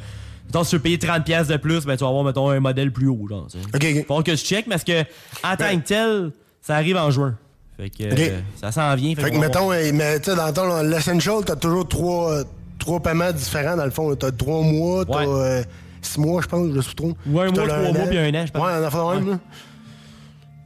mettons, 0.46 0.64
si 0.66 0.72
tu 0.72 0.76
veux 0.76 0.82
payer 0.82 0.98
30$ 0.98 1.24
piastres 1.24 1.54
de 1.54 1.58
plus, 1.58 1.86
ben, 1.86 1.96
tu 1.96 2.04
vas 2.04 2.10
avoir, 2.10 2.26
mettons, 2.26 2.50
un 2.50 2.60
modèle 2.60 2.92
plus 2.92 3.08
haut, 3.08 3.26
genre. 3.30 3.48
sais. 3.50 3.58
OK, 3.74 4.06
Faut 4.06 4.22
que 4.22 4.32
je 4.36 4.44
check 4.44 4.68
parce 4.68 4.84
que, 4.84 5.02
en 5.44 5.56
tant 5.58 5.80
que 5.80 5.88
tel, 5.88 6.32
ça 6.62 6.76
arrive 6.76 6.98
en 6.98 7.10
juin. 7.12 7.36
Fait 7.78 7.90
que, 7.90 8.04
euh, 8.04 8.40
ça 8.60 8.72
s'en 8.72 8.94
vient. 8.96 9.16
Fait 9.16 9.32
que, 9.32 9.38
mettons, 9.38 9.70
mais 9.70 10.20
tu 10.20 10.30
sais, 10.30 10.36
dans 10.36 10.54
ton 10.54 10.82
l'Essential, 10.84 11.44
t'as 11.46 11.56
toujours 11.56 11.88
trois, 11.88 12.44
trois 12.78 13.00
paiements 13.00 13.32
différents, 13.32 13.76
dans 13.76 13.86
le 13.86 13.92
fond. 13.92 14.14
T'as 14.16 14.32
trois 14.32 14.62
mois, 14.62 15.04
t'as 15.06 15.26
euh, 15.26 15.64
six 16.02 16.20
mois, 16.20 16.42
je 16.42 16.48
pense, 16.48 16.68
je 16.74 16.82
suis 16.82 16.96
trop. 16.96 17.14
Ouais, 17.26 17.48
un 17.48 17.52
mois, 17.52 17.68
trois 17.68 17.92
mois, 17.94 18.08
puis 18.08 18.18
un 18.18 18.34
an, 18.36 18.46
je 18.46 18.52
pense. 18.52 18.64
Ouais, 18.64 18.86
enfant 18.86 19.10
de 19.12 19.20
même, 19.20 19.30
là. 19.32 19.40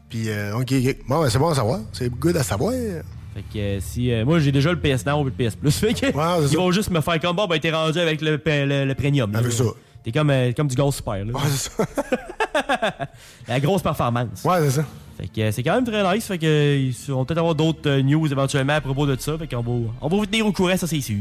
Puis, 0.10 0.30
euh, 0.30 0.58
OK, 0.58 0.72
OK. 0.74 0.98
Bon, 1.08 1.22
ben, 1.22 1.30
c'est 1.30 1.40
bon 1.40 1.50
à 1.50 1.56
savoir. 1.56 1.80
C'est 1.94 2.10
good 2.10 2.38
à 2.38 2.44
savoir. 2.44 2.72
Fait 2.74 3.44
que 3.54 3.58
euh, 3.60 3.80
si. 3.82 4.12
euh, 4.14 4.24
moi, 4.24 4.40
j'ai 4.40 4.52
déjà 4.52 4.72
le 4.72 4.80
PS 4.80 5.06
Now 5.06 5.22
et 5.22 5.26
le 5.26 5.32
PS 5.32 5.56
Plus. 5.56 5.72
Fait 5.80 5.94
que. 5.94 6.06
ils 6.08 6.50
ça. 6.50 6.58
vont 6.58 6.72
juste 6.72 6.90
me 6.90 7.02
faire 7.02 7.20
comme 7.20 7.36
bon, 7.36 7.48
ben, 7.48 7.60
t'es 7.60 7.72
rendu 7.72 8.00
avec 8.00 8.22
le, 8.22 8.40
le, 8.46 8.86
le 8.86 8.96
premium. 8.96 9.32
là. 9.32 9.40
Avec 9.40 9.52
ça. 9.52 9.64
T'es 10.04 10.12
comme, 10.12 10.30
euh, 10.30 10.52
comme 10.56 10.68
du 10.68 10.76
gaz 10.76 10.96
super, 10.96 11.16
là. 11.26 11.34
Ouais, 11.34 11.42
c'est 11.50 11.72
ça. 11.72 11.86
La 13.48 13.60
grosse 13.60 13.82
performance. 13.82 14.44
Ouais, 14.46 14.58
c'est 14.70 14.82
ça. 14.82 14.86
Fait 15.18 15.28
que 15.28 15.42
euh, 15.42 15.52
c'est 15.52 15.64
quand 15.64 15.76
même 15.76 15.86
très 15.86 16.16
nice. 16.16 16.26
Fait 16.26 16.38
que 16.38 16.46
euh, 16.46 16.78
ils 16.78 17.12
vont 17.12 17.24
peut-être 17.24 17.38
avoir 17.38 17.56
d'autres 17.56 17.90
euh, 17.90 18.02
news 18.02 18.30
éventuellement 18.30 18.74
à 18.74 18.82
propos 18.82 19.06
de 19.06 19.16
ça. 19.20 19.38
Fait 19.38 19.48
qu'on 19.48 19.62
va, 19.62 19.90
on 20.02 20.08
va 20.10 20.18
vous 20.18 20.26
tenir 20.26 20.46
au 20.46 20.52
courant, 20.52 20.76
ça 20.76 20.88
c'est 20.88 21.02
sûr. 21.02 21.16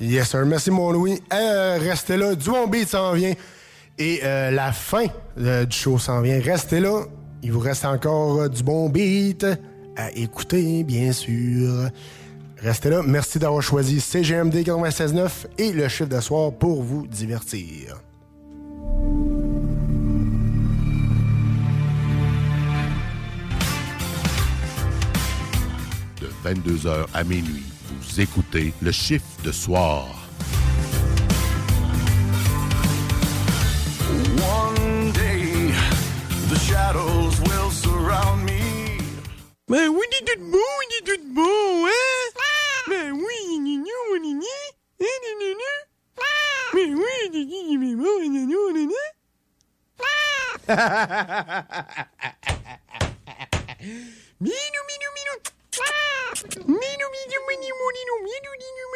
Yes, 0.00 0.30
sir. 0.30 0.46
Merci, 0.46 0.70
mon 0.70 0.92
Louis. 0.92 1.20
Restez 1.30 2.16
là. 2.16 2.34
Du 2.34 2.48
bon 2.48 2.66
beat 2.68 2.88
s'en 2.88 3.12
vient. 3.12 3.34
Et 3.98 4.20
la 4.22 4.72
fin 4.72 5.06
du 5.36 5.76
show 5.76 5.98
s'en 5.98 6.20
vient. 6.20 6.40
Restez 6.40 6.80
là. 6.80 7.04
Il 7.42 7.52
vous 7.52 7.60
reste 7.60 7.84
encore 7.84 8.48
du 8.48 8.62
bon 8.62 8.88
beat 8.88 9.46
à 9.96 10.10
écouter, 10.12 10.84
bien 10.84 11.12
sûr. 11.12 11.90
Restez 12.58 12.90
là. 12.90 13.02
Merci 13.04 13.38
d'avoir 13.38 13.62
choisi 13.62 14.00
CGMD 14.00 14.56
96.9 14.56 15.28
et 15.58 15.72
le 15.72 15.88
chiffre 15.88 16.08
de 16.08 16.20
soir 16.20 16.52
pour 16.52 16.82
vous 16.82 17.06
divertir. 17.06 18.05
22h 26.46 27.06
à 27.12 27.24
minuit. 27.24 27.64
Vous 28.00 28.20
écoutez 28.20 28.72
le 28.80 28.92
chiffre 28.92 29.26
de 29.42 29.50
soir. 29.50 30.06
One 34.38 35.10
day, 35.10 35.72
the 36.48 36.56
shadows 36.56 37.40
will 37.40 37.72
surround 37.72 38.44
me. 38.44 39.00
Mais 39.68 39.88
oui, 39.88 40.04
tout 41.04 41.20
beau, 41.34 41.86
hein? 41.86 41.90
Mais 42.88 43.10
oui. 43.10 43.22
Mais 46.74 46.94
oui. 46.94 47.16
Minou, 54.38 54.82
minou, 54.88 55.10
minou. 55.16 55.55
Menino, 55.76 57.06
menino, 57.10 57.40
menino, 57.48 57.74
menino, 57.84 58.14
menino, 58.22 58.50
menino. 58.92 58.95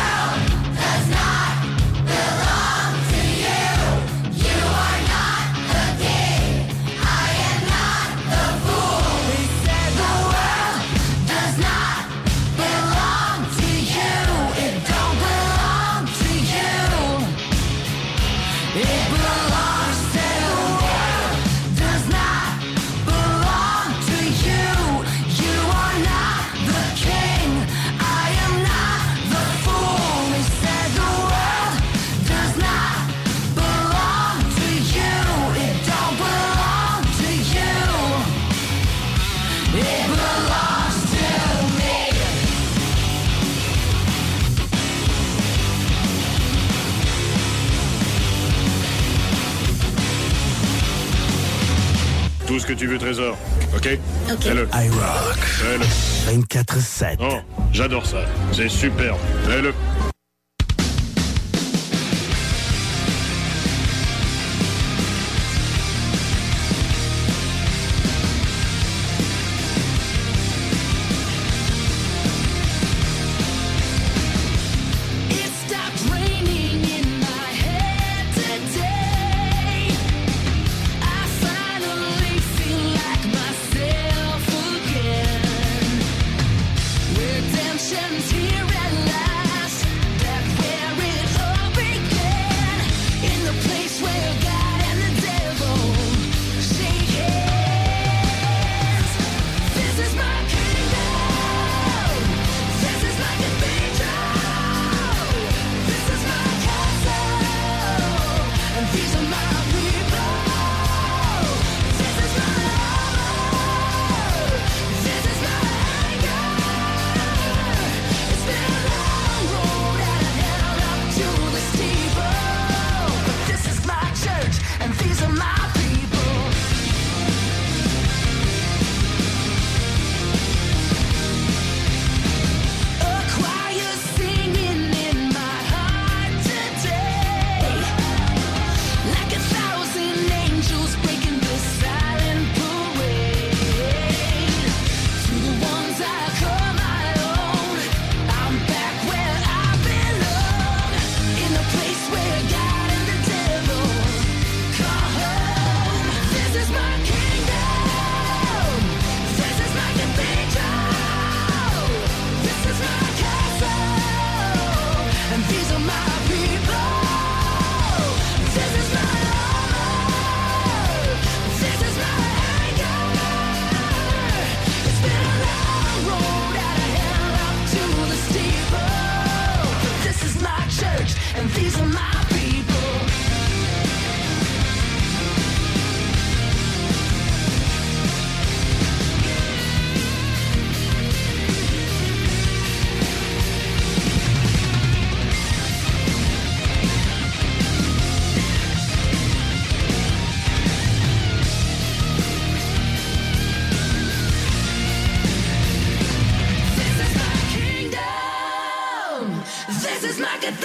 que 52.73 52.79
tu 52.79 52.87
veux, 52.87 52.97
Trésor. 52.97 53.37
OK? 53.75 53.99
OK. 54.31 54.41
Fais-le. 54.41 54.67
I 54.73 54.89
rock. 54.89 55.37
Fais-le. 55.39 56.37
24-7. 56.39 57.17
Oh, 57.19 57.39
j'adore 57.73 58.05
ça. 58.05 58.19
C'est 58.53 58.69
superbe. 58.69 59.17
Fais-le. 59.45 59.73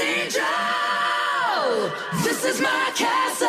Cathedral. 0.06 1.90
This 2.22 2.44
is 2.44 2.60
my 2.60 2.92
castle, 2.94 3.48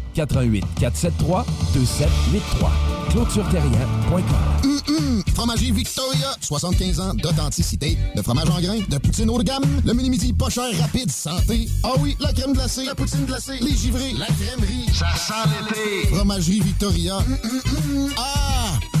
88 0.13 0.65
473 0.79 1.45
2783. 1.73 2.71
ClôtureTerrien.com. 3.11 4.21
Hum, 4.63 4.79
hum. 4.87 5.23
Fromagerie 5.33 5.71
Victoria, 5.71 6.35
75 6.39 6.99
ans 6.99 7.13
d'authenticité, 7.15 7.97
de 8.15 8.21
fromage 8.21 8.49
en 8.49 8.61
grains, 8.61 8.79
de 8.87 8.97
poutine 8.97 9.29
haut 9.29 9.37
de 9.37 9.43
gamme, 9.43 9.63
le 9.85 9.93
mini-midi 9.93 10.33
pas 10.33 10.49
cher, 10.49 10.69
rapide, 10.79 11.11
santé. 11.11 11.67
Ah 11.83 11.93
oui, 11.99 12.15
la 12.19 12.31
crème 12.31 12.53
glacée, 12.53 12.85
la 12.85 12.95
poutine 12.95 13.25
glacée, 13.25 13.57
les 13.61 13.75
givrés, 13.75 14.13
la 14.17 14.27
crèmerie. 14.27 14.85
Ça 14.93 15.07
sent 15.15 15.49
l'été. 15.69 16.15
Fromagerie 16.15 16.61
Victoria. 16.61 17.17
Hum, 17.17 17.37
hum, 17.43 17.61
hum. 18.05 18.13
Ah! 18.17 19.00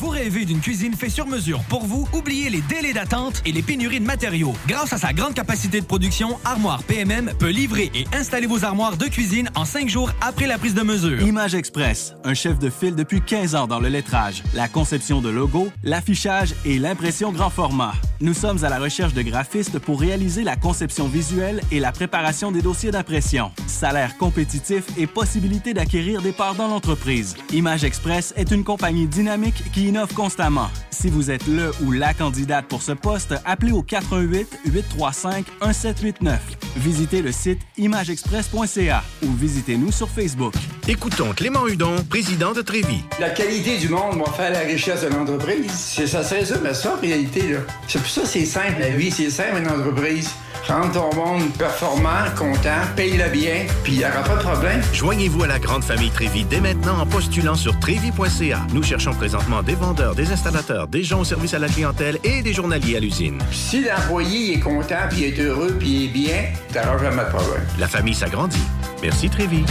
Vous 0.00 0.08
rêvez 0.08 0.44
d'une 0.44 0.60
cuisine 0.60 0.94
faite 0.94 1.10
sur 1.10 1.26
mesure 1.26 1.60
pour 1.68 1.84
vous? 1.84 2.08
Oubliez 2.12 2.50
les 2.50 2.60
délais 2.62 2.92
d'attente 2.92 3.42
et 3.44 3.52
les 3.52 3.62
pénuries 3.62 4.00
de 4.00 4.04
matériaux. 4.04 4.54
Grâce 4.66 4.92
à 4.92 4.98
sa 4.98 5.12
grande 5.12 5.34
capacité 5.34 5.80
de 5.80 5.86
production, 5.86 6.38
Armoire 6.44 6.82
PMM 6.84 7.32
peut 7.38 7.50
livrer 7.50 7.90
et 7.94 8.06
installer 8.14 8.46
vos 8.46 8.64
armoires 8.64 8.96
de 8.96 9.06
cuisine 9.06 9.50
en 9.54 9.64
cinq 9.64 9.88
jours 9.88 10.10
après 10.20 10.46
la 10.46 10.58
prise 10.58 10.74
de 10.74 10.82
mesure. 10.82 11.20
Image 11.22 11.54
Express, 11.54 12.14
un 12.24 12.34
chef 12.34 12.58
de 12.58 12.70
file 12.70 12.94
depuis 12.94 13.20
15 13.20 13.54
ans 13.54 13.66
dans 13.66 13.80
le 13.80 13.88
lettrage, 13.88 14.42
la 14.54 14.68
conception 14.68 15.20
de 15.20 15.28
logos, 15.28 15.70
l'affichage 15.82 16.54
et 16.64 16.78
l'impression 16.78 17.32
grand 17.32 17.50
format. 17.50 17.92
Nous 18.22 18.34
sommes 18.34 18.64
à 18.64 18.68
la 18.68 18.78
recherche 18.78 19.14
de 19.14 19.22
graphistes 19.22 19.78
pour 19.78 19.98
réaliser 19.98 20.44
la 20.44 20.56
conception 20.56 21.08
visuelle 21.08 21.62
et 21.72 21.80
la 21.80 21.90
préparation 21.90 22.52
des 22.52 22.60
dossiers 22.60 22.90
d'impression. 22.90 23.50
Salaire 23.66 24.18
compétitif 24.18 24.84
et 24.98 25.06
possibilité 25.06 25.72
d'acquérir 25.72 26.20
des 26.20 26.32
parts 26.32 26.54
dans 26.54 26.68
l'entreprise. 26.68 27.34
Image 27.52 27.82
Express 27.82 28.34
est 28.36 28.50
une 28.50 28.62
compagnie 28.62 29.06
dynamique 29.06 29.59
qui 29.72 29.88
innove 29.88 30.12
constamment. 30.14 30.70
Si 30.90 31.08
vous 31.08 31.30
êtes 31.30 31.46
le 31.46 31.70
ou 31.82 31.92
la 31.92 32.12
candidate 32.14 32.66
pour 32.66 32.82
ce 32.82 32.92
poste, 32.92 33.34
appelez 33.44 33.72
au 33.72 33.82
88 33.82 34.60
835 34.66 35.46
1789. 35.62 36.40
Visitez 36.76 37.22
le 37.22 37.32
site 37.32 37.60
imageexpress.ca 37.78 39.02
ou 39.22 39.32
visitez-nous 39.32 39.92
sur 39.92 40.08
Facebook. 40.08 40.54
Écoutons 40.88 41.32
Clément 41.32 41.66
Hudon, 41.66 41.96
président 42.08 42.52
de 42.52 42.62
Trévis. 42.62 43.02
La 43.18 43.30
qualité 43.30 43.78
du 43.78 43.88
monde 43.88 44.18
va 44.18 44.32
faire 44.32 44.50
la 44.50 44.60
richesse 44.60 45.02
de 45.02 45.08
l'entreprise. 45.08 45.70
C'est 45.72 46.06
ça, 46.06 46.22
c'est 46.22 46.44
ça, 46.44 46.56
mais 46.62 46.74
ça, 46.74 46.94
en 46.96 47.00
réalité, 47.00 47.52
là. 47.52 47.60
C'est 47.88 47.98
pour 47.98 48.10
ça 48.10 48.22
que 48.22 48.28
c'est 48.28 48.46
simple, 48.46 48.80
la 48.80 48.90
vie, 48.90 49.10
c'est 49.10 49.30
simple, 49.30 49.58
une 49.58 49.68
entreprise. 49.68 50.30
Rendre 50.66 50.92
ton 50.92 51.16
monde 51.16 51.50
performant, 51.58 52.30
content, 52.36 52.82
paye-le 52.94 53.28
bien, 53.30 53.66
puis 53.82 53.94
il 53.94 53.98
n'y 53.98 54.04
aura 54.04 54.22
pas 54.22 54.36
de 54.36 54.42
problème. 54.42 54.82
Joignez-vous 54.92 55.44
à 55.44 55.46
la 55.46 55.58
grande 55.58 55.82
famille 55.82 56.10
Trévis 56.10 56.44
dès 56.44 56.60
maintenant 56.60 57.00
en 57.00 57.06
postulant 57.06 57.54
sur 57.54 57.78
trévis.ca. 57.80 58.60
Nous 58.72 58.82
cherchons 58.82 59.14
présentement 59.14 59.49
des 59.62 59.74
vendeurs, 59.74 60.14
des 60.14 60.30
installateurs, 60.30 60.86
des 60.86 61.02
gens 61.02 61.20
au 61.20 61.24
service 61.24 61.52
à 61.54 61.58
la 61.58 61.68
clientèle 61.68 62.18
et 62.22 62.42
des 62.42 62.52
journaliers 62.52 62.96
à 62.96 63.00
l'usine. 63.00 63.38
Si 63.50 63.84
l'employé 63.84 64.54
est 64.54 64.60
content, 64.60 65.08
puis 65.10 65.24
est 65.24 65.38
heureux, 65.40 65.76
puis 65.78 66.04
est 66.04 66.08
bien, 66.08 66.44
t'auras 66.72 66.98
jamais 66.98 67.24
de 67.24 67.28
problème. 67.28 67.62
La 67.78 67.88
famille 67.88 68.14
s'agrandit. 68.14 68.62
Merci 69.02 69.28
Trévis. 69.28 69.64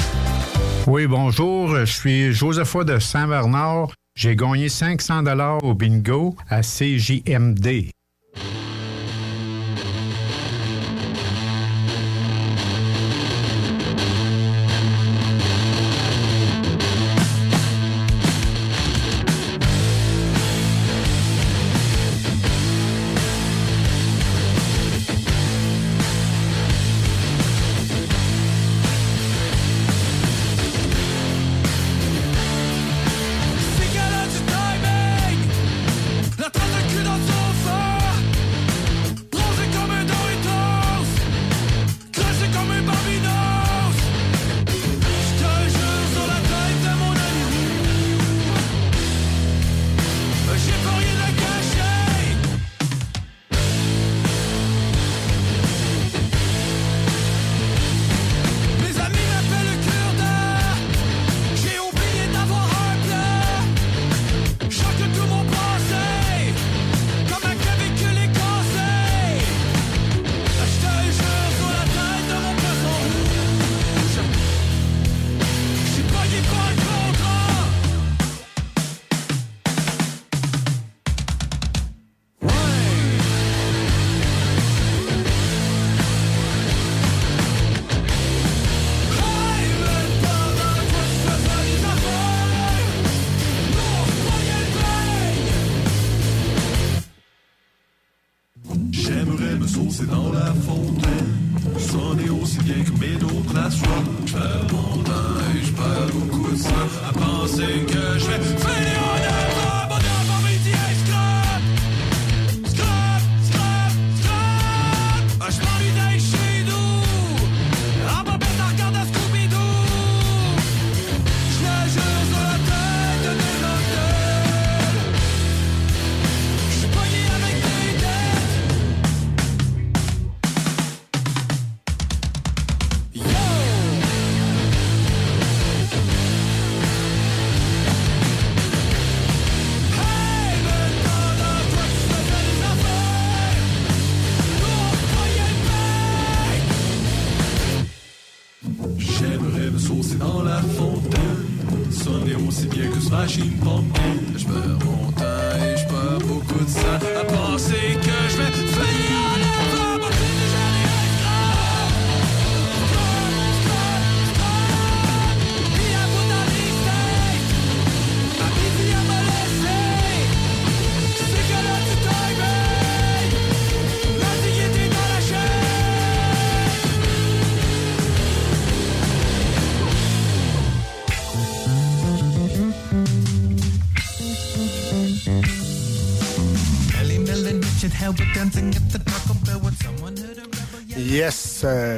Oui, 0.85 1.07
bonjour. 1.07 1.75
Je 1.77 1.85
suis 1.85 2.33
Josepha 2.33 2.83
de 2.83 2.99
Saint-Bernard. 2.99 3.89
J'ai 4.15 4.35
gagné 4.35 4.67
500 4.67 5.23
dollars 5.23 5.63
au 5.63 5.73
bingo 5.73 6.35
à 6.49 6.61
CJMD. 6.61 7.89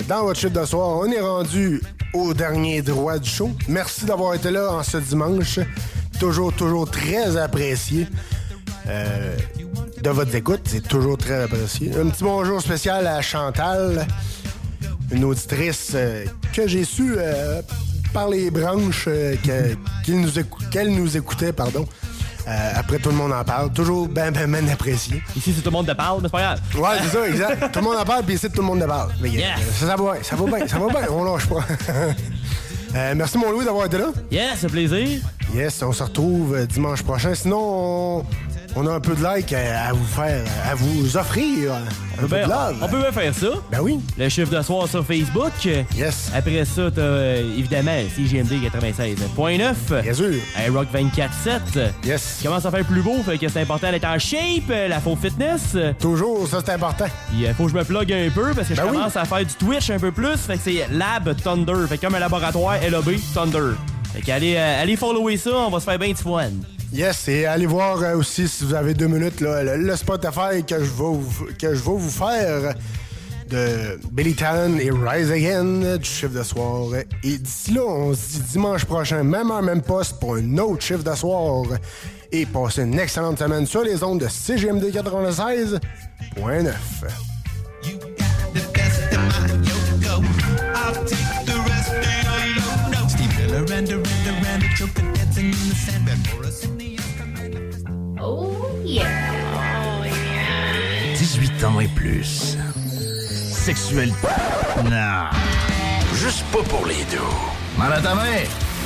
Dans 0.08 0.24
votre 0.24 0.40
chute 0.40 0.54
de 0.54 0.66
soir, 0.66 0.90
on 1.00 1.12
est 1.12 1.20
rendu 1.22 1.82
au 2.14 2.34
dernier 2.34 2.82
droit 2.82 3.18
du 3.20 3.30
show. 3.30 3.50
Merci 3.68 4.06
d'avoir 4.06 4.34
été 4.36 4.52
là 4.52 4.72
en 4.74 4.84
ce 4.84 4.98
dimanche. 4.98 5.60
Toujours, 6.20 6.54
toujours 6.54 6.90
très 6.90 7.38
apprécié. 7.38 8.08
Euh, 8.88 9.36
de 10.02 10.10
votre 10.10 10.34
écoute, 10.36 10.62
c'est 10.66 10.88
toujours 10.88 11.18
très 11.18 11.44
apprécié. 11.44 11.92
Un 11.96 12.08
petit 12.10 12.24
bonjour 12.24 12.62
spécial 12.62 13.06
à 13.08 13.22
Chantal, 13.22 14.08
une 15.12 15.24
auditrice 15.24 15.92
euh, 15.94 16.26
que 16.54 16.68
j'ai 16.68 16.84
su 16.84 17.14
euh, 17.18 17.62
par 18.14 18.28
les 18.30 18.50
branches 18.52 19.06
euh, 19.08 19.36
que- 19.44 19.76
qu'il 20.04 20.20
nous 20.22 20.30
qu'elle 20.72 20.90
nous 20.94 21.16
écoutait, 21.18 21.54
pardon. 21.54 21.86
Euh, 22.48 22.72
après, 22.76 22.98
tout 23.00 23.10
le 23.10 23.16
monde 23.16 23.32
en 23.34 23.44
parle. 23.44 23.72
Toujours 23.72 24.08
ben, 24.08 24.32
ben, 24.32 24.50
ben 24.52 24.68
apprécié. 24.70 25.22
Ici, 25.36 25.54
c'est 25.56 25.62
tout 25.62 25.70
le 25.70 25.74
monde 25.78 25.86
de 25.86 25.94
parle, 25.94 26.22
mais 26.22 26.28
c'est 26.28 26.32
pas 26.32 26.42
grave. 26.42 26.60
Ouais, 26.76 26.98
c'est 27.04 27.18
ça, 27.18 27.28
exact. 27.28 27.72
tout 27.72 27.80
le 27.80 27.86
monde 27.86 27.98
en 28.00 28.06
parle, 28.06 28.24
puis 28.24 28.36
ici, 28.36 28.50
tout 28.50 28.62
le 28.62 28.68
monde 28.68 28.82
en 28.84 28.88
parle. 28.88 29.12
Mais, 29.22 29.30
Yes. 29.30 29.44
euh, 29.60 29.72
ça, 29.74 29.88
ça 29.88 29.96
va 29.96 30.14
bien, 30.14 30.24
ça 30.24 30.36
va 30.36 30.46
bien, 30.58 30.68
ça 30.68 30.80
va 30.80 30.88
bien. 30.88 31.08
On 31.12 31.24
lâche 31.24 31.46
pas. 31.48 31.60
Euh, 32.94 33.14
merci, 33.16 33.38
mon 33.38 33.50
Louis, 33.52 33.64
d'avoir 33.64 33.86
été 33.86 33.98
là. 33.98 34.08
Yes, 34.30 34.58
c'est 34.60 34.68
plaisir. 34.70 35.22
Yes, 35.56 35.82
on 35.82 35.94
se 35.94 36.04
retrouve 36.04 36.68
dimanche 36.68 37.04
prochain. 37.04 37.34
Sinon, 37.34 38.18
on, 38.20 38.26
on 38.76 38.88
a 38.88 38.92
un 38.94 39.00
peu 39.00 39.16
de 39.16 39.22
like 39.24 39.52
à, 39.54 39.92
vous 39.94 40.06
faire, 40.06 40.44
à 40.70 40.76
vous 40.76 41.18
offrir. 41.18 41.74
Un 41.74 42.22
peu 42.22 42.28
Ben, 42.28 42.46
de 42.46 42.50
love. 42.50 42.76
on 42.82 42.88
peut 42.88 43.00
bien 43.00 43.12
faire 43.12 43.34
ça. 43.34 43.48
Ben 43.72 43.80
oui. 43.82 44.00
Le 44.18 44.30
chiffre 44.30 44.56
de 44.56 44.62
soir 44.62 44.88
sur 44.88 45.06
Facebook. 45.06 45.52
Yes. 45.96 46.32
Après 46.36 46.64
ça, 46.66 46.90
t'as 46.94 47.02
euh, 47.02 47.58
évidemment 47.58 47.92
CGMD 48.16 48.52
96.9. 48.54 50.02
Bien 50.02 50.14
sûr. 50.14 50.30
iRock 50.68 50.88
24.7. 50.94 51.92
Yes. 52.06 52.40
Commence 52.44 52.66
à 52.66 52.72
faire 52.72 52.86
plus 52.86 53.02
beau, 53.02 53.18
fait 53.26 53.38
que 53.38 53.48
c'est 53.50 53.62
important 53.62 53.92
d'être 53.92 54.06
en 54.08 54.20
shape, 54.20 54.70
euh, 54.70 54.88
la 54.88 55.00
faux 55.00 55.16
fitness. 55.22 55.76
Toujours, 56.00 56.48
ça 56.48 56.60
c'est 56.66 56.72
important. 56.74 57.06
Puis 57.32 57.46
euh, 57.46 57.54
faut 57.54 57.66
que 57.66 57.72
je 57.72 57.76
me 57.76 57.84
plug 57.84 58.12
un 58.14 58.30
peu 58.30 58.54
parce 58.54 58.68
que 58.68 58.76
je 58.76 58.82
Ben 58.82 58.88
oui. 58.90 58.98
commence 58.98 59.18
à 59.18 59.26
faire 59.26 59.40
du 59.46 59.54
Twitch 59.56 59.90
un 59.90 60.00
peu 60.00 60.12
plus. 60.12 60.38
Fait 60.38 60.56
que 60.56 60.62
c'est 60.64 60.88
Lab 60.92 61.36
Thunder. 61.42 61.88
Fait 61.90 61.98
que 61.98 62.06
comme 62.06 62.16
un 62.16 62.20
laboratoire 62.20 62.76
LAB 62.90 63.12
Thunder. 63.34 63.76
Fait 64.14 64.22
qu'allez 64.22 64.58
allez 64.58 64.96
follower 64.96 65.38
ça, 65.38 65.52
on 65.52 65.70
va 65.70 65.80
se 65.80 65.86
faire 65.86 65.98
bien 66.00 66.10
du 66.10 66.16
fun. 66.16 66.50
Yes, 66.94 67.30
et 67.30 67.46
allez 67.46 67.68
voir 67.68 68.02
euh, 68.04 68.18
aussi, 68.18 68.50
si 68.50 68.66
vous 68.66 68.74
avez 68.74 68.94
deux 68.94 69.08
minutes, 69.08 69.40
le, 69.40 69.78
le 69.78 69.96
Spotify 69.96 70.62
que 70.68 70.78
je 70.78 70.90
vais 70.90 70.90
vous, 70.90 71.48
que 71.58 71.74
je 71.74 71.80
vous 71.82 72.10
faire 72.10 72.76
de 73.50 73.98
Billy 74.12 74.36
Talon 74.36 74.78
et 74.78 74.92
Rise 74.92 75.32
Again 75.32 75.98
du 75.98 76.04
chiffre 76.04 76.34
de 76.34 76.44
soir. 76.44 76.90
Et 77.24 77.38
d'ici 77.38 77.74
là, 77.74 77.84
on 77.86 78.14
se 78.14 78.32
dit 78.34 78.42
dimanche 78.52 78.84
prochain, 78.84 79.24
même 79.24 79.52
heure, 79.52 79.62
même 79.62 79.82
poste, 79.82 80.20
pour 80.20 80.36
un 80.36 80.58
autre 80.58 80.84
chiffre 80.84 81.04
de 81.04 81.16
soir. 81.16 81.64
Et 82.30 82.46
passez 82.46 82.82
une 82.84 83.00
excellente 83.00 83.40
semaine 83.40 83.66
sur 83.66 83.84
les 83.84 84.04
ondes 84.04 84.20
de 84.20 84.28
CGMD 84.28 84.84
96.9. 84.92 85.80
I'll 90.74 90.94
take 91.06 91.46
the 91.46 91.62
us 96.52 96.81
Oh 98.24 98.56
yeah. 98.84 99.06
Oh 99.56 100.04
yeah. 100.06 101.16
18 101.16 101.64
ans 101.64 101.80
et 101.80 101.88
plus. 101.88 102.58
Sexuel. 103.52 104.14
Non. 104.84 105.30
Juste 106.14 106.44
pas 106.52 106.64
pour 106.64 106.86
les 106.86 107.04
deux. 107.10 107.18
Mal 107.78 107.94
à 107.94 108.02
ta 108.02 108.14
main. 108.14 108.44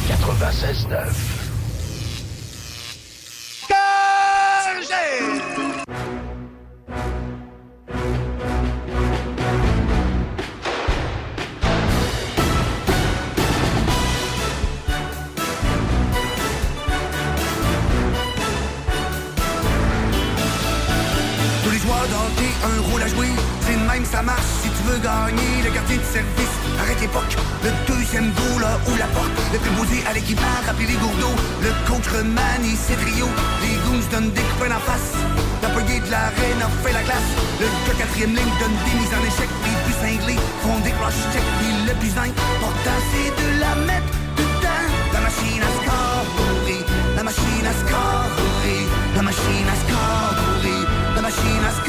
96.9. 0.07 1.45
à 23.06 23.07
jouer. 23.07 23.30
C'est 23.61 23.77
même, 23.77 24.06
ça 24.06 24.22
marche 24.22 24.49
si 24.61 24.69
tu 24.69 24.82
veux 24.90 24.98
gagner. 24.98 25.61
Le 25.64 25.69
gardien 25.69 25.98
de 25.98 26.10
service, 26.10 26.56
arrête 26.82 26.99
l'époque. 27.02 27.34
Le 27.64 27.72
deuxième 27.86 28.34
goal, 28.34 28.61
là, 28.61 28.80
ouvre 28.88 28.98
la 28.98 29.10
porte. 29.14 29.32
Le 29.53 29.60
préposé 29.60 30.03
à 30.10 30.14
l'équipement, 30.14 30.57
rappeler 30.65 30.88
les 30.88 30.98
gourdeaux. 30.98 31.38
Le 31.61 31.72
coach 31.86 32.07
remanie 32.10 32.76
ses 32.76 32.98
trios. 32.98 33.34
Les 33.61 33.77
goons 33.86 34.06
donnent 34.11 34.34
des 34.34 34.45
coups 34.57 34.73
en 34.73 34.82
face. 34.82 35.14
L'employé 35.61 35.99
de 36.02 36.10
l'arène 36.10 36.61
a 36.61 36.69
fait 36.82 36.94
la 36.94 37.03
glace. 37.03 37.32
Le 37.61 37.94
quatrième 37.98 38.34
ligne 38.34 38.56
donne 38.60 38.77
des 38.86 38.95
mises 38.98 39.14
en 39.14 39.23
échec. 39.30 39.49
Les 39.65 39.77
plus 39.86 39.98
cinglés 40.02 40.41
font 40.61 40.80
des 40.82 40.94
rush 41.02 41.22
check. 41.34 41.45
Puis 41.61 41.73
le 41.86 41.94
plus 42.02 42.15
important, 42.18 42.99
c'est 43.14 43.32
de 43.38 43.48
la 43.61 43.73
mettre 43.86 44.14
dedans. 44.38 44.86
La 45.14 45.22
machine 45.22 45.61
à 45.61 45.72
scorer. 45.77 46.82
La 47.15 47.23
machine 47.23 47.65
à 47.69 47.73
scorer. 47.82 48.82
La 49.15 49.22
machine 49.22 49.68
à 49.69 49.76
scorer. 49.84 50.82
La 51.15 51.22
machine 51.22 51.64
à. 51.69 51.86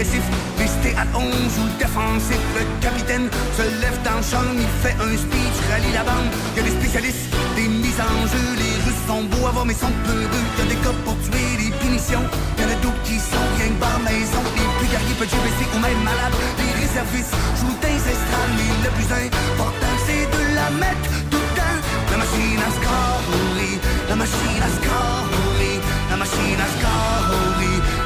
Agressif, 0.00 0.24
resté 0.58 0.96
à 0.96 1.04
11 1.16 1.24
ou 1.60 1.68
défensif. 1.78 2.40
Le 2.56 2.64
capitaine 2.80 3.28
se 3.56 3.62
lève 3.80 3.96
dans 4.02 4.16
le 4.16 4.24
champ, 4.24 4.42
il 4.56 4.66
fait 4.80 4.96
un 4.96 5.16
speech, 5.16 5.56
rallie 5.70 5.92
la 5.92 6.02
bande. 6.04 6.32
Il 6.54 6.56
y 6.56 6.60
a 6.60 6.62
des 6.70 6.76
spécialistes, 6.80 7.28
des 7.54 7.68
mises 7.68 8.00
en 8.00 8.26
jeu. 8.32 8.46
Les 8.56 8.76
Russes 8.84 9.04
sont 9.06 9.24
beaux 9.24 9.46
à 9.46 9.50
voir, 9.50 9.66
mais 9.66 9.74
sont 9.74 9.92
peureux. 10.04 10.44
Il 10.56 10.58
y 10.58 10.62
a 10.64 10.66
des 10.72 10.80
cas 10.80 10.94
pour 11.04 11.16
tuer, 11.20 11.56
des 11.60 11.70
punitions. 11.84 12.24
A 12.60 12.62
d'autres 12.80 13.02
qui 13.04 13.18
sont 13.18 13.46
rien 13.58 13.68
que 13.68 13.80
par 13.80 13.98
maison. 14.00 14.42
Les 14.56 14.68
plus 14.78 14.88
guerriers 14.88 15.16
peuvent 15.18 15.28
blessés 15.28 15.68
ou 15.74 15.78
même 15.80 16.02
malades. 16.02 16.36
Les 16.60 16.72
réservistes 16.80 17.34
jouent 17.58 17.80
des 17.84 18.00
estrades, 18.00 18.54
mais 18.56 18.70
le 18.84 18.90
plus 18.96 19.10
important, 19.10 19.94
c'est 20.06 20.24
de 20.32 20.42
la 20.56 20.68
mettre 20.80 21.12
dedans. 21.28 21.76
La 22.10 22.16
machine 22.22 22.62
à 22.62 22.70
scorer, 22.78 23.74
la 24.08 24.16
machine 24.16 24.62
à 24.64 24.70
scorer, 24.78 25.76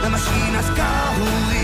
la 0.02 0.10
machine 0.10 0.54
à 0.58 0.62
scorer, 0.72 1.63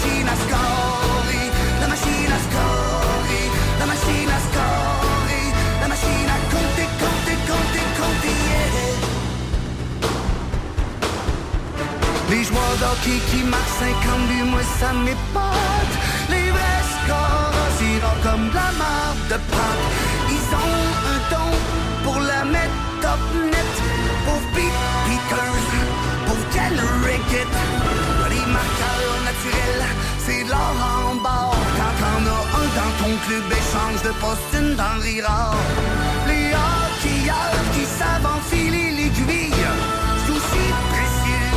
la 0.00 0.06
machine 0.06 0.28
a 0.28 0.36
scoré, 0.44 1.42
la 1.78 1.86
machine 1.86 2.32
a 2.32 2.38
scoré, 2.46 3.40
la 3.78 3.84
machine 3.84 4.30
a 4.30 4.38
e 4.38 4.42
scoré, 4.48 5.42
la 5.82 5.88
machine 5.88 6.30
a 6.30 6.38
compté, 6.52 6.84
compté, 7.02 7.32
compté, 7.50 7.80
compté. 8.00 8.34
Les 12.30 12.44
joueurs 12.44 12.76
d'hockey 12.80 13.18
qui 13.30 13.40
marchent 13.44 13.76
5 13.78 13.88
ans, 13.90 14.24
du 14.26 14.42
moins 14.44 14.68
ça 14.80 14.90
n'est 15.04 15.22
pas... 15.34 15.52
Les 16.30 16.50
vrais 16.50 16.84
scores, 16.96 17.78
ils 17.82 18.00
vont 18.00 18.18
comme 18.22 18.46
la 18.54 18.70
mort 18.80 19.20
de 19.28 19.36
Pâques. 19.52 19.88
Ils 20.30 20.48
ont 20.64 20.80
un 21.12 21.20
don 21.30 21.50
pour 22.04 22.18
la 22.20 22.44
mettre 22.46 22.78
top 23.02 23.22
net. 23.52 23.70
Pauvre 24.24 24.48
Pete 24.54 24.80
Pickers, 25.04 25.68
pauvre 26.26 26.46
une 34.80 35.00
denrée 35.00 35.20
rare. 35.20 35.56
Les 36.26 36.48
hockeyeurs 36.48 37.64
qui 37.72 37.84
savent 37.84 38.26
enfiler 38.26 38.90
l'aiguille, 38.90 39.52
aussi 40.28 40.64
précieux. 40.90 41.50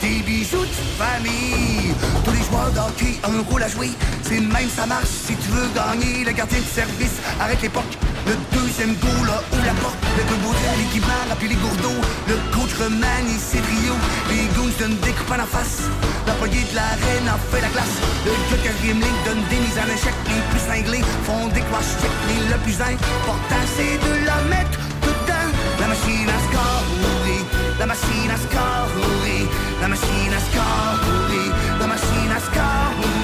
Des 0.00 0.22
bijoux 0.22 0.64
de 0.64 1.02
famille. 1.02 1.94
Tous 2.24 2.32
les 2.32 2.42
joueurs 2.42 2.70
d'hockey 2.70 3.18
ont 3.26 3.38
un 3.38 3.50
rôle 3.50 3.62
à 3.62 3.68
jouer. 3.68 3.90
C'est 4.22 4.40
le 4.40 4.48
même, 4.48 4.68
ça 4.68 4.86
marche 4.86 5.08
si 5.08 5.34
tu 5.36 5.50
veux 5.50 5.68
gagner. 5.74 6.24
Le 6.24 6.32
gardien 6.32 6.58
de 6.58 6.64
service 6.64 7.20
arrête 7.40 7.62
l'époque. 7.62 8.09
Le 8.30 8.36
deuxième 8.56 8.94
goal 8.94 9.26
là, 9.26 9.42
ouvre 9.50 9.66
la 9.66 9.74
porte. 9.82 9.98
Le 10.16 10.22
beau 10.38 10.54
l'équipement 10.78 11.26
appuie 11.32 11.48
les 11.48 11.56
gourdeaux. 11.56 12.00
Le 12.28 12.36
coach 12.54 12.70
remanie 12.78 13.40
ses 13.42 13.58
trios. 13.58 13.98
Les 14.30 14.46
goons 14.54 14.70
donnent 14.78 15.00
des 15.02 15.10
coups 15.10 15.32
à 15.32 15.38
la 15.38 15.46
face. 15.46 15.82
L'employé 16.28 16.62
de 16.70 16.76
l'arène 16.76 17.26
en 17.26 17.40
fait 17.50 17.60
la 17.60 17.66
classe. 17.74 17.98
Le 18.24 18.30
gars 18.30 18.62
quatrième 18.62 19.00
ligne 19.00 19.20
donne 19.26 19.42
des 19.50 19.58
mises 19.58 19.80
en 19.82 19.88
échec. 19.90 20.14
Les 20.30 20.42
plus 20.46 20.62
cinglés 20.62 21.04
font 21.26 21.48
des 21.48 21.64
crash 21.66 21.90
check. 21.98 22.14
Mais 22.28 22.54
le 22.54 22.58
plus 22.62 22.78
important, 22.78 23.62
c'est 23.74 23.98
de 23.98 24.12
la 24.22 24.38
mettre 24.46 24.78
dedans. 25.02 25.50
La 25.82 25.88
machine 25.90 26.30
à 26.30 26.38
scorer. 26.46 27.40
La 27.80 27.86
machine 27.86 28.30
à 28.30 28.38
scorer. 28.46 29.42
La 29.82 29.88
machine 29.88 30.32
à 30.38 30.40
scorer. 30.46 31.46
La 31.80 31.86
machine 31.88 32.30
à 32.30 32.38
scorer. 32.38 33.19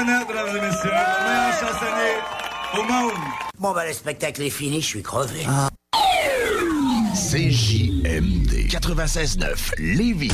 Mesdames 0.00 0.56
et 0.56 0.60
messieurs, 0.62 0.90
chansonnier 1.60 2.16
au 2.72 2.82
monde. 2.90 3.12
Bon, 3.58 3.72
bah, 3.72 3.86
le 3.86 3.92
spectacle 3.92 4.40
est 4.40 4.48
fini, 4.48 4.80
je 4.80 4.86
suis 4.86 5.02
crevé. 5.02 5.44
CJMD 7.14 8.68
96.9 8.70 9.74
Lévis. 9.78 10.32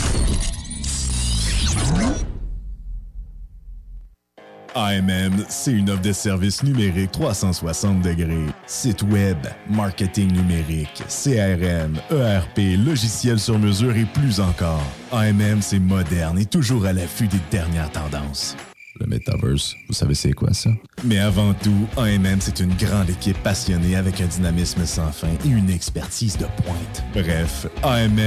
AMM, 4.77 5.45
c'est 5.49 5.73
une 5.73 5.91
offre 5.91 6.03
de 6.03 6.13
services 6.13 6.63
numériques 6.63 7.11
360 7.11 8.03
degrés. 8.03 8.47
Site 8.67 9.03
web, 9.03 9.39
marketing 9.69 10.31
numérique, 10.31 11.03
CRM, 11.09 11.97
ERP, 12.11 12.77
logiciels 12.87 13.41
sur 13.41 13.59
mesure 13.59 13.97
et 13.97 14.05
plus 14.05 14.39
encore. 14.39 14.85
AMM, 15.11 15.61
c'est 15.61 15.81
moderne 15.81 16.39
et 16.39 16.47
toujours 16.47 16.87
à 16.87 16.93
l'affût 16.93 17.27
des 17.27 17.41
dernières 17.51 17.91
tendances. 17.91 18.55
Le 18.99 19.07
Metaverse, 19.07 19.75
vous 19.89 19.95
savez 19.95 20.15
c'est 20.15 20.33
quoi 20.33 20.55
ça? 20.55 20.71
Mais 21.05 21.19
avant 21.19 21.53
tout, 21.55 21.87
AMM, 21.99 22.41
c'est 22.41 22.61
une 22.61 22.75
grande 22.75 23.11
équipe 23.11 23.37
passionnée 23.43 23.95
avec 23.95 24.21
un 24.21 24.27
dynamisme 24.27 24.87
sans 24.87 25.13
fin 25.13 25.29
et 25.45 25.49
une 25.49 25.69
expertise 25.69 26.39
de 26.39 26.47
pointe. 26.65 27.03
Bref, 27.13 27.67
AMM. 27.83 28.27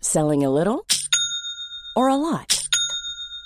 Selling 0.00 0.44
a 0.44 0.50
little 0.50 0.84
or 1.94 2.08
a 2.08 2.16
lot? 2.16 2.57